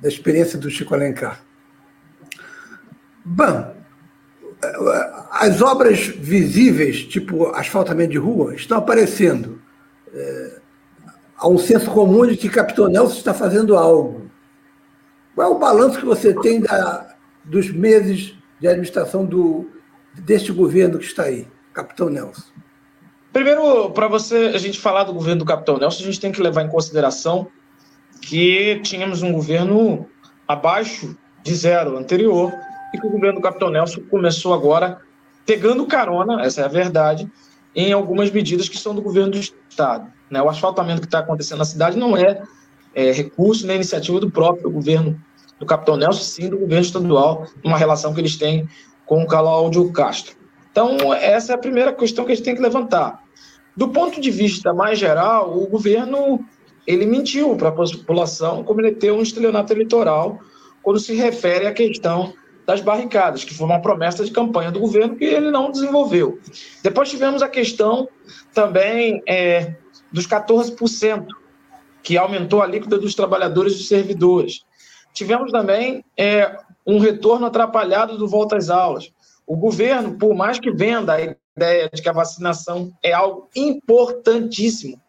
da 0.00 0.08
experiência 0.08 0.58
do 0.58 0.70
Chico 0.70 0.94
Alencar. 0.94 1.42
Bom, 3.24 3.74
as 5.30 5.60
obras 5.62 6.06
visíveis, 6.06 7.04
tipo 7.04 7.46
asfaltamento 7.54 8.12
de 8.12 8.18
rua, 8.18 8.54
estão 8.54 8.78
aparecendo. 8.78 9.60
É, 10.12 10.60
há 11.44 11.48
um 11.48 11.58
senso 11.58 11.90
comum 11.90 12.26
de 12.26 12.38
que 12.38 12.48
Capitão 12.48 12.88
Nelson 12.88 13.18
está 13.18 13.34
fazendo 13.34 13.76
algo. 13.76 14.30
Qual 15.34 15.46
é 15.46 15.54
o 15.54 15.58
balanço 15.58 15.98
que 15.98 16.06
você 16.06 16.32
tem 16.32 16.58
da, 16.58 17.14
dos 17.44 17.70
meses 17.70 18.34
de 18.58 18.66
administração 18.66 19.26
do, 19.26 19.70
deste 20.14 20.50
governo 20.50 20.98
que 20.98 21.04
está 21.04 21.24
aí, 21.24 21.46
Capitão 21.74 22.08
Nelson? 22.08 22.44
Primeiro, 23.30 23.90
para 23.90 24.08
você 24.08 24.52
a 24.54 24.58
gente 24.58 24.80
falar 24.80 25.04
do 25.04 25.12
governo 25.12 25.40
do 25.40 25.44
Capitão 25.44 25.76
Nelson, 25.76 26.02
a 26.02 26.06
gente 26.06 26.20
tem 26.20 26.32
que 26.32 26.40
levar 26.40 26.62
em 26.62 26.68
consideração 26.68 27.46
que 28.22 28.80
tínhamos 28.82 29.22
um 29.22 29.30
governo 29.30 30.08
abaixo 30.48 31.14
de 31.42 31.54
zero 31.54 31.98
anterior 31.98 32.54
e 32.94 32.98
que 32.98 33.06
o 33.06 33.10
governo 33.10 33.40
do 33.40 33.42
Capitão 33.42 33.68
Nelson 33.68 34.00
começou 34.10 34.54
agora 34.54 35.02
pegando 35.44 35.84
carona, 35.84 36.42
essa 36.42 36.62
é 36.62 36.64
a 36.64 36.68
verdade, 36.68 37.30
em 37.76 37.92
algumas 37.92 38.30
medidas 38.30 38.66
que 38.66 38.78
são 38.78 38.94
do 38.94 39.02
governo 39.02 39.32
do 39.32 39.38
Estado. 39.38 40.13
Né? 40.34 40.42
O 40.42 40.50
asfaltamento 40.50 41.00
que 41.00 41.06
está 41.06 41.20
acontecendo 41.20 41.58
na 41.58 41.64
cidade 41.64 41.96
não 41.96 42.16
é, 42.16 42.42
é 42.92 43.12
recurso 43.12 43.64
nem 43.66 43.76
iniciativa 43.76 44.18
do 44.18 44.28
próprio 44.28 44.68
governo 44.68 45.18
do 45.60 45.64
Capitão 45.64 45.96
Nelson, 45.96 46.24
sim 46.24 46.48
do 46.48 46.58
governo 46.58 46.84
estadual, 46.84 47.46
uma 47.62 47.78
relação 47.78 48.12
que 48.12 48.20
eles 48.20 48.36
têm 48.36 48.68
com 49.06 49.22
o 49.22 49.26
Cláudio 49.26 49.92
Castro. 49.92 50.34
Então, 50.72 51.14
essa 51.14 51.52
é 51.52 51.54
a 51.54 51.58
primeira 51.58 51.92
questão 51.92 52.24
que 52.24 52.32
a 52.32 52.34
gente 52.34 52.44
tem 52.44 52.56
que 52.56 52.60
levantar. 52.60 53.22
Do 53.76 53.88
ponto 53.88 54.20
de 54.20 54.30
vista 54.32 54.74
mais 54.74 54.98
geral, 54.98 55.56
o 55.56 55.68
governo 55.68 56.44
ele 56.84 57.06
mentiu 57.06 57.54
para 57.56 57.68
a 57.68 57.72
população, 57.72 58.64
cometeu 58.64 59.14
um 59.14 59.22
estelionato 59.22 59.72
eleitoral 59.72 60.40
quando 60.82 60.98
se 60.98 61.14
refere 61.14 61.68
à 61.68 61.72
questão 61.72 62.34
das 62.66 62.80
barricadas, 62.80 63.44
que 63.44 63.54
foi 63.54 63.66
uma 63.66 63.80
promessa 63.80 64.24
de 64.24 64.32
campanha 64.32 64.72
do 64.72 64.80
governo 64.80 65.14
que 65.14 65.24
ele 65.24 65.50
não 65.50 65.70
desenvolveu. 65.70 66.40
Depois 66.82 67.08
tivemos 67.08 67.40
a 67.40 67.48
questão 67.48 68.08
também 68.52 69.22
é, 69.28 69.74
dos 70.14 70.28
14%, 70.28 71.26
que 72.00 72.16
aumentou 72.16 72.62
a 72.62 72.66
líquida 72.66 72.96
dos 72.96 73.16
trabalhadores 73.16 73.72
e 73.72 73.76
dos 73.78 73.88
servidores. 73.88 74.64
Tivemos 75.12 75.50
também 75.50 76.04
é, 76.16 76.56
um 76.86 77.00
retorno 77.00 77.46
atrapalhado 77.46 78.16
do 78.16 78.28
volta 78.28 78.56
às 78.56 78.70
aulas. 78.70 79.10
O 79.44 79.56
governo, 79.56 80.16
por 80.16 80.32
mais 80.32 80.60
que 80.60 80.70
venda 80.70 81.14
a 81.14 81.20
ideia 81.20 81.90
de 81.92 82.00
que 82.00 82.08
a 82.08 82.12
vacinação 82.12 82.92
é 83.02 83.12
algo 83.12 83.48
importantíssimo, 83.56 85.00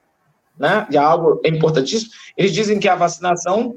né? 0.57 0.87
E 0.89 0.97
é 0.97 0.99
algo 0.99 1.39
importantíssimo, 1.45 2.11
eles 2.35 2.51
dizem 2.51 2.79
que 2.79 2.89
a 2.89 2.95
vacinação 2.95 3.75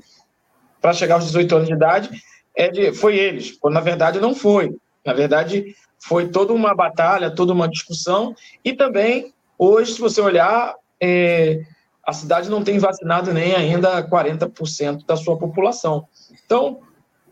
para 0.80 0.94
chegar 0.94 1.16
aos 1.16 1.26
18 1.26 1.56
anos 1.56 1.68
de 1.68 1.74
idade 1.74 2.22
é 2.56 2.68
de, 2.68 2.92
foi 2.94 3.18
eles, 3.18 3.52
quando 3.52 3.74
na 3.74 3.80
verdade 3.80 4.18
não 4.18 4.34
foi. 4.34 4.74
Na 5.04 5.12
verdade, 5.12 5.76
foi 5.98 6.28
toda 6.28 6.54
uma 6.54 6.74
batalha, 6.74 7.30
toda 7.30 7.52
uma 7.52 7.68
discussão, 7.68 8.34
e 8.64 8.72
também, 8.72 9.34
hoje, 9.58 9.92
se 9.92 10.00
você 10.00 10.20
olhar, 10.20 10.74
é, 11.00 11.60
a 12.06 12.12
cidade 12.12 12.48
não 12.48 12.62
tem 12.62 12.78
vacinado 12.78 13.32
nem 13.32 13.54
ainda 13.54 14.02
40% 14.02 15.04
da 15.06 15.16
sua 15.16 15.36
população. 15.36 16.06
Então, 16.44 16.80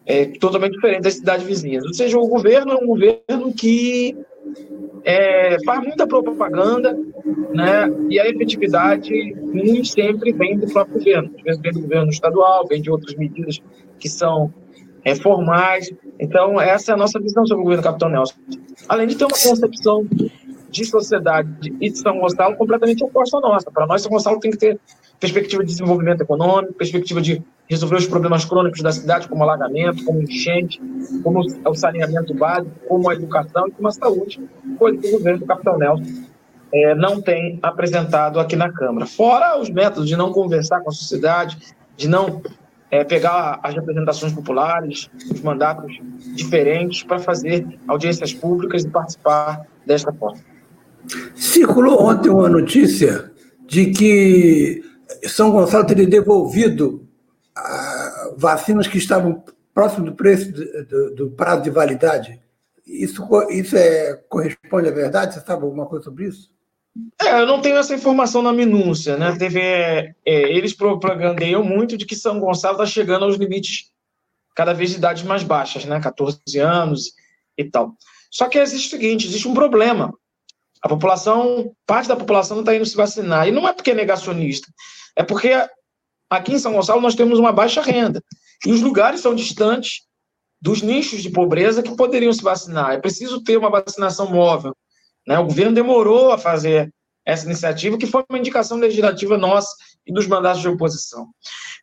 é 0.05 0.27
totalmente 0.27 0.75
diferente 0.75 1.03
das 1.03 1.14
cidades 1.14 1.47
vizinhas. 1.47 1.85
Ou 1.85 1.95
seja, 1.95 2.19
o 2.19 2.29
governo 2.29 2.73
é 2.73 2.77
um 2.77 2.87
governo 2.87 3.53
que 3.53 4.17
é, 5.03 5.57
faz 5.64 5.83
muita 5.83 6.07
propaganda, 6.07 6.97
né? 7.53 7.91
E 8.11 8.21
a 8.21 8.29
efetividade 8.29 9.11
nem 9.53 9.83
sempre 9.83 10.33
vem 10.33 10.59
do 10.59 10.67
próprio 10.67 10.99
governo. 10.99 11.31
Às 11.39 11.43
vezes 11.43 11.62
vem 11.62 11.73
do 11.73 11.81
governo 11.81 12.11
estadual, 12.11 12.67
vem 12.69 12.81
de 12.81 12.91
outras 12.91 13.17
medidas 13.17 13.61
que 13.99 14.09
são 14.09 14.53
é, 15.05 15.14
formais. 15.14 15.93
Então, 16.21 16.61
essa 16.61 16.93
é 16.93 16.95
a 16.95 16.99
nossa 16.99 17.19
visão 17.19 17.47
sobre 17.47 17.62
o 17.62 17.64
governo 17.64 17.83
Capitão 17.83 18.09
Nelson. 18.09 18.35
Além 18.89 19.07
de 19.07 19.17
ter 19.17 19.25
uma 19.25 19.31
concepção 19.31 20.07
de 20.77 20.85
sociedade 20.85 21.74
e 21.81 21.91
de 21.91 21.99
São 21.99 22.18
Gonçalo 22.18 22.57
completamente 22.57 23.03
oposta 23.03 23.39
à 23.39 23.41
nossa. 23.41 23.70
Para 23.70 23.87
nós, 23.87 24.03
São 24.03 24.11
Gonçalo 24.11 24.39
tem 24.39 24.51
que 24.51 24.59
ter 24.59 24.79
perspectiva 25.18 25.64
de 25.64 25.70
desenvolvimento 25.70 26.20
econômico, 26.20 26.74
perspectiva 26.74 27.20
de 27.20 27.43
resolver 27.68 27.97
os 27.97 28.07
problemas 28.07 28.45
crônicos 28.45 28.83
da 28.83 28.93
cidade, 28.93 29.29
como 29.29 29.43
alagamento, 29.43 30.05
como 30.05 30.22
enchente, 30.22 30.81
como 31.22 31.41
o 31.41 31.74
saneamento 31.74 32.35
básico, 32.35 32.70
como 32.87 33.09
a 33.09 33.14
educação 33.14 33.66
e 33.68 33.70
como 33.70 33.89
a 33.89 33.93
saúde, 33.93 34.41
coisa 34.79 34.99
que 34.99 35.09
o 35.09 35.12
governo 35.12 35.41
do 35.41 35.47
Capitão 35.47 35.79
Nelson 35.79 36.05
é, 36.72 36.95
não 36.95 37.20
tem 37.20 37.59
apresentado 37.62 38.39
aqui 38.39 38.57
na 38.57 38.70
Câmara. 38.70 39.07
Fora 39.07 39.59
os 39.59 39.70
métodos 39.70 40.09
de 40.09 40.16
não 40.16 40.33
conversar 40.33 40.81
com 40.81 40.91
a 40.91 40.93
sociedade, 40.93 41.59
de 41.97 42.09
não 42.09 42.43
é, 42.91 43.03
pegar 43.03 43.59
as 43.62 43.74
representações 43.74 44.33
populares, 44.33 45.11
os 45.33 45.41
mandatos 45.41 45.99
diferentes 46.35 47.03
para 47.03 47.18
fazer 47.18 47.66
audiências 47.89 48.33
públicas 48.33 48.85
e 48.85 48.89
participar 48.89 49.66
desta 49.85 50.12
forma. 50.12 50.56
Circulou 51.35 52.03
ontem 52.03 52.29
uma 52.29 52.49
notícia 52.49 53.33
de 53.67 53.91
que 53.91 54.83
São 55.25 55.51
Gonçalo 55.51 55.87
teria 55.87 56.07
devolvido 56.07 57.07
ah, 57.57 58.35
vacinas 58.37 58.87
que 58.87 58.99
estavam 58.99 59.43
próximo 59.75 60.07
do 60.07 60.15
preço 60.15 60.53
do, 60.53 61.15
do, 61.15 61.31
prazo 61.31 61.63
de 61.63 61.71
validade. 61.71 62.41
Isso, 62.87 63.23
isso 63.51 63.77
é, 63.77 64.15
corresponde 64.29 64.89
à 64.89 64.93
verdade? 64.93 65.35
Você 65.35 65.41
sabe 65.41 65.65
alguma 65.65 65.87
coisa 65.87 66.05
sobre 66.05 66.29
isso? 66.29 66.51
É, 67.21 67.41
eu 67.41 67.47
não 67.47 67.61
tenho 67.61 67.77
essa 67.77 67.95
informação 67.95 68.43
na 68.43 68.53
minúcia, 68.53 69.17
né? 69.17 69.37
Teve, 69.37 69.61
é, 69.61 70.15
é, 70.25 70.57
eles 70.57 70.73
propagandeiam 70.73 71.63
muito 71.63 71.97
de 71.97 72.07
que 72.07 72.17
São 72.17 72.41
Gonçalo 72.41 72.77
está 72.77 72.87
chegando 72.87 73.25
aos 73.25 73.37
limites 73.37 73.91
cada 74.55 74.73
vez 74.73 74.91
de 74.91 74.97
idades 74.97 75.23
mais 75.23 75.43
baixas, 75.43 75.85
né? 75.85 76.01
14 76.01 76.41
anos 76.59 77.13
e 77.59 77.65
tal. 77.65 77.95
Só 78.31 78.49
que 78.49 78.59
existe 78.59 78.87
o 78.87 78.91
seguinte: 78.91 79.27
existe 79.27 79.47
um 79.47 79.55
problema. 79.55 80.15
A 80.87 80.89
população, 80.89 81.74
parte 81.84 82.07
da 82.07 82.14
população 82.14 82.59
não 82.59 82.62
está 82.62 82.72
indo 82.72 82.87
se 82.87 82.97
vacinar. 82.97 83.49
E 83.49 83.51
não 83.51 83.66
é 83.66 83.72
porque 83.72 83.91
é 83.91 83.95
negacionista, 83.95 84.68
é 85.16 85.24
porque 85.24 85.51
aqui 86.30 86.53
em 86.53 86.61
São 86.61 86.74
Gonçalo 86.74 87.01
nós 87.01 87.16
temos 87.16 87.41
uma 87.41 87.51
baixa 87.51 87.82
renda. 87.82 88.22
E 88.64 88.70
os 88.70 88.80
lugares 88.80 89.20
são 89.20 89.34
distantes 89.34 90.03
dos 90.62 90.82
nichos 90.82 91.24
de 91.24 91.30
pobreza 91.30 91.82
que 91.82 91.97
poderiam 91.97 92.32
se 92.32 92.41
vacinar. 92.41 92.93
É 92.93 93.01
preciso 93.01 93.43
ter 93.43 93.57
uma 93.57 93.68
vacinação 93.68 94.30
móvel. 94.30 94.76
Né? 95.26 95.37
O 95.41 95.47
governo 95.47 95.74
demorou 95.74 96.30
a 96.30 96.39
fazer 96.39 96.95
essa 97.24 97.47
iniciativa, 97.47 97.99
que 97.99 98.07
foi 98.07 98.24
uma 98.30 98.39
indicação 98.39 98.78
legislativa 98.78 99.37
nossa 99.37 99.74
e 100.07 100.12
dos 100.12 100.28
mandatos 100.28 100.62
de 100.62 100.68
oposição. 100.68 101.26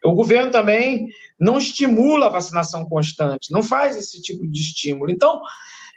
O 0.01 0.13
governo 0.13 0.49
também 0.49 1.09
não 1.37 1.57
estimula 1.57 2.27
a 2.27 2.29
vacinação 2.29 2.85
constante, 2.85 3.51
não 3.51 3.61
faz 3.61 3.97
esse 3.97 4.21
tipo 4.21 4.47
de 4.47 4.61
estímulo. 4.61 5.11
Então, 5.11 5.41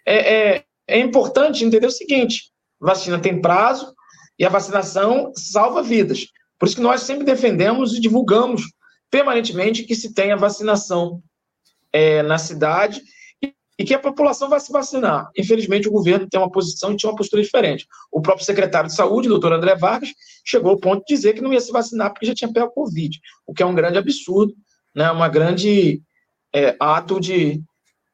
é, 0.04 0.57
é, 0.57 0.64
é 0.88 0.98
importante 0.98 1.64
entender 1.64 1.86
o 1.86 1.92
seguinte: 1.92 2.50
vacina 2.81 3.18
tem 3.18 3.41
prazo 3.41 3.95
e 4.39 4.45
a 4.45 4.49
vacinação 4.49 5.33
salva 5.35 5.83
vidas. 5.83 6.27
Por 6.59 6.66
isso 6.66 6.77
que 6.77 6.83
nós 6.83 7.03
sempre 7.03 7.24
defendemos 7.24 7.95
e 7.95 8.01
divulgamos 8.01 8.62
permanentemente 9.11 9.85
que 9.85 9.95
se 9.95 10.12
tenha 10.12 10.37
vacinação 10.37 11.22
é, 11.93 12.22
na 12.22 12.39
cidade 12.39 13.03
e 13.79 13.85
que 13.85 13.95
a 13.95 13.99
população 13.99 14.49
vai 14.49 14.59
se 14.59 14.72
vacinar. 14.72 15.31
Infelizmente, 15.37 15.89
o 15.89 15.93
governo 15.93 16.29
tem 16.29 16.41
uma 16.41 16.51
posição 16.51 16.93
e 16.93 16.97
tinha 16.97 17.11
uma 17.11 17.16
postura 17.16 17.43
diferente. 17.43 17.87
O 18.11 18.22
próprio 18.22 18.45
secretário 18.45 18.89
de 18.89 18.97
saúde, 18.97 19.29
doutor 19.29 19.53
André 19.53 19.74
Vargas, 19.77 20.11
chegou 20.45 20.70
ao 20.70 20.81
ponto 20.81 21.05
de 21.05 21.14
dizer 21.14 21.35
que 21.35 21.43
não 21.43 21.53
ia 21.53 21.61
se 21.61 21.72
vacinar 21.72 22.11
porque 22.11 22.27
já 22.27 22.35
tinha 22.35 22.53
pego 22.53 22.66
a 22.66 22.70
Covid, 22.70 23.20
o 23.47 23.53
que 23.53 23.62
é 23.62 23.66
um 23.66 23.74
grande 23.74 23.99
absurdo, 23.99 24.55
né? 24.95 25.11
uma 25.11 25.29
grande 25.29 26.03
é, 26.55 26.74
ato 26.81 27.20
de, 27.20 27.62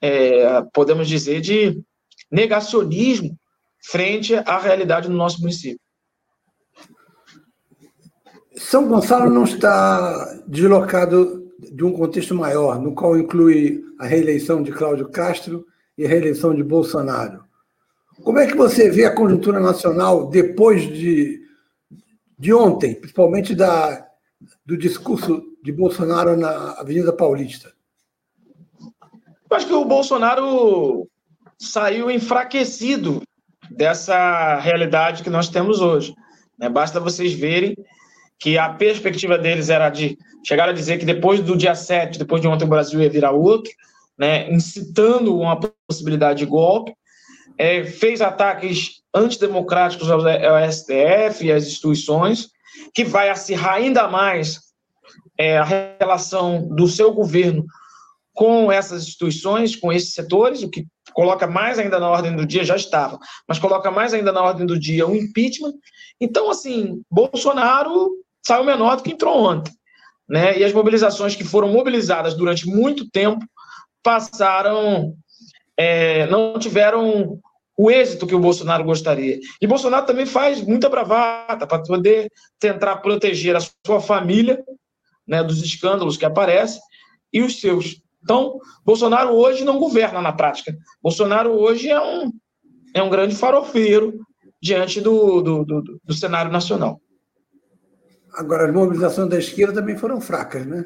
é, 0.00 0.62
podemos 0.72 1.06
dizer, 1.06 1.40
de 1.40 1.80
negacionismo 2.30 3.38
frente 3.82 4.34
à 4.34 4.58
realidade 4.58 5.08
do 5.08 5.14
nosso 5.14 5.40
município. 5.40 5.80
São 8.56 8.86
Gonçalo 8.86 9.30
não 9.30 9.44
está 9.44 10.42
deslocado 10.46 11.50
de 11.72 11.84
um 11.84 11.92
contexto 11.92 12.34
maior, 12.34 12.80
no 12.80 12.94
qual 12.94 13.16
inclui 13.16 13.82
a 13.98 14.06
reeleição 14.06 14.62
de 14.62 14.72
Cláudio 14.72 15.08
Castro 15.08 15.64
e 15.96 16.04
a 16.04 16.08
reeleição 16.08 16.54
de 16.54 16.62
Bolsonaro. 16.62 17.44
Como 18.22 18.38
é 18.38 18.46
que 18.46 18.56
você 18.56 18.90
vê 18.90 19.04
a 19.04 19.14
conjuntura 19.14 19.58
nacional 19.58 20.28
depois 20.28 20.82
de, 20.82 21.40
de 22.38 22.52
ontem, 22.52 22.94
principalmente 22.94 23.54
da, 23.54 24.06
do 24.64 24.76
discurso 24.76 25.42
de 25.62 25.72
Bolsonaro 25.72 26.36
na 26.36 26.72
Avenida 26.72 27.12
Paulista? 27.12 27.72
Eu 29.50 29.56
acho 29.56 29.66
que 29.66 29.74
o 29.74 29.84
Bolsonaro 29.84 31.08
saiu 31.58 32.10
enfraquecido 32.10 33.22
dessa 33.70 34.58
realidade 34.58 35.22
que 35.22 35.30
nós 35.30 35.48
temos 35.48 35.80
hoje. 35.80 36.14
Né? 36.58 36.68
Basta 36.68 37.00
vocês 37.00 37.32
verem 37.32 37.76
que 38.38 38.58
a 38.58 38.68
perspectiva 38.70 39.38
deles 39.38 39.70
era 39.70 39.88
de 39.88 40.18
chegar 40.44 40.68
a 40.68 40.72
dizer 40.72 40.98
que 40.98 41.04
depois 41.04 41.40
do 41.40 41.56
dia 41.56 41.74
7, 41.74 42.18
depois 42.18 42.42
de 42.42 42.48
ontem, 42.48 42.64
o 42.64 42.68
Brasil 42.68 43.00
ia 43.00 43.08
virar 43.08 43.30
outro, 43.30 43.72
né, 44.18 44.50
incitando 44.52 45.38
uma 45.38 45.58
possibilidade 45.88 46.40
de 46.40 46.46
golpe, 46.46 46.92
é, 47.56 47.84
fez 47.84 48.20
ataques 48.20 49.02
antidemocráticos 49.14 50.10
ao 50.10 50.20
STF 50.70 51.44
e 51.44 51.52
às 51.52 51.66
instituições, 51.66 52.48
que 52.94 53.04
vai 53.04 53.30
acirrar 53.30 53.74
ainda 53.74 54.08
mais 54.08 54.60
é, 55.38 55.58
a 55.58 55.96
relação 56.00 56.68
do 56.68 56.88
seu 56.88 57.12
governo 57.12 57.64
com 58.34 58.72
essas 58.72 59.02
instituições, 59.04 59.76
com 59.76 59.92
esses 59.92 60.14
setores, 60.14 60.62
o 60.62 60.70
que 60.70 60.86
coloca 61.14 61.46
mais 61.46 61.78
ainda 61.78 61.98
na 61.98 62.08
ordem 62.08 62.34
do 62.34 62.46
dia, 62.46 62.64
já 62.64 62.76
estava, 62.76 63.18
mas 63.48 63.58
coloca 63.58 63.90
mais 63.90 64.14
ainda 64.14 64.32
na 64.32 64.42
ordem 64.42 64.66
do 64.66 64.78
dia 64.78 65.06
o 65.06 65.16
impeachment. 65.16 65.74
Então, 66.20 66.50
assim, 66.50 67.02
Bolsonaro 67.10 68.10
saiu 68.44 68.64
menor 68.64 68.96
do 68.96 69.02
que 69.02 69.12
entrou 69.12 69.44
ontem. 69.44 69.72
Né? 70.28 70.58
E 70.58 70.64
as 70.64 70.72
mobilizações 70.72 71.36
que 71.36 71.44
foram 71.44 71.68
mobilizadas 71.68 72.34
durante 72.34 72.66
muito 72.66 73.08
tempo 73.10 73.44
passaram, 74.02 75.14
é, 75.76 76.26
não 76.26 76.58
tiveram 76.58 77.38
o 77.76 77.90
êxito 77.90 78.26
que 78.26 78.34
o 78.34 78.40
Bolsonaro 78.40 78.84
gostaria. 78.84 79.38
E 79.60 79.66
Bolsonaro 79.66 80.06
também 80.06 80.26
faz 80.26 80.60
muita 80.60 80.88
bravata 80.88 81.66
para 81.66 81.82
poder 81.82 82.30
tentar 82.58 82.96
proteger 82.96 83.56
a 83.56 83.60
sua 83.86 84.00
família 84.00 84.62
né, 85.26 85.42
dos 85.42 85.62
escândalos 85.62 86.16
que 86.16 86.24
aparecem 86.24 86.80
e 87.32 87.42
os 87.42 87.60
seus. 87.60 88.01
Então, 88.22 88.58
Bolsonaro 88.84 89.32
hoje 89.32 89.64
não 89.64 89.78
governa 89.78 90.20
na 90.20 90.32
prática. 90.32 90.76
Bolsonaro 91.02 91.50
hoje 91.52 91.88
é 91.88 92.00
um, 92.00 92.30
é 92.94 93.02
um 93.02 93.10
grande 93.10 93.34
farofeiro 93.34 94.20
diante 94.60 95.00
do, 95.00 95.42
do, 95.42 95.64
do, 95.64 96.00
do 96.04 96.14
cenário 96.14 96.52
nacional. 96.52 97.00
Agora, 98.34 98.66
as 98.66 98.74
mobilizações 98.74 99.28
da 99.28 99.38
esquerda 99.38 99.74
também 99.74 99.96
foram 99.96 100.20
fracas, 100.20 100.66
né? 100.66 100.84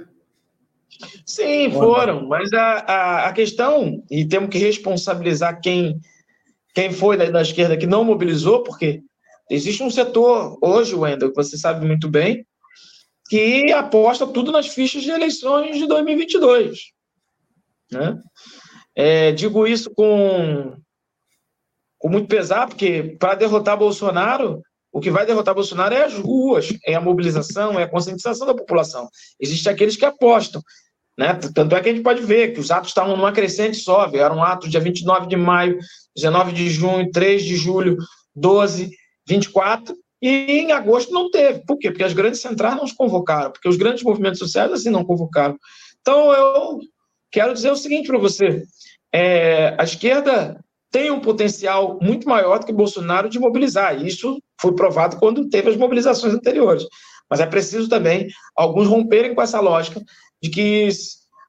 Sim, 1.24 1.70
foram, 1.72 2.26
mas 2.26 2.52
a, 2.52 2.78
a, 2.78 3.28
a, 3.28 3.32
questão, 3.32 4.02
e 4.10 4.24
temos 4.24 4.48
que 4.48 4.56
responsabilizar 4.56 5.60
quem, 5.60 6.00
quem 6.74 6.90
foi 6.90 7.16
da, 7.16 7.28
da, 7.30 7.42
esquerda 7.42 7.76
que 7.76 7.86
não 7.86 8.04
mobilizou, 8.04 8.62
porque 8.62 9.02
existe 9.50 9.82
um 9.82 9.90
setor 9.90 10.56
hoje, 10.62 10.94
Wendel, 10.94 11.30
que 11.30 11.36
você 11.36 11.58
sabe 11.58 11.84
muito 11.86 12.08
bem, 12.08 12.46
que 13.28 13.70
aposta 13.72 14.26
tudo 14.26 14.50
nas 14.52 14.68
fichas 14.68 15.02
de 15.02 15.10
eleições 15.10 15.76
de 15.76 15.86
2022. 15.86 16.95
Né? 17.90 18.18
É, 18.94 19.32
digo 19.32 19.66
isso 19.66 19.90
com, 19.94 20.76
com 21.98 22.08
muito 22.08 22.28
pesar, 22.28 22.66
porque 22.66 23.16
para 23.18 23.34
derrotar 23.34 23.76
Bolsonaro, 23.76 24.62
o 24.92 25.00
que 25.00 25.10
vai 25.10 25.26
derrotar 25.26 25.54
Bolsonaro 25.54 25.94
é 25.94 26.04
as 26.04 26.14
ruas, 26.14 26.68
é 26.86 26.94
a 26.94 27.00
mobilização, 27.00 27.78
é 27.78 27.82
a 27.82 27.88
conscientização 27.88 28.46
da 28.46 28.54
população. 28.54 29.08
Existem 29.38 29.72
aqueles 29.72 29.96
que 29.96 30.04
apostam. 30.04 30.62
Né? 31.18 31.34
Tanto 31.54 31.74
é 31.74 31.80
que 31.80 31.88
a 31.88 31.92
gente 31.92 32.02
pode 32.02 32.22
ver 32.22 32.52
que 32.52 32.60
os 32.60 32.70
atos 32.70 32.90
estavam 32.90 33.16
numa 33.16 33.32
crescente 33.32 33.76
só. 33.76 34.10
Era 34.12 34.34
um 34.34 34.42
ato 34.42 34.68
dia 34.68 34.80
29 34.80 35.26
de 35.26 35.36
maio, 35.36 35.78
19 36.14 36.52
de 36.52 36.68
junho, 36.68 37.10
3 37.10 37.44
de 37.44 37.56
julho, 37.56 37.96
12, 38.34 38.90
24, 39.26 39.94
e 40.22 40.60
em 40.60 40.72
agosto 40.72 41.12
não 41.12 41.30
teve. 41.30 41.62
Por 41.66 41.78
quê? 41.78 41.90
Porque 41.90 42.04
as 42.04 42.12
grandes 42.12 42.40
centrais 42.40 42.76
não 42.76 42.84
os 42.84 42.92
convocaram, 42.92 43.50
porque 43.50 43.68
os 43.68 43.76
grandes 43.76 44.02
movimentos 44.02 44.38
sociais 44.38 44.72
assim 44.72 44.90
não 44.90 45.04
convocaram. 45.04 45.56
Então 46.00 46.32
eu 46.32 46.80
quero 47.30 47.52
dizer 47.52 47.70
o 47.70 47.76
seguinte 47.76 48.08
para 48.08 48.18
você: 48.18 48.62
é, 49.12 49.74
a 49.78 49.84
esquerda 49.84 50.62
tem 50.90 51.10
um 51.10 51.20
potencial 51.20 51.98
muito 52.00 52.28
maior 52.28 52.58
do 52.58 52.66
que 52.66 52.72
Bolsonaro 52.72 53.28
de 53.28 53.38
mobilizar. 53.38 54.04
Isso 54.04 54.40
foi 54.60 54.74
provado 54.74 55.18
quando 55.18 55.48
teve 55.48 55.70
as 55.70 55.76
mobilizações 55.76 56.32
anteriores. 56.34 56.84
Mas 57.28 57.40
é 57.40 57.46
preciso 57.46 57.88
também 57.88 58.28
alguns 58.56 58.88
romperem 58.88 59.34
com 59.34 59.42
essa 59.42 59.60
lógica 59.60 60.00
de 60.42 60.48
que 60.50 60.88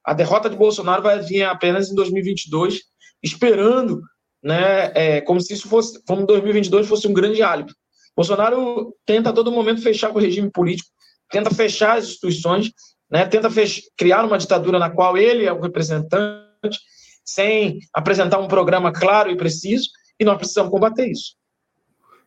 a 0.03 0.13
derrota 0.13 0.49
de 0.49 0.55
Bolsonaro 0.55 1.03
vai 1.03 1.19
vir 1.19 1.43
apenas 1.43 1.89
em 1.89 1.95
2022, 1.95 2.81
esperando, 3.21 4.01
né, 4.43 4.91
é, 4.95 5.21
como 5.21 5.39
se 5.39 5.53
isso 5.53 5.67
fosse, 5.67 6.01
como 6.05 6.25
2022 6.25 6.87
fosse 6.87 7.07
um 7.07 7.13
grande 7.13 7.41
álibi. 7.41 7.73
Bolsonaro 8.15 8.95
tenta 9.05 9.29
a 9.29 9.33
todo 9.33 9.51
momento 9.51 9.81
fechar 9.81 10.09
com 10.09 10.17
o 10.17 10.21
regime 10.21 10.49
político, 10.49 10.89
tenta 11.29 11.53
fechar 11.53 11.97
as 11.97 12.05
instituições, 12.05 12.71
né, 13.09 13.25
tenta 13.25 13.49
criar 13.97 14.25
uma 14.25 14.37
ditadura 14.37 14.79
na 14.79 14.89
qual 14.89 15.17
ele 15.17 15.45
é 15.45 15.51
o 15.51 15.61
representante, 15.61 16.79
sem 17.23 17.79
apresentar 17.93 18.39
um 18.39 18.47
programa 18.47 18.91
claro 18.91 19.29
e 19.29 19.37
preciso, 19.37 19.89
e 20.19 20.25
nós 20.25 20.37
precisamos 20.37 20.71
combater 20.71 21.07
isso. 21.07 21.35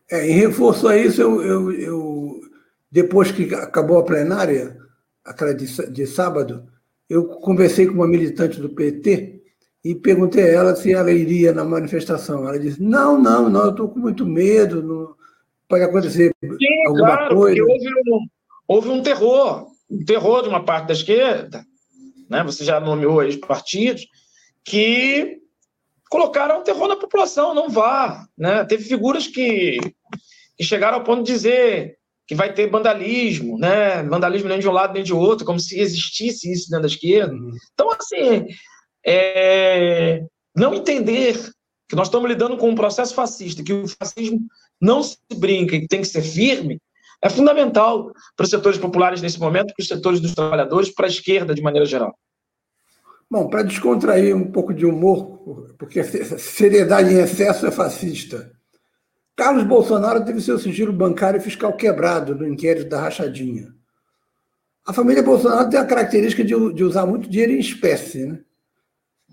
É, 0.09 0.29
em 0.29 0.33
reforço 0.33 0.87
a 0.87 0.97
isso, 0.97 1.21
eu, 1.21 1.41
eu, 1.41 1.71
eu, 1.71 2.41
depois 2.91 3.31
que 3.31 3.53
acabou 3.55 3.97
a 3.97 4.03
plenária, 4.03 4.77
aquela 5.23 5.53
de, 5.53 5.65
de 5.91 6.05
sábado, 6.05 6.67
eu 7.09 7.25
conversei 7.25 7.87
com 7.87 7.93
uma 7.93 8.07
militante 8.07 8.59
do 8.59 8.69
PT 8.69 9.41
e 9.83 9.95
perguntei 9.95 10.43
a 10.43 10.47
ela 10.47 10.75
se 10.75 10.93
ela 10.93 11.11
iria 11.11 11.53
na 11.53 11.63
manifestação. 11.63 12.47
Ela 12.47 12.59
disse: 12.59 12.81
Não, 12.81 13.19
não, 13.19 13.49
não, 13.49 13.65
eu 13.65 13.71
estou 13.71 13.89
com 13.89 13.99
muito 13.99 14.25
medo, 14.25 14.83
não, 14.83 15.15
pode 15.67 15.83
acontecer 15.83 16.33
Sim, 16.43 16.87
alguma 16.87 17.17
claro, 17.17 17.35
coisa. 17.35 17.63
Houve 17.63 17.89
um, 17.89 18.27
houve 18.67 18.89
um 18.89 19.01
terror, 19.01 19.70
um 19.91 20.05
terror 20.05 20.41
de 20.41 20.49
uma 20.49 20.63
parte 20.63 20.87
da 20.87 20.93
esquerda, 20.93 21.65
né? 22.29 22.43
você 22.43 22.63
já 22.63 22.79
nomeou 22.79 23.19
aí 23.19 23.29
os 23.29 23.35
partidos, 23.35 24.07
que 24.63 25.37
colocaram 26.09 26.63
terror 26.63 26.87
na 26.87 26.95
população, 26.95 27.53
não 27.53 27.69
vá. 27.69 28.25
Né? 28.37 28.63
Teve 28.65 28.85
figuras 28.85 29.27
que, 29.27 29.79
que 30.57 30.63
chegaram 30.63 30.97
ao 30.97 31.03
ponto 31.03 31.23
de 31.23 31.31
dizer 31.31 31.97
que 32.25 32.35
vai 32.35 32.53
ter 32.53 32.69
vandalismo, 32.69 33.57
né? 33.57 34.03
vandalismo 34.03 34.47
nem 34.47 34.59
de 34.59 34.67
um 34.67 34.71
lado 34.71 34.93
nem 34.93 35.03
de 35.03 35.13
outro, 35.13 35.45
como 35.45 35.59
se 35.59 35.77
existisse 35.77 36.49
isso 36.49 36.69
dentro 36.69 36.83
da 36.83 36.93
esquerda. 36.93 37.33
Uhum. 37.33 37.51
Então, 37.73 37.89
assim, 37.91 38.45
é... 39.05 40.23
não 40.55 40.73
entender 40.73 41.37
que 41.89 41.95
nós 41.95 42.07
estamos 42.07 42.29
lidando 42.29 42.55
com 42.55 42.69
um 42.69 42.75
processo 42.75 43.13
fascista, 43.13 43.61
que 43.61 43.73
o 43.73 43.85
fascismo 43.85 44.39
não 44.79 45.03
se 45.03 45.17
brinca 45.35 45.75
e 45.75 45.87
tem 45.87 45.99
que 45.99 46.07
ser 46.07 46.21
firme, 46.21 46.79
é 47.21 47.29
fundamental 47.29 48.11
para 48.35 48.43
os 48.43 48.49
setores 48.49 48.79
populares 48.79 49.21
nesse 49.21 49.39
momento, 49.39 49.73
para 49.75 49.81
os 49.81 49.87
setores 49.87 50.19
dos 50.19 50.33
trabalhadores, 50.33 50.89
para 50.89 51.05
a 51.05 51.09
esquerda 51.09 51.53
de 51.53 51.61
maneira 51.61 51.85
geral. 51.85 52.17
Bom, 53.29 53.47
para 53.47 53.63
descontrair 53.63 54.35
um 54.35 54.51
pouco 54.51 54.73
de 54.73 54.85
humor, 54.85 55.73
porque 55.77 56.03
seriedade 56.03 57.13
em 57.13 57.19
excesso 57.19 57.65
é 57.65 57.71
fascista. 57.71 58.51
Carlos 59.35 59.63
Bolsonaro 59.63 60.25
teve 60.25 60.41
seu 60.41 60.59
sigilo 60.59 60.91
bancário 60.91 61.37
e 61.39 61.43
fiscal 61.43 61.73
quebrado 61.73 62.35
no 62.35 62.47
inquérito 62.47 62.89
da 62.89 62.99
rachadinha. 62.99 63.73
A 64.85 64.91
família 64.91 65.23
Bolsonaro 65.23 65.69
tem 65.69 65.79
a 65.79 65.85
característica 65.85 66.43
de, 66.43 66.73
de 66.73 66.83
usar 66.83 67.05
muito 67.05 67.29
dinheiro 67.29 67.53
em 67.53 67.59
espécie. 67.59 68.25
Né? 68.25 68.39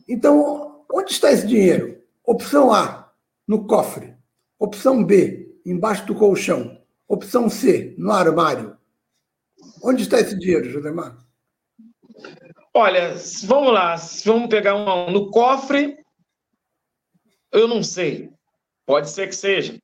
Então, 0.09 0.85
onde 0.93 1.11
está 1.11 1.33
esse 1.33 1.47
dinheiro? 1.47 1.99
Opção 2.25 2.73
A, 2.73 3.11
no 3.47 3.67
cofre. 3.67 4.15
Opção 4.59 5.03
B, 5.03 5.59
embaixo 5.65 6.07
do 6.07 6.15
colchão. 6.15 6.79
Opção 7.09 7.49
C, 7.49 7.95
no 7.97 8.13
armário. 8.13 8.77
Onde 9.83 10.03
está 10.03 10.21
esse 10.21 10.39
dinheiro, 10.39 10.71
Josemar? 10.71 11.17
Olha, 12.75 13.15
vamos 13.45 13.73
lá, 13.73 13.97
vamos 14.27 14.49
pegar 14.49 14.75
um 14.75 15.11
no 15.11 15.31
cofre. 15.31 15.97
Eu 17.51 17.67
não 17.67 17.83
sei. 17.83 18.31
Pode 18.85 19.09
ser 19.09 19.27
que 19.27 19.35
seja. 19.35 19.79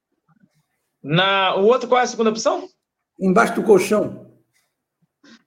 Na, 1.03 1.57
o 1.57 1.65
outro, 1.65 1.89
qual 1.89 2.01
é 2.01 2.05
a 2.05 2.07
segunda 2.07 2.31
opção? 2.31 2.69
Embaixo 3.19 3.55
do 3.55 3.63
colchão. 3.63 4.31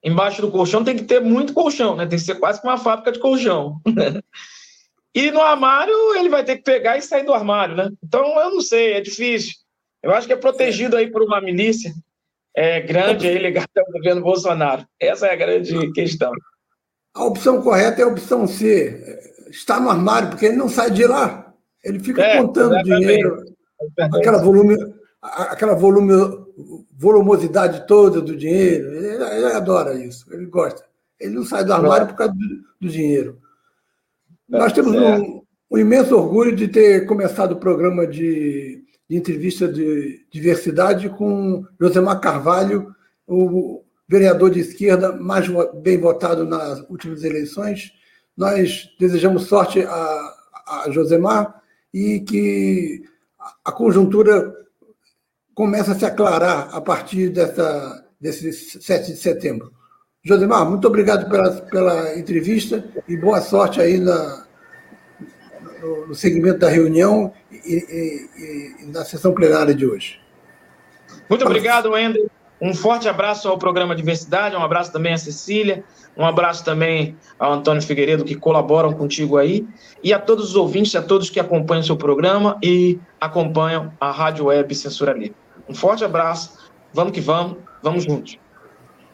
Embaixo 0.02 0.42
do 0.42 0.50
colchão 0.50 0.82
tem 0.84 0.96
que 0.96 1.04
ter 1.04 1.20
muito 1.20 1.52
colchão, 1.52 1.94
né? 1.96 2.06
Tem 2.06 2.18
que 2.18 2.24
ser 2.24 2.38
quase 2.40 2.60
como 2.60 2.72
uma 2.72 2.78
fábrica 2.78 3.12
de 3.12 3.20
colchão. 3.20 3.80
e 5.14 5.30
no 5.30 5.40
armário, 5.40 6.14
ele 6.16 6.28
vai 6.28 6.44
ter 6.44 6.56
que 6.56 6.62
pegar 6.62 6.96
e 6.96 7.02
sair 7.02 7.24
do 7.24 7.32
armário, 7.32 7.76
né? 7.76 7.90
Então, 8.02 8.38
eu 8.40 8.50
não 8.50 8.60
sei, 8.60 8.94
é 8.94 9.00
difícil. 9.00 9.54
Eu 10.02 10.12
acho 10.12 10.26
que 10.26 10.32
é 10.32 10.36
protegido 10.36 10.96
aí 10.96 11.10
por 11.10 11.22
uma 11.22 11.40
milícia 11.40 11.92
é, 12.54 12.80
grande 12.80 13.28
aí 13.28 13.38
ligada 13.38 13.68
ao 13.76 13.92
governo 13.92 14.22
Bolsonaro. 14.22 14.86
Essa 15.00 15.26
é 15.26 15.32
a 15.32 15.36
grande 15.36 15.92
questão. 15.92 16.32
A 17.14 17.24
opção 17.24 17.62
correta 17.62 18.00
é 18.00 18.04
a 18.04 18.08
opção 18.08 18.46
C. 18.46 19.46
Está 19.48 19.80
no 19.80 19.88
armário, 19.88 20.30
porque 20.30 20.46
ele 20.46 20.56
não 20.56 20.68
sai 20.68 20.90
de 20.90 21.06
lá. 21.06 21.54
Ele 21.84 22.00
fica 22.00 22.22
é, 22.22 22.38
contando 22.38 22.74
exatamente. 22.74 23.00
dinheiro. 23.00 23.44
Aquela 23.98 24.38
volume, 24.38 24.76
aquela 25.22 25.74
volume, 25.74 26.14
volumosidade 26.92 27.86
toda 27.86 28.20
do 28.20 28.36
dinheiro. 28.36 28.92
Ele, 28.92 29.24
ele, 29.24 29.52
adora 29.52 29.94
isso, 29.94 30.26
ele 30.32 30.46
gosta. 30.46 30.84
Ele 31.20 31.34
não 31.34 31.44
sai 31.44 31.64
do 31.64 31.72
armário 31.72 32.08
por 32.08 32.16
causa 32.16 32.32
do, 32.32 32.38
do 32.80 32.88
dinheiro. 32.88 33.38
Nós 34.48 34.72
temos 34.72 34.94
um, 34.94 35.42
um, 35.70 35.78
imenso 35.78 36.16
orgulho 36.16 36.54
de 36.54 36.68
ter 36.68 37.06
começado 37.06 37.52
o 37.52 37.60
programa 37.60 38.06
de, 38.06 38.77
de 39.08 39.16
entrevista 39.16 39.66
de 39.66 40.26
diversidade 40.30 41.08
com 41.08 41.64
Josemar 41.80 42.20
Carvalho, 42.20 42.94
o 43.26 43.82
vereador 44.08 44.50
de 44.50 44.60
esquerda 44.60 45.12
mais 45.12 45.46
bem 45.82 45.98
votado 45.98 46.44
nas 46.44 46.80
últimas 46.88 47.24
eleições. 47.24 47.92
Nós 48.36 48.88
desejamos 48.98 49.44
sorte 49.44 49.80
a, 49.82 50.34
a 50.66 50.90
Josemar 50.90 51.62
e 51.92 52.20
que 52.20 53.02
a 53.64 53.72
conjuntura 53.72 54.54
começa 55.54 55.92
a 55.92 55.94
se 55.94 56.04
aclarar 56.04 56.68
a 56.74 56.80
partir 56.80 57.30
dessa, 57.30 58.06
desse 58.20 58.52
7 58.52 59.12
de 59.12 59.18
setembro. 59.18 59.72
Josemar, 60.22 60.68
muito 60.68 60.86
obrigado 60.86 61.28
pela, 61.30 61.50
pela 61.62 62.18
entrevista 62.18 62.84
e 63.08 63.16
boa 63.16 63.40
sorte 63.40 63.80
aí 63.80 63.98
na, 63.98 64.46
no, 65.80 66.08
no 66.08 66.14
segmento 66.14 66.58
da 66.58 66.68
reunião 66.68 67.32
e, 67.50 67.56
e, 67.56 68.82
e, 68.82 68.86
na 68.86 69.04
sessão 69.04 69.32
plenária 69.32 69.74
de 69.74 69.86
hoje. 69.86 70.20
Muito 71.28 71.44
obrigado, 71.44 71.90
Wender. 71.90 72.26
Um 72.60 72.74
forte 72.74 73.08
abraço 73.08 73.48
ao 73.48 73.56
programa 73.56 73.94
Diversidade, 73.94 74.56
um 74.56 74.62
abraço 74.62 74.92
também 74.92 75.12
à 75.12 75.18
Cecília, 75.18 75.84
um 76.16 76.26
abraço 76.26 76.64
também 76.64 77.16
ao 77.38 77.52
Antônio 77.52 77.80
Figueiredo, 77.80 78.24
que 78.24 78.34
colaboram 78.34 78.92
contigo 78.92 79.36
aí, 79.36 79.66
e 80.02 80.12
a 80.12 80.18
todos 80.18 80.50
os 80.50 80.56
ouvintes, 80.56 80.96
a 80.96 81.02
todos 81.02 81.30
que 81.30 81.38
acompanham 81.38 81.82
o 81.82 81.86
seu 81.86 81.96
programa 81.96 82.58
e 82.60 82.98
acompanham 83.20 83.92
a 84.00 84.10
Rádio 84.10 84.46
Web 84.46 84.74
Censura 84.74 85.12
Livre. 85.12 85.36
Um 85.68 85.74
forte 85.74 86.04
abraço, 86.04 86.58
vamos 86.92 87.12
que 87.12 87.20
vamos, 87.20 87.58
vamos 87.80 88.04
juntos. 88.04 88.38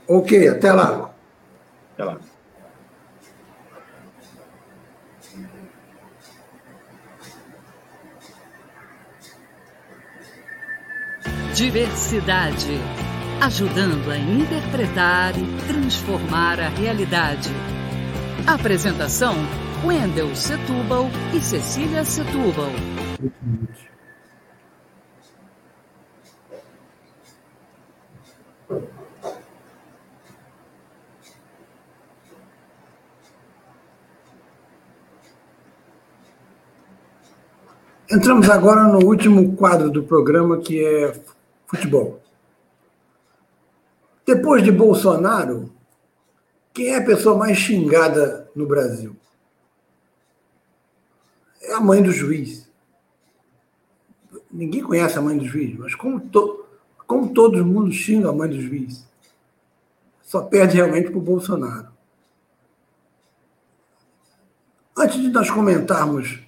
Ok, 0.09 0.49
até 0.49 0.73
lá. 0.73 1.11
Até 1.93 2.05
lá. 2.05 2.19
Diversidade 11.55 12.81
ajudando 13.41 14.11
a 14.11 14.19
interpretar 14.19 15.35
e 15.39 15.45
transformar 15.69 16.59
a 16.59 16.69
realidade. 16.69 17.49
Apresentação: 18.45 19.37
Wendel 19.85 20.35
Setúbal 20.35 21.09
e 21.33 21.41
Cecília 21.41 22.05
Setúbal. 22.05 22.73
Entramos 38.11 38.51
agora 38.51 38.83
no 38.89 39.07
último 39.07 39.55
quadro 39.55 39.89
do 39.89 40.03
programa, 40.03 40.59
que 40.59 40.85
é 40.85 41.34
futebol. 41.75 42.21
Depois 44.27 44.63
de 44.63 44.73
Bolsonaro, 44.73 45.73
quem 46.73 46.89
é 46.89 46.97
a 46.97 47.05
pessoa 47.05 47.37
mais 47.37 47.57
xingada 47.57 48.51
no 48.55 48.67
Brasil? 48.67 49.15
É 51.63 51.75
a 51.75 51.81
mãe 51.81 52.03
do 52.03 52.11
juiz. 52.11 52.71
Ninguém 54.51 54.83
conhece 54.83 55.19
a 55.19 55.23
mãe 55.23 55.37
do 55.37 55.45
juiz, 55.45 55.77
mas 55.79 55.95
como, 55.95 56.21
to, 56.21 56.65
como 57.07 57.33
todo 57.33 57.65
mundo 57.65 57.93
xinga 57.93 58.31
a 58.31 58.33
mãe 58.33 58.49
do 58.49 58.61
juiz, 58.61 59.07
só 60.23 60.43
perde 60.43 60.77
realmente 60.77 61.11
para 61.11 61.19
o 61.19 61.23
Bolsonaro. 61.23 61.89
Antes 64.97 65.21
de 65.21 65.29
nós 65.29 65.51
comentarmos 65.51 66.41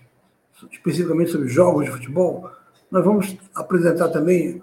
especificamente 0.71 1.31
sobre 1.31 1.49
jogos 1.49 1.85
de 1.85 1.91
futebol, 1.91 2.51
nós 2.91 3.05
vamos 3.05 3.37
apresentar 3.55 4.09
também 4.09 4.63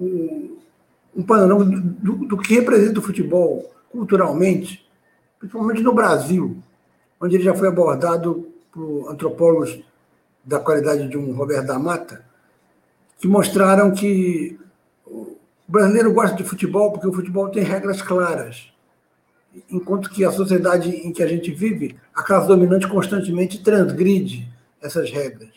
o, 0.00 0.58
um 1.14 1.22
panorama 1.22 1.64
do, 1.64 2.26
do, 2.26 2.38
que 2.38 2.54
representa 2.54 2.98
o 2.98 3.02
futebol 3.02 3.70
culturalmente, 3.90 4.88
principalmente 5.38 5.82
no 5.82 5.92
Brasil, 5.92 6.56
onde 7.20 7.36
ele 7.36 7.44
já 7.44 7.54
foi 7.54 7.68
abordado 7.68 8.48
por 8.72 9.10
antropólogos 9.10 9.82
da 10.44 10.58
qualidade 10.58 11.08
de 11.08 11.18
um 11.18 11.32
Roberto 11.32 11.66
da 11.66 11.78
Mata, 11.78 12.24
que 13.18 13.28
mostraram 13.28 13.92
que 13.92 14.58
o 15.06 15.36
brasileiro 15.68 16.12
gosta 16.12 16.36
de 16.36 16.44
futebol 16.44 16.92
porque 16.92 17.06
o 17.06 17.12
futebol 17.12 17.50
tem 17.50 17.62
regras 17.62 18.00
claras, 18.00 18.72
enquanto 19.70 20.08
que 20.10 20.24
a 20.24 20.32
sociedade 20.32 20.90
em 20.90 21.12
que 21.12 21.22
a 21.22 21.26
gente 21.26 21.50
vive, 21.50 21.98
a 22.14 22.22
classe 22.22 22.48
dominante 22.48 22.88
constantemente 22.88 23.62
transgride 23.62 24.48
essas 24.80 25.10
regras. 25.10 25.50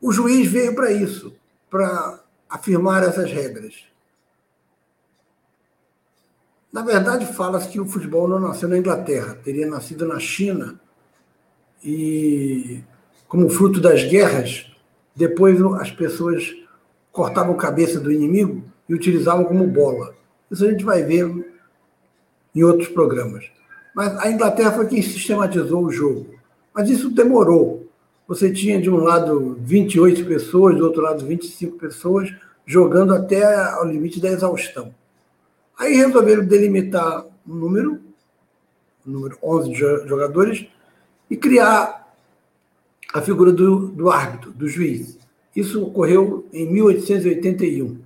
O 0.00 0.12
juiz 0.12 0.50
veio 0.50 0.74
para 0.74 0.92
isso, 0.92 1.34
para 1.70 2.20
afirmar 2.48 3.02
essas 3.02 3.30
regras. 3.30 3.84
Na 6.72 6.82
verdade, 6.82 7.26
fala-se 7.26 7.68
que 7.68 7.80
o 7.80 7.86
futebol 7.86 8.28
não 8.28 8.38
nasceu 8.38 8.68
na 8.68 8.78
Inglaterra, 8.78 9.38
teria 9.42 9.66
nascido 9.66 10.06
na 10.06 10.18
China 10.18 10.78
e, 11.82 12.82
como 13.26 13.48
fruto 13.48 13.80
das 13.80 14.04
guerras, 14.04 14.70
depois 15.14 15.60
as 15.80 15.90
pessoas 15.90 16.54
cortavam 17.10 17.54
a 17.54 17.58
cabeça 17.58 17.98
do 17.98 18.12
inimigo 18.12 18.62
e 18.88 18.94
utilizavam 18.94 19.44
como 19.44 19.66
bola. 19.66 20.14
Isso 20.50 20.66
a 20.66 20.70
gente 20.70 20.84
vai 20.84 21.02
ver 21.02 21.24
em 22.54 22.62
outros 22.62 22.88
programas. 22.88 23.50
Mas 23.94 24.14
a 24.18 24.30
Inglaterra 24.30 24.72
foi 24.72 24.86
quem 24.86 25.00
sistematizou 25.00 25.84
o 25.84 25.90
jogo. 25.90 26.34
Mas 26.74 26.90
isso 26.90 27.08
demorou. 27.10 27.85
Você 28.26 28.52
tinha 28.52 28.80
de 28.80 28.90
um 28.90 28.96
lado 28.96 29.56
28 29.60 30.26
pessoas, 30.26 30.76
do 30.76 30.84
outro 30.84 31.00
lado 31.00 31.24
25 31.24 31.78
pessoas, 31.78 32.34
jogando 32.64 33.14
até 33.14 33.44
ao 33.72 33.86
limite 33.86 34.20
da 34.20 34.28
exaustão. 34.28 34.92
Aí 35.78 35.94
resolveram 35.94 36.44
delimitar 36.44 37.24
um 37.46 37.54
número, 37.54 38.00
um 39.06 39.10
número 39.10 39.38
11 39.42 39.70
de 39.70 39.78
jogadores, 39.78 40.66
e 41.30 41.36
criar 41.36 42.12
a 43.12 43.22
figura 43.22 43.52
do, 43.52 43.88
do 43.88 44.10
árbitro, 44.10 44.50
do 44.50 44.68
juiz. 44.68 45.18
Isso 45.54 45.82
ocorreu 45.84 46.46
em 46.52 46.70
1881. 46.70 47.98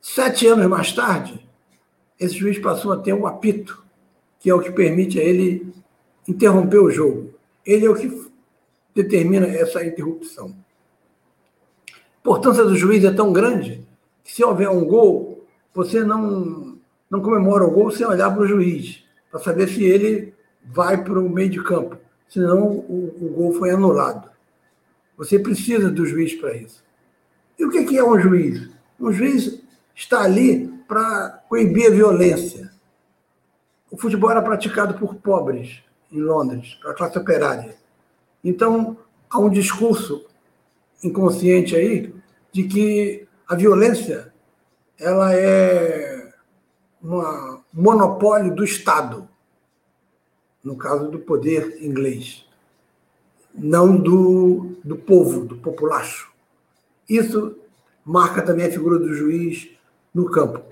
Sete 0.00 0.46
anos 0.46 0.66
mais 0.66 0.92
tarde, 0.92 1.46
esse 2.18 2.34
juiz 2.34 2.58
passou 2.58 2.92
a 2.92 2.96
ter 2.96 3.12
um 3.12 3.26
apito, 3.26 3.84
que 4.38 4.48
é 4.48 4.54
o 4.54 4.60
que 4.60 4.72
permite 4.72 5.20
a 5.20 5.22
ele 5.22 5.72
interromper 6.26 6.78
o 6.78 6.90
jogo. 6.90 7.34
Ele 7.64 7.84
é 7.84 7.90
o 7.90 7.94
que 7.94 8.29
determina 8.94 9.46
essa 9.46 9.84
interrupção. 9.84 10.54
A 11.88 12.20
importância 12.20 12.64
do 12.64 12.76
juiz 12.76 13.04
é 13.04 13.10
tão 13.10 13.32
grande 13.32 13.86
que 14.22 14.32
se 14.32 14.44
houver 14.44 14.68
um 14.68 14.84
gol, 14.84 15.46
você 15.74 16.04
não, 16.04 16.78
não 17.08 17.20
comemora 17.20 17.64
o 17.64 17.70
gol 17.70 17.90
sem 17.90 18.06
olhar 18.06 18.30
para 18.30 18.42
o 18.42 18.46
juiz, 18.46 19.04
para 19.30 19.40
saber 19.40 19.68
se 19.68 19.84
ele 19.84 20.34
vai 20.64 21.02
para 21.02 21.18
o 21.18 21.28
meio 21.28 21.50
de 21.50 21.62
campo. 21.62 21.96
Senão 22.28 22.62
o, 22.62 23.16
o 23.20 23.28
gol 23.34 23.52
foi 23.54 23.70
anulado. 23.70 24.30
Você 25.16 25.38
precisa 25.38 25.90
do 25.90 26.06
juiz 26.06 26.34
para 26.34 26.54
isso. 26.56 26.82
E 27.58 27.64
o 27.64 27.70
que 27.70 27.98
é 27.98 28.04
um 28.04 28.18
juiz? 28.18 28.70
Um 28.98 29.12
juiz 29.12 29.60
está 29.94 30.22
ali 30.22 30.68
para 30.88 31.42
coibir 31.48 31.88
a 31.88 31.90
violência. 31.90 32.70
O 33.90 33.98
futebol 33.98 34.30
era 34.30 34.40
praticado 34.40 34.94
por 34.94 35.16
pobres 35.16 35.82
em 36.10 36.20
Londres, 36.20 36.74
para 36.80 36.92
a 36.92 36.94
classe 36.94 37.18
operária. 37.18 37.76
Então, 38.42 38.96
há 39.28 39.38
um 39.38 39.50
discurso 39.50 40.26
inconsciente 41.02 41.76
aí 41.76 42.14
de 42.52 42.64
que 42.64 43.26
a 43.46 43.54
violência 43.54 44.32
ela 44.98 45.34
é 45.34 46.32
um 47.02 47.58
monopólio 47.72 48.54
do 48.54 48.64
Estado, 48.64 49.28
no 50.62 50.76
caso 50.76 51.10
do 51.10 51.18
poder 51.18 51.82
inglês, 51.82 52.46
não 53.54 53.96
do, 53.96 54.76
do 54.84 54.96
povo, 54.96 55.44
do 55.44 55.56
populacho. 55.56 56.30
Isso 57.08 57.56
marca 58.04 58.42
também 58.42 58.66
a 58.66 58.70
figura 58.70 58.98
do 58.98 59.14
juiz 59.14 59.70
no 60.14 60.30
campo. 60.30 60.62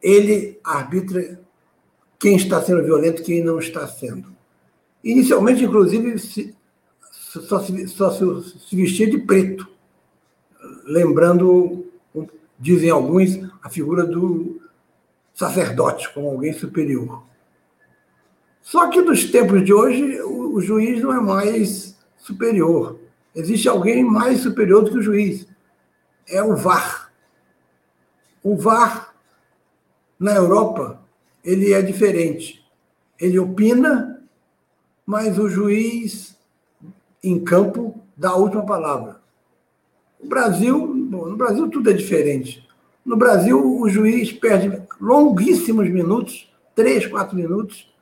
Ele 0.00 0.58
arbitra 0.64 1.38
quem 2.18 2.36
está 2.36 2.62
sendo 2.62 2.82
violento 2.82 3.20
e 3.22 3.24
quem 3.24 3.44
não 3.44 3.58
está 3.58 3.86
sendo. 3.86 4.32
Inicialmente, 5.04 5.64
inclusive, 5.64 6.16
só, 7.40 7.60
se, 7.60 7.88
só 7.88 8.10
se, 8.10 8.76
vestia 8.76 9.08
de 9.10 9.18
preto, 9.18 9.66
lembrando, 10.84 11.86
dizem 12.58 12.90
alguns, 12.90 13.38
a 13.62 13.70
figura 13.70 14.04
do 14.04 14.60
sacerdote 15.32 16.12
como 16.12 16.28
alguém 16.28 16.52
superior. 16.52 17.22
Só 18.60 18.88
que 18.90 19.00
nos 19.00 19.30
tempos 19.30 19.64
de 19.64 19.72
hoje, 19.72 20.20
o, 20.20 20.56
o 20.56 20.60
juiz 20.60 21.02
não 21.02 21.12
é 21.12 21.20
mais 21.20 21.96
superior. 22.18 23.00
Existe 23.34 23.68
alguém 23.68 24.04
mais 24.04 24.40
superior 24.40 24.84
do 24.84 24.90
que 24.90 24.98
o 24.98 25.02
juiz. 25.02 25.48
É 26.28 26.42
o 26.42 26.54
VAR. 26.54 27.10
O 28.42 28.56
VAR, 28.56 29.14
na 30.18 30.34
Europa, 30.34 31.00
ele 31.42 31.72
é 31.72 31.80
diferente. 31.80 32.62
Ele 33.18 33.38
opina, 33.38 34.22
mas 35.06 35.38
o 35.38 35.48
juiz 35.48 36.36
em 37.22 37.42
campo 37.42 37.94
dá 38.16 38.30
a 38.30 38.36
última 38.36 38.64
palavra. 38.64 39.20
No 40.20 40.28
Brasil, 40.28 40.86
no 40.86 41.36
Brasil 41.36 41.68
tudo 41.68 41.90
é 41.90 41.92
diferente. 41.92 42.66
No 43.04 43.16
Brasil, 43.16 43.80
o 43.80 43.88
juiz 43.88 44.32
perde 44.32 44.80
longuíssimos 45.00 45.88
minutos, 45.90 46.52
três, 46.74 47.06
quatro 47.06 47.36
minutos, 47.36 47.92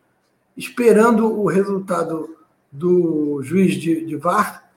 esperando 0.56 1.26
o 1.26 1.46
resultado 1.46 2.36
do 2.70 3.42
juiz 3.42 3.74
de, 3.74 4.04
de 4.04 4.16
VAR, 4.16 4.70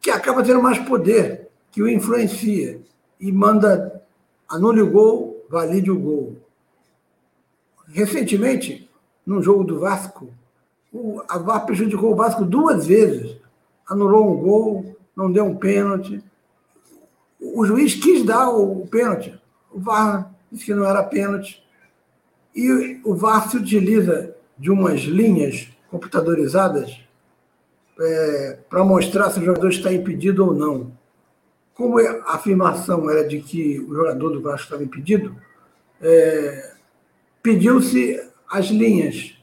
que 0.00 0.10
acaba 0.10 0.42
tendo 0.42 0.62
mais 0.62 0.78
poder, 0.78 1.48
que 1.70 1.82
o 1.82 1.88
influencia 1.88 2.80
e 3.20 3.30
manda 3.30 4.02
anule 4.48 4.80
o 4.80 4.90
gol, 4.90 5.44
valide 5.48 5.90
o 5.90 5.98
gol. 5.98 6.36
Recentemente, 7.88 8.88
num 9.26 9.42
jogo 9.42 9.62
do 9.62 9.78
Vasco, 9.78 10.32
o, 10.92 11.22
a 11.28 11.38
VAR 11.38 11.66
prejudicou 11.66 12.12
o 12.12 12.16
Vasco 12.16 12.44
duas 12.44 12.86
vezes. 12.86 13.36
Anulou 13.90 14.32
um 14.32 14.36
gol, 14.36 14.96
não 15.16 15.30
deu 15.30 15.44
um 15.44 15.56
pênalti. 15.56 16.22
O 17.40 17.66
juiz 17.66 17.94
quis 17.94 18.24
dar 18.24 18.48
o, 18.50 18.86
pênalti. 18.86 19.38
O 19.70 19.80
VAR 19.80 20.32
disse 20.50 20.66
que 20.66 20.74
não 20.74 20.84
era 20.84 21.02
pênalti. 21.02 21.62
E 22.54 23.00
o 23.04 23.14
VAR 23.14 23.50
se 23.50 23.56
utiliza 23.56 24.34
de 24.56 24.70
umas 24.70 25.00
linhas 25.00 25.68
computadorizadas 25.90 27.00
é, 27.98 28.58
para 28.68 28.84
mostrar 28.84 29.30
se 29.30 29.40
o 29.40 29.44
jogador 29.44 29.70
está 29.70 29.92
impedido 29.92 30.46
ou 30.46 30.54
não. 30.54 30.92
Como 31.74 31.98
a 31.98 32.34
afirmação 32.34 33.10
era 33.10 33.26
de 33.26 33.40
que 33.40 33.80
o 33.80 33.94
jogador 33.94 34.30
do 34.30 34.40
Vasco 34.40 34.64
estava 34.64 34.84
impedido, 34.84 35.34
é, 36.00 36.74
pediu-se 37.42 38.22
as 38.48 38.66
linhas, 38.66 39.36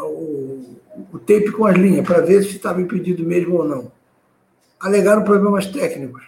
o, 0.00 0.77
o 1.12 1.18
tape 1.18 1.50
com 1.52 1.66
as 1.66 1.76
linhas, 1.76 2.06
para 2.06 2.20
ver 2.20 2.42
se 2.42 2.56
estava 2.56 2.80
impedido 2.80 3.24
mesmo 3.24 3.56
ou 3.56 3.64
não. 3.64 3.92
Alegaram 4.80 5.24
problemas 5.24 5.66
técnicos. 5.66 6.24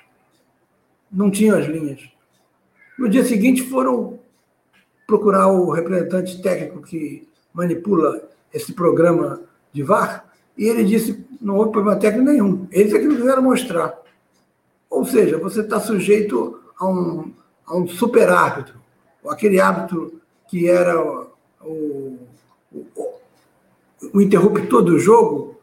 Não 1.11 1.31
tinham 1.31 1.59
as 1.59 1.67
linhas. 1.67 2.01
No 2.99 3.09
dia 3.09 3.25
seguinte 3.25 3.63
foram 3.63 4.19
procurar 5.07 5.49
o 5.49 5.71
representante 5.71 6.41
técnico 6.41 6.83
que 6.83 7.29
manipula 7.53 8.29
esse 8.53 8.73
programa 8.73 9.41
de 9.73 9.83
VAR, 9.83 10.25
e 10.57 10.67
ele 10.67 10.85
disse 10.85 11.25
não 11.41 11.57
houve 11.57 11.73
problema 11.73 11.99
técnico 11.99 12.31
nenhum. 12.31 12.69
Eles 12.71 12.93
é 12.93 12.99
que 12.99 13.07
não 13.07 13.17
quiseram 13.17 13.43
mostrar. 13.43 13.99
Ou 14.89 15.05
seja, 15.05 15.39
você 15.39 15.61
está 15.61 15.81
sujeito 15.81 16.61
a 16.79 16.87
um, 16.87 17.33
a 17.67 17.77
um 17.77 17.89
super 17.89 18.29
árbitro, 18.29 18.75
aquele 19.27 19.61
árbitro 19.61 20.21
que 20.49 20.69
era 20.69 21.01
o, 21.01 21.31
o, 21.63 22.19
o 22.95 23.10
interruptor 24.15 24.83
do 24.83 24.99
jogo, 24.99 25.61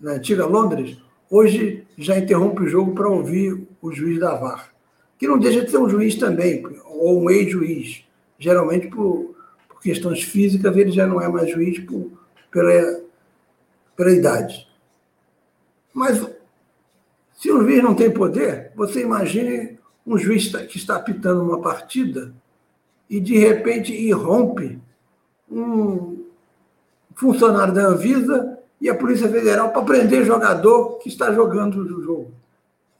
na 0.00 0.12
antiga 0.12 0.46
Londres, 0.46 0.98
hoje 1.30 1.86
já 1.96 2.18
interrompe 2.18 2.62
o 2.62 2.68
jogo 2.68 2.94
para 2.94 3.08
ouvir 3.08 3.66
o 3.80 3.92
juiz 3.92 4.18
da 4.18 4.34
VAR. 4.34 4.72
Que 5.18 5.26
não 5.26 5.38
deixa 5.38 5.64
de 5.64 5.70
ser 5.70 5.78
um 5.78 5.88
juiz 5.88 6.16
também, 6.16 6.62
ou 6.84 7.22
um 7.22 7.30
ex-juiz. 7.30 8.04
Geralmente, 8.38 8.88
por, 8.88 9.34
por, 9.68 9.80
questões 9.80 10.22
físicas, 10.22 10.76
ele 10.76 10.90
já 10.90 11.06
não 11.06 11.20
é 11.20 11.28
mais 11.28 11.50
juiz 11.50 11.78
por, 11.78 12.10
pela, 12.50 13.00
pela 13.96 14.10
idade. 14.10 14.68
Mas 15.94 16.22
se 17.32 17.50
um 17.50 17.62
juiz 17.62 17.82
não 17.82 17.94
tem 17.94 18.10
poder, 18.10 18.72
você 18.74 19.00
imagine 19.00 19.78
um 20.06 20.18
juiz 20.18 20.48
que 20.48 20.76
está 20.76 20.96
apitando 20.96 21.42
uma 21.42 21.60
partida 21.60 22.34
e 23.08 23.18
de 23.18 23.38
repente 23.38 23.92
irrompe 23.92 24.78
um 25.50 26.15
funcionário 27.16 27.74
da 27.74 27.88
Anvisa 27.88 28.58
e 28.80 28.88
a 28.88 28.94
Polícia 28.94 29.28
Federal 29.28 29.70
para 29.70 29.82
prender 29.82 30.24
jogador 30.24 30.98
que 30.98 31.08
está 31.08 31.32
jogando 31.32 31.76
o 31.76 32.02
jogo. 32.02 32.30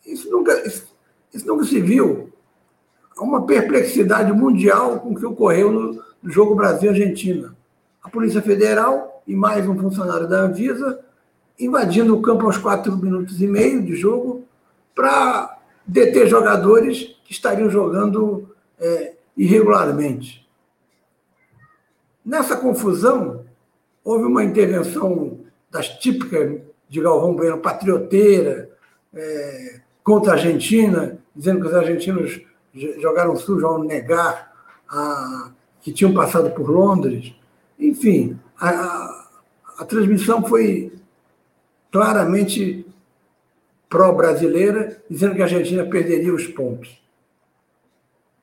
Isso 0.05 0.31
nunca, 0.31 0.67
isso, 0.67 0.89
isso 1.33 1.47
nunca 1.47 1.65
se 1.65 1.81
viu. 1.81 2.33
Há 3.17 3.23
uma 3.23 3.47
perplexidade 3.47 4.33
mundial 4.33 4.99
com 5.01 5.11
o 5.11 5.15
que 5.15 5.25
ocorreu 5.25 5.71
no, 5.71 6.03
no 6.23 6.31
jogo 6.31 6.55
Brasil-Argentina. 6.55 7.55
A 8.03 8.09
Polícia 8.09 8.43
Federal 8.43 9.23
e 9.27 9.35
mais 9.35 9.69
um 9.69 9.79
funcionário 9.79 10.29
da 10.29 10.41
Anvisa 10.41 11.01
invadindo 11.59 12.15
o 12.15 12.23
campo 12.23 12.47
aos 12.47 12.59
quatro 12.59 12.97
minutos 12.97 13.41
e 13.41 13.47
meio 13.47 13.83
de 13.83 13.97
jogo 13.97 14.45
para 14.95 15.59
deter 15.87 16.27
jogadores 16.27 17.17
que 17.25 17.33
estariam 17.33 17.69
jogando 17.71 18.55
é, 18.79 19.15
irregularmente. 19.37 20.47
Nessa 22.25 22.57
confusão, 22.57 23.46
houve 24.07 24.25
uma 24.25 24.45
intervenção 24.45 25.41
das 25.69 25.89
típicas 25.99 26.61
de 26.89 27.01
Galvão 27.01 27.35
Bueno, 27.35 27.59
patrioteira, 27.59 28.71
é, 29.13 29.81
contra 30.05 30.31
a 30.31 30.35
Argentina, 30.37 31.19
dizendo 31.35 31.61
que 31.61 31.67
os 31.67 31.75
argentinos 31.75 32.41
jogaram 33.01 33.35
sujo 33.35 33.67
ao 33.67 33.83
negar 33.83 34.53
a, 34.89 35.51
que 35.81 35.93
tinham 35.93 36.15
passado 36.15 36.53
por 36.53 36.71
Londres. 36.71 37.35
Enfim, 37.77 38.39
a, 38.57 38.69
a, 38.69 39.29
a 39.79 39.85
transmissão 39.85 40.41
foi 40.45 40.93
claramente 41.91 42.87
pró-brasileira, 43.89 45.03
dizendo 45.11 45.35
que 45.35 45.43
a 45.43 45.47
Argentina 45.47 45.85
perderia 45.85 46.33
os 46.33 46.47
pontos. 46.47 47.03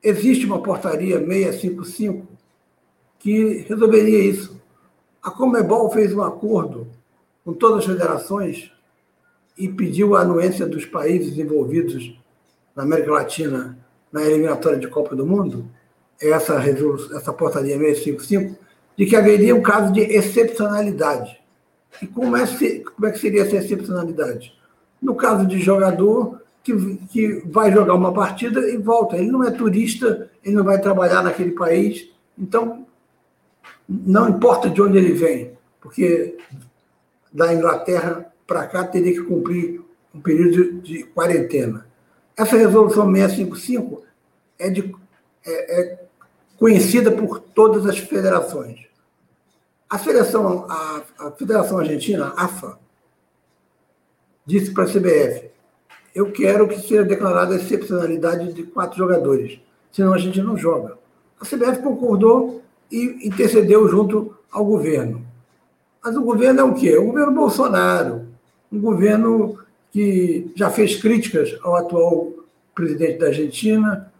Existe 0.02 0.44
uma 0.44 0.62
portaria 0.62 1.18
655 1.18 2.28
que 3.18 3.64
resolveria 3.66 4.18
isso. 4.18 4.62
A 5.24 5.30
Comebol 5.30 5.90
fez 5.90 6.12
um 6.12 6.22
acordo 6.22 6.86
com 7.42 7.54
todas 7.54 7.78
as 7.78 7.86
federações 7.86 8.70
e 9.56 9.66
pediu 9.66 10.14
a 10.14 10.20
anuência 10.20 10.66
dos 10.66 10.84
países 10.84 11.38
envolvidos 11.38 12.14
na 12.76 12.82
América 12.82 13.12
Latina 13.12 13.78
na 14.12 14.22
eliminatória 14.22 14.78
de 14.78 14.86
Copa 14.86 15.16
do 15.16 15.26
Mundo, 15.26 15.66
essa, 16.20 16.62
essa 17.16 17.32
portaria 17.32 17.78
655, 17.78 18.58
de 18.96 19.06
que 19.06 19.16
haveria 19.16 19.56
um 19.56 19.62
caso 19.62 19.92
de 19.94 20.00
excepcionalidade. 20.00 21.40
E 22.02 22.06
como 22.06 22.36
é, 22.36 22.44
como 22.94 23.06
é 23.06 23.10
que 23.10 23.18
seria 23.18 23.42
essa 23.42 23.56
excepcionalidade? 23.56 24.52
No 25.00 25.14
caso 25.14 25.46
de 25.46 25.58
jogador 25.58 26.38
que, 26.62 26.96
que 27.10 27.42
vai 27.46 27.72
jogar 27.72 27.94
uma 27.94 28.12
partida 28.12 28.60
e 28.70 28.76
volta, 28.76 29.16
ele 29.16 29.32
não 29.32 29.42
é 29.42 29.50
turista, 29.50 30.30
ele 30.44 30.54
não 30.54 30.64
vai 30.64 30.78
trabalhar 30.78 31.22
naquele 31.22 31.52
país, 31.52 32.10
então 32.38 32.86
não 33.88 34.28
importa 34.28 34.68
de 34.68 34.80
onde 34.80 34.98
ele 34.98 35.12
vem, 35.12 35.52
porque 35.80 36.36
da 37.32 37.52
Inglaterra 37.52 38.32
para 38.46 38.66
cá 38.66 38.84
teria 38.84 39.12
que 39.12 39.22
cumprir 39.22 39.82
um 40.14 40.20
período 40.20 40.80
de, 40.80 41.02
quarentena. 41.04 41.86
Essa 42.36 42.56
resolução 42.56 43.12
655 43.12 44.02
é, 44.58 44.70
de, 44.70 44.94
é, 45.44 45.80
é 45.80 46.04
conhecida 46.58 47.10
por 47.10 47.40
todas 47.40 47.86
as 47.86 47.98
federações. 47.98 48.86
A 49.88 49.98
Federação, 49.98 50.66
a, 50.68 51.02
a 51.18 51.30
Federação 51.32 51.78
Argentina, 51.78 52.32
a 52.36 52.44
AFA, 52.44 52.78
disse 54.46 54.72
para 54.72 54.84
a 54.84 54.88
CBF: 54.88 55.50
eu 56.14 56.30
quero 56.32 56.68
que 56.68 56.80
seja 56.80 57.04
declarada 57.04 57.54
a 57.54 57.58
excepcionalidade 57.58 58.52
de 58.52 58.62
quatro 58.62 58.96
jogadores, 58.96 59.60
senão 59.92 60.14
a 60.14 60.18
gente 60.18 60.40
não 60.40 60.56
joga. 60.56 60.96
A 61.40 61.44
CBF 61.44 61.82
concordou 61.82 62.63
e 62.90 63.26
intercedeu 63.26 63.88
junto 63.88 64.34
ao 64.50 64.64
governo. 64.64 65.24
Mas 66.02 66.16
o 66.16 66.22
governo 66.22 66.60
é 66.60 66.64
o 66.64 66.74
quê? 66.74 66.96
O 66.96 67.06
governo 67.06 67.32
Bolsonaro, 67.32 68.26
um 68.70 68.80
governo 68.80 69.58
que 69.90 70.52
já 70.54 70.70
fez 70.70 70.96
críticas 70.96 71.56
ao 71.62 71.76
atual 71.76 72.32
presidente 72.74 73.18
da 73.18 73.26
Argentina, 73.26 74.12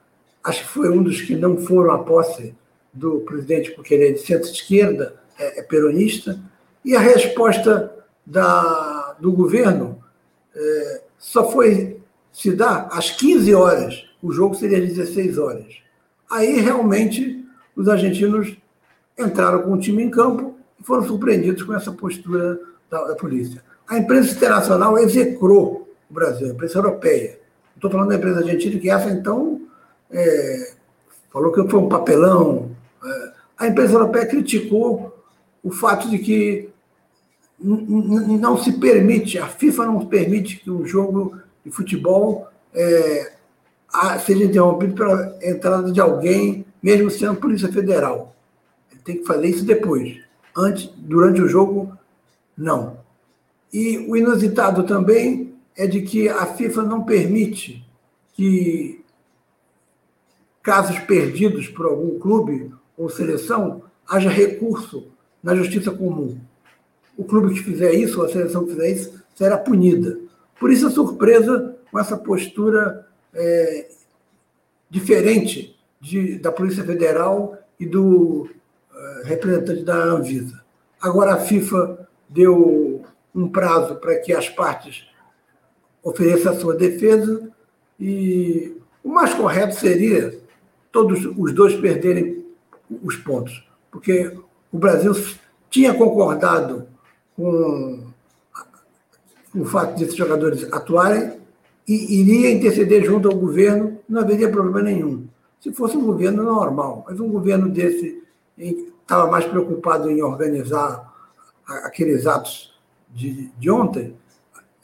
acho 0.43 0.63
que 0.63 0.69
foi 0.69 0.89
um 0.89 1.03
dos 1.03 1.21
que 1.21 1.35
não 1.35 1.59
foram 1.59 1.93
à 1.93 1.99
posse 1.99 2.55
do 2.93 3.21
presidente 3.21 3.73
porque 3.73 3.95
ele 3.95 4.09
é 4.09 4.13
de 4.13 4.21
centro-esquerda, 4.21 5.15
é, 5.39 5.61
é, 5.61 5.63
peronista, 5.63 6.39
e 6.85 6.95
a 6.95 7.01
resposta 7.01 7.93
da, 8.25 9.17
do 9.19 9.33
governo 9.33 9.99
é, 10.55 11.03
só 11.19 11.51
foi 11.51 11.99
se 12.33 12.53
dar 12.53 12.89
às 12.93 13.11
15 13.11 13.55
horas, 13.55 14.07
o 14.23 14.33
jogo 14.33 14.55
seria 14.55 14.79
às 14.79 14.89
16 14.89 15.39
horas. 15.39 15.83
Aí 16.31 16.61
realmente 16.61 17.44
os 17.77 17.89
argentinos 17.89 18.57
entraram 19.19 19.63
com 19.63 19.73
o 19.73 19.79
time 19.79 20.03
em 20.03 20.11
campo 20.11 20.55
e 20.81 20.85
foram 20.85 21.05
surpreendidos 21.05 21.63
com 21.63 21.75
essa 21.75 21.93
postura 21.93 22.59
da, 22.91 23.05
da 23.05 23.15
polícia. 23.15 23.63
A 23.89 23.99
imprensa 23.99 24.35
internacional 24.35 24.99
execrou 24.99 25.89
o 26.11 26.15
Brasil, 26.15 26.47
a 26.47 26.51
imprensa 26.51 26.79
europeia. 26.79 27.39
Estou 27.75 27.91
falando 27.91 28.09
da 28.09 28.17
empresa 28.17 28.41
argentina, 28.41 28.81
que 28.81 28.91
essa, 28.91 29.11
então, 29.11 29.61
é, 30.11 30.73
falou 31.33 31.53
que 31.53 31.69
foi 31.69 31.81
um 31.81 31.89
papelão. 31.89 32.71
É, 33.05 33.33
a 33.59 33.67
imprensa 33.69 33.95
europeia 33.95 34.27
criticou 34.27 35.15
o 35.63 35.71
fato 35.71 36.09
de 36.09 36.19
que 36.19 36.71
não 37.59 38.59
se 38.59 38.73
permite, 38.73 39.39
a 39.39 39.47
FIFA 39.47 39.87
não 39.87 40.07
permite 40.07 40.57
que 40.57 40.71
um 40.71 40.85
jogo 40.85 41.39
de 41.65 41.71
futebol 41.71 42.49
é, 42.75 43.33
seja 44.25 44.45
interrompido 44.45 44.95
pela 44.95 45.39
entrada 45.43 45.91
de 45.91 46.01
alguém, 46.01 46.67
mesmo 46.85 47.11
sendo 47.11 47.37
Polícia 47.37 47.73
Federal. 47.73 48.37
Tem 49.07 49.17
que 49.17 49.25
fazer 49.25 49.49
isso 49.49 49.65
depois. 49.65 50.21
Antes, 50.55 50.91
durante 50.99 51.41
o 51.41 51.49
jogo, 51.49 51.97
não. 52.55 52.99
E 53.73 53.97
o 54.07 54.15
inusitado 54.15 54.85
também 54.85 55.55
é 55.75 55.87
de 55.87 56.03
que 56.03 56.29
a 56.29 56.45
FIFA 56.45 56.83
não 56.83 57.03
permite 57.03 57.83
que 58.35 59.03
casos 60.63 60.99
perdidos 60.99 61.69
por 61.69 61.87
algum 61.87 62.19
clube 62.19 62.71
ou 62.99 63.09
seleção 63.09 63.83
haja 64.07 64.29
recurso 64.29 65.07
na 65.43 65.57
justiça 65.57 65.91
comum. 65.91 66.39
O 67.17 67.25
clube 67.25 67.55
que 67.55 67.63
fizer 67.63 67.95
isso, 67.95 68.21
ou 68.21 68.27
a 68.27 68.29
seleção 68.29 68.63
que 68.67 68.73
fizer 68.73 68.91
isso, 68.91 69.23
será 69.35 69.57
punida. 69.57 70.19
Por 70.61 70.71
isso 70.71 70.87
a 70.87 70.91
surpresa 70.91 71.79
com 71.91 71.99
essa 71.99 72.17
postura 72.19 73.09
é, 73.33 73.89
diferente 74.91 75.74
de, 76.05 76.39
da 76.39 76.53
Polícia 76.53 76.85
Federal 76.85 77.57
e 77.81 77.87
do 77.87 78.43
uh, 78.43 79.25
representante 79.25 79.83
da 79.83 79.97
Anvisa. 79.97 80.63
Agora 81.01 81.35
a 81.35 81.39
FIFA 81.39 82.07
deu 82.29 83.03
um 83.35 83.49
prazo 83.49 83.97
para 83.97 84.17
que 84.19 84.33
as 84.33 84.49
partes 84.49 85.07
ofereçam 86.03 86.53
a 86.53 86.57
sua 86.57 86.75
defesa 86.75 87.51
e 87.99 88.77
o 89.03 89.09
mais 89.09 89.33
correto 89.33 89.75
seria 89.75 90.39
todos 90.93 91.25
os 91.25 91.53
dois 91.55 91.75
perderem 91.75 92.45
os 93.03 93.17
pontos, 93.17 93.67
porque 93.91 94.37
o 94.71 94.79
Brasil 94.79 95.13
tinha 95.71 95.95
concordado 95.95 96.87
com 97.35 98.13
o 99.55 99.65
fato 99.65 99.99
desses 99.99 100.15
jogadores 100.15 100.71
atuarem 100.71 101.39
e 101.89 102.21
iria 102.21 102.53
interceder 102.53 103.05
junto 103.05 103.29
ao 103.29 103.37
governo, 103.37 103.99
não 104.09 104.21
haveria 104.21 104.51
problema 104.51 104.83
nenhum. 104.83 105.27
Se 105.65 105.73
fosse 105.73 105.97
um 105.97 106.05
governo 106.05 106.43
normal, 106.43 107.07
mas 107.09 107.19
um 107.19 107.27
governo 107.27 107.71
desse 107.71 108.23
estava 109.01 109.31
mais 109.31 109.47
preocupado 109.47 110.11
em 110.11 110.23
organizar 110.23 111.11
aqueles 111.67 112.27
atos 112.27 112.79
de, 113.09 113.51
de 113.59 113.71
ontem, 113.71 114.15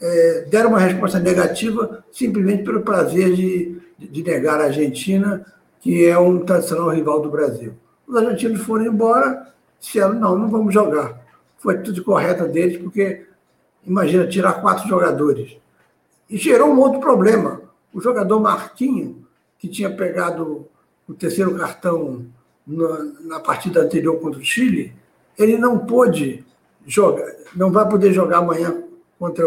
é, 0.00 0.46
deram 0.48 0.70
uma 0.70 0.78
resposta 0.78 1.18
negativa 1.18 2.02
simplesmente 2.10 2.62
pelo 2.62 2.80
prazer 2.80 3.34
de, 3.34 3.78
de 3.98 4.22
negar 4.22 4.58
a 4.58 4.64
Argentina, 4.64 5.44
que 5.82 6.06
é 6.06 6.18
um 6.18 6.38
tradicional 6.38 6.88
rival 6.88 7.20
do 7.20 7.30
Brasil. 7.30 7.74
Os 8.08 8.16
argentinos 8.16 8.62
foram 8.62 8.86
embora, 8.86 9.52
disseram, 9.78 10.14
não, 10.14 10.34
não 10.34 10.48
vamos 10.48 10.72
jogar. 10.72 11.20
Foi 11.58 11.76
tudo 11.82 12.02
correto 12.02 12.48
deles, 12.48 12.78
porque 12.78 13.26
imagina 13.84 14.26
tirar 14.26 14.62
quatro 14.62 14.88
jogadores. 14.88 15.58
E 16.30 16.38
gerou 16.38 16.70
um 16.70 16.80
outro 16.80 17.00
problema. 17.00 17.60
O 17.92 18.00
jogador 18.00 18.40
Marquinho, 18.40 19.26
que 19.58 19.68
tinha 19.68 19.94
pegado 19.94 20.69
o 21.10 21.14
terceiro 21.14 21.56
cartão 21.56 22.24
na, 22.64 23.04
na 23.22 23.40
partida 23.40 23.82
anterior 23.82 24.20
contra 24.20 24.40
o 24.40 24.44
Chile, 24.44 24.94
ele 25.36 25.58
não 25.58 25.78
pôde 25.78 26.44
joga, 26.86 27.36
não 27.54 27.72
vai 27.72 27.88
poder 27.88 28.12
jogar 28.12 28.38
amanhã 28.38 28.82
contra 29.18 29.44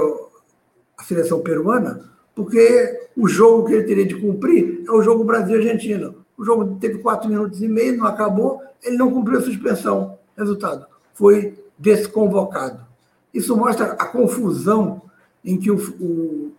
a 0.97 1.03
seleção 1.03 1.39
peruana, 1.39 2.11
porque 2.35 3.07
o 3.15 3.27
jogo 3.27 3.67
que 3.67 3.73
ele 3.73 3.83
teria 3.83 4.05
de 4.05 4.15
cumprir 4.15 4.83
é 4.85 4.91
o 4.91 5.01
jogo 5.01 5.23
Brasil-Argentina. 5.23 6.13
O 6.37 6.43
jogo 6.43 6.77
teve 6.79 6.97
quatro 6.99 7.29
minutos 7.29 7.61
e 7.61 7.67
meio, 7.67 7.97
não 7.97 8.07
acabou, 8.07 8.61
ele 8.83 8.97
não 8.97 9.11
cumpriu 9.11 9.39
a 9.39 9.41
suspensão. 9.41 10.17
Resultado, 10.35 10.85
foi 11.13 11.57
desconvocado. 11.77 12.85
Isso 13.33 13.55
mostra 13.55 13.93
a 13.93 14.05
confusão 14.05 15.01
em 15.45 15.57
que 15.57 15.71
o, 15.71 15.77
o, 15.77 16.51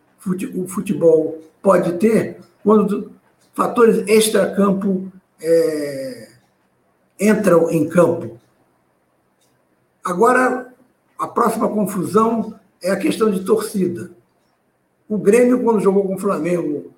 o 0.55 0.69
futebol 0.69 1.39
pode 1.61 1.95
ter 1.95 2.39
quando 2.63 3.14
fatores 3.55 4.07
extra-campo 4.09 5.13
é, 5.41 6.29
entram 7.21 7.71
em 7.71 7.89
campo. 7.89 8.39
Agora, 10.05 10.75
a 11.19 11.29
próxima 11.29 11.69
confusão 11.69 12.59
é 12.83 12.91
a 12.91 12.99
questão 12.99 13.31
de 13.31 13.45
torcida. 13.45 14.11
O 15.09 15.17
Grêmio, 15.17 15.63
quando 15.63 15.81
jogou 15.81 16.07
com 16.07 16.15
o 16.15 16.19
Flamengo 16.19 16.93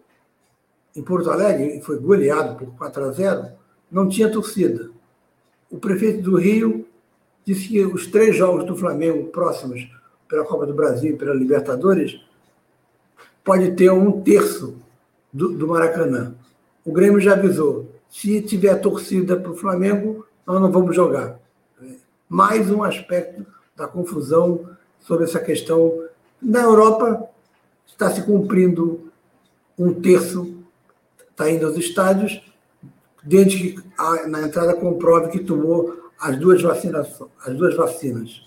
em 0.95 1.03
Porto 1.03 1.31
Alegre, 1.31 1.81
foi 1.83 1.99
goleado 1.99 2.57
por 2.57 2.75
4 2.77 3.05
a 3.05 3.11
0, 3.13 3.49
não 3.91 4.09
tinha 4.09 4.31
torcida. 4.31 4.91
O 5.71 5.79
prefeito 5.79 6.23
do 6.23 6.37
Rio 6.37 6.87
disse 7.45 7.69
que 7.69 7.85
os 7.85 8.07
três 8.07 8.35
jogos 8.35 8.65
do 8.65 8.77
Flamengo 8.77 9.29
próximos 9.29 9.89
pela 10.29 10.45
Copa 10.45 10.67
do 10.67 10.75
Brasil 10.75 11.15
e 11.15 11.17
pela 11.17 11.35
Libertadores 11.35 12.21
pode 13.45 13.73
ter 13.73 13.91
um 13.91 14.21
terço 14.23 14.77
do, 15.33 15.51
do 15.51 15.69
Maracanã. 15.69 16.35
O 16.87 16.93
Grêmio 16.93 17.21
já 17.21 17.33
avisou: 17.33 17.91
se 18.09 18.41
tiver 18.41 18.77
torcida 18.77 19.37
para 19.37 19.51
o 19.51 19.57
Flamengo, 19.57 20.25
nós 20.47 20.61
não 20.61 20.71
vamos 20.71 20.95
jogar 20.97 21.39
mais 22.29 22.71
um 22.71 22.83
aspecto 22.83 23.47
da 23.77 23.87
confusão 23.87 24.69
sobre 25.01 25.25
essa 25.25 25.39
questão. 25.39 26.05
Na 26.41 26.63
Europa, 26.63 27.29
está 27.87 28.11
se 28.11 28.23
cumprindo 28.23 29.11
um 29.79 29.93
terço, 29.95 30.57
está 31.31 31.51
indo 31.51 31.67
aos 31.67 31.77
estádios, 31.77 32.43
desde 33.23 33.59
que 33.59 33.83
na 34.29 34.43
entrada 34.43 34.75
comprove 34.75 35.31
que 35.31 35.45
tomou 35.45 36.11
as 36.19 36.39
duas, 36.39 36.63
vacinas, 36.63 37.09
as 37.45 37.55
duas 37.57 37.77
vacinas. 37.77 38.43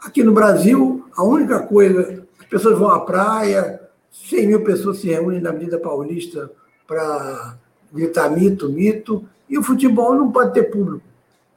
Aqui 0.00 0.22
no 0.22 0.32
Brasil, 0.32 1.04
a 1.16 1.22
única 1.22 1.60
coisa, 1.60 2.26
as 2.38 2.46
pessoas 2.46 2.78
vão 2.78 2.90
à 2.90 3.00
praia, 3.00 3.80
100 4.10 4.46
mil 4.46 4.64
pessoas 4.64 4.98
se 4.98 5.08
reúnem 5.08 5.40
na 5.40 5.50
Avenida 5.50 5.78
Paulista 5.78 6.50
para 6.86 7.58
gritar 7.96 8.30
mito, 8.30 8.68
mito, 8.68 9.24
e 9.48 9.58
o 9.58 9.62
futebol 9.62 10.14
não 10.14 10.30
pode 10.30 10.52
ter 10.52 10.64
público. 10.64 11.02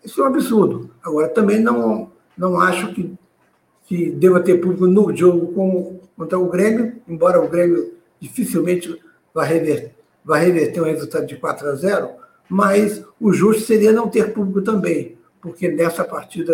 Isso 0.03 0.21
é 0.21 0.23
um 0.23 0.27
absurdo. 0.27 0.89
Agora, 1.03 1.27
também 1.27 1.59
não, 1.59 2.11
não 2.37 2.59
acho 2.59 2.93
que, 2.93 3.13
que 3.85 4.11
deva 4.11 4.39
ter 4.39 4.59
público 4.59 4.87
no 4.87 5.15
jogo 5.15 5.53
com, 5.53 5.99
contra 6.15 6.39
o 6.39 6.49
Grêmio, 6.49 6.95
embora 7.07 7.43
o 7.43 7.49
Grêmio 7.49 7.93
dificilmente 8.19 8.99
vá 9.33 9.43
reverter, 9.43 9.93
vá 10.23 10.37
reverter 10.37 10.81
um 10.81 10.85
resultado 10.85 11.25
de 11.25 11.35
4 11.35 11.69
a 11.69 11.75
0, 11.75 12.09
mas 12.49 13.03
o 13.19 13.31
justo 13.31 13.63
seria 13.63 13.91
não 13.91 14.09
ter 14.09 14.33
público 14.33 14.61
também, 14.61 15.17
porque 15.41 15.69
nessa 15.69 16.03
partida 16.03 16.53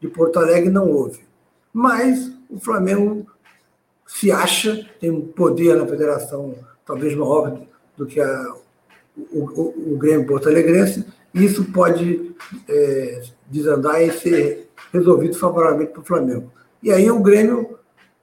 de 0.00 0.08
Porto 0.08 0.38
Alegre 0.38 0.70
não 0.70 0.90
houve. 0.90 1.20
Mas 1.72 2.32
o 2.48 2.58
Flamengo 2.58 3.26
se 4.06 4.32
acha, 4.32 4.88
tem 4.98 5.10
um 5.10 5.20
poder 5.20 5.76
na 5.76 5.86
federação 5.86 6.54
talvez 6.84 7.14
maior 7.14 7.60
do 7.96 8.06
que 8.06 8.18
a, 8.18 8.54
o, 9.32 9.38
o, 9.38 9.92
o 9.94 9.98
Grêmio 9.98 10.26
Porto 10.26 10.48
Alegrense, 10.48 11.04
isso 11.34 11.64
pode 11.66 12.34
é, 12.68 13.22
desandar 13.48 14.02
e 14.02 14.12
ser 14.12 14.70
resolvido 14.92 15.36
favoravelmente 15.36 15.92
para 15.92 16.02
o 16.02 16.04
Flamengo. 16.04 16.52
E 16.82 16.92
aí 16.92 17.10
o 17.10 17.20
Grêmio 17.20 17.78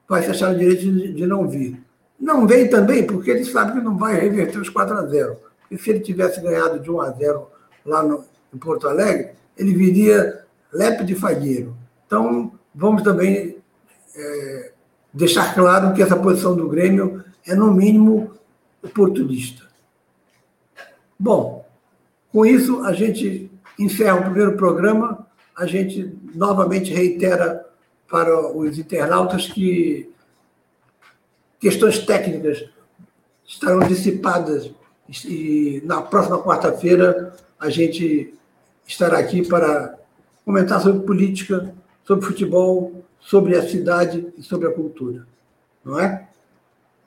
vai 0.07 0.23
se 0.23 0.31
achar 0.31 0.53
o 0.53 0.57
direito 0.57 0.81
de, 0.81 1.13
de, 1.13 1.27
não 1.27 1.47
vir. 1.47 1.81
Não 2.19 2.47
vem 2.47 2.69
também 2.69 3.05
porque 3.05 3.31
ele 3.31 3.45
sabe 3.45 3.73
que 3.73 3.83
não 3.83 3.97
vai 3.97 4.19
reverter 4.19 4.59
os 4.59 4.69
4 4.69 4.95
a 4.95 5.05
0 5.05 5.37
Porque 5.61 5.77
se 5.77 5.89
ele 5.89 5.99
tivesse 5.99 6.41
ganhado 6.41 6.79
de 6.79 6.89
1 6.89 7.01
a 7.01 7.11
0 7.11 7.47
lá 7.85 8.01
no, 8.01 8.23
em 8.53 8.57
Porto 8.57 8.87
Alegre, 8.87 9.31
ele 9.57 9.73
viria 9.73 10.43
lépido 10.71 11.05
de 11.05 11.15
fagueiro. 11.15 11.75
Então, 12.05 12.51
vamos 12.73 13.03
também 13.03 13.57
é, 14.15 14.71
deixar 15.13 15.53
claro 15.53 15.93
que 15.93 16.01
essa 16.01 16.15
posição 16.15 16.55
do 16.55 16.69
Grêmio 16.69 17.23
é, 17.45 17.53
no 17.55 17.73
mínimo, 17.73 18.31
oportunista. 18.83 19.64
Bom, 21.17 21.65
Com 22.31 22.45
isso, 22.45 22.83
a 22.83 22.91
gente 22.91 23.49
encerra 23.79 24.17
o 24.17 24.23
primeiro 24.23 24.57
programa, 24.57 25.25
a 25.55 25.65
gente 25.65 26.13
novamente 26.33 26.93
reitera 26.93 27.65
para 28.09 28.51
os 28.53 28.77
internautas 28.77 29.47
que 29.47 30.13
questões 31.57 31.99
técnicas 31.99 32.67
estarão 33.45 33.79
dissipadas 33.87 34.69
e 35.23 35.81
na 35.85 36.01
próxima 36.01 36.43
quarta-feira 36.43 37.33
a 37.57 37.69
gente 37.69 38.33
estará 38.85 39.17
aqui 39.17 39.47
para 39.47 39.97
comentar 40.43 40.81
sobre 40.81 41.05
política, 41.05 41.73
sobre 42.03 42.25
futebol, 42.25 43.01
sobre 43.19 43.55
a 43.57 43.67
cidade 43.67 44.33
e 44.37 44.43
sobre 44.43 44.67
a 44.67 44.73
cultura. 44.73 45.25
Não 45.85 45.97
é? 45.97 46.27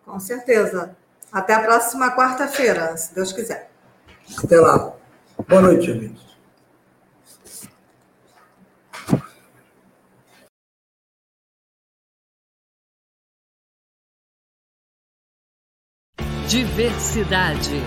Com 0.07 0.19
certeza. 0.19 0.97
Até 1.31 1.53
a 1.53 1.61
próxima 1.61 2.17
quarta-feira, 2.17 2.97
se 2.97 3.15
Deus 3.15 3.33
quiser. 3.33 3.68
Até 4.37 4.61
lá. 4.61 4.93
Boa 5.49 5.63
noite, 5.63 5.91
amigos. 5.91 6.29
Diversidade. 16.49 17.83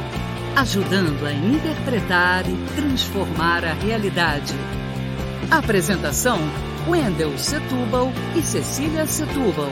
Ajudando 0.56 1.26
a 1.26 1.34
interpretar 1.34 2.44
e 2.48 2.76
transformar 2.76 3.66
a 3.66 3.74
realidade. 3.74 4.54
Apresentação: 5.50 6.38
Wendel 6.88 7.38
Setúbal 7.38 8.12
e 8.38 8.42
Cecília 8.44 9.08
Setúbal. 9.08 9.72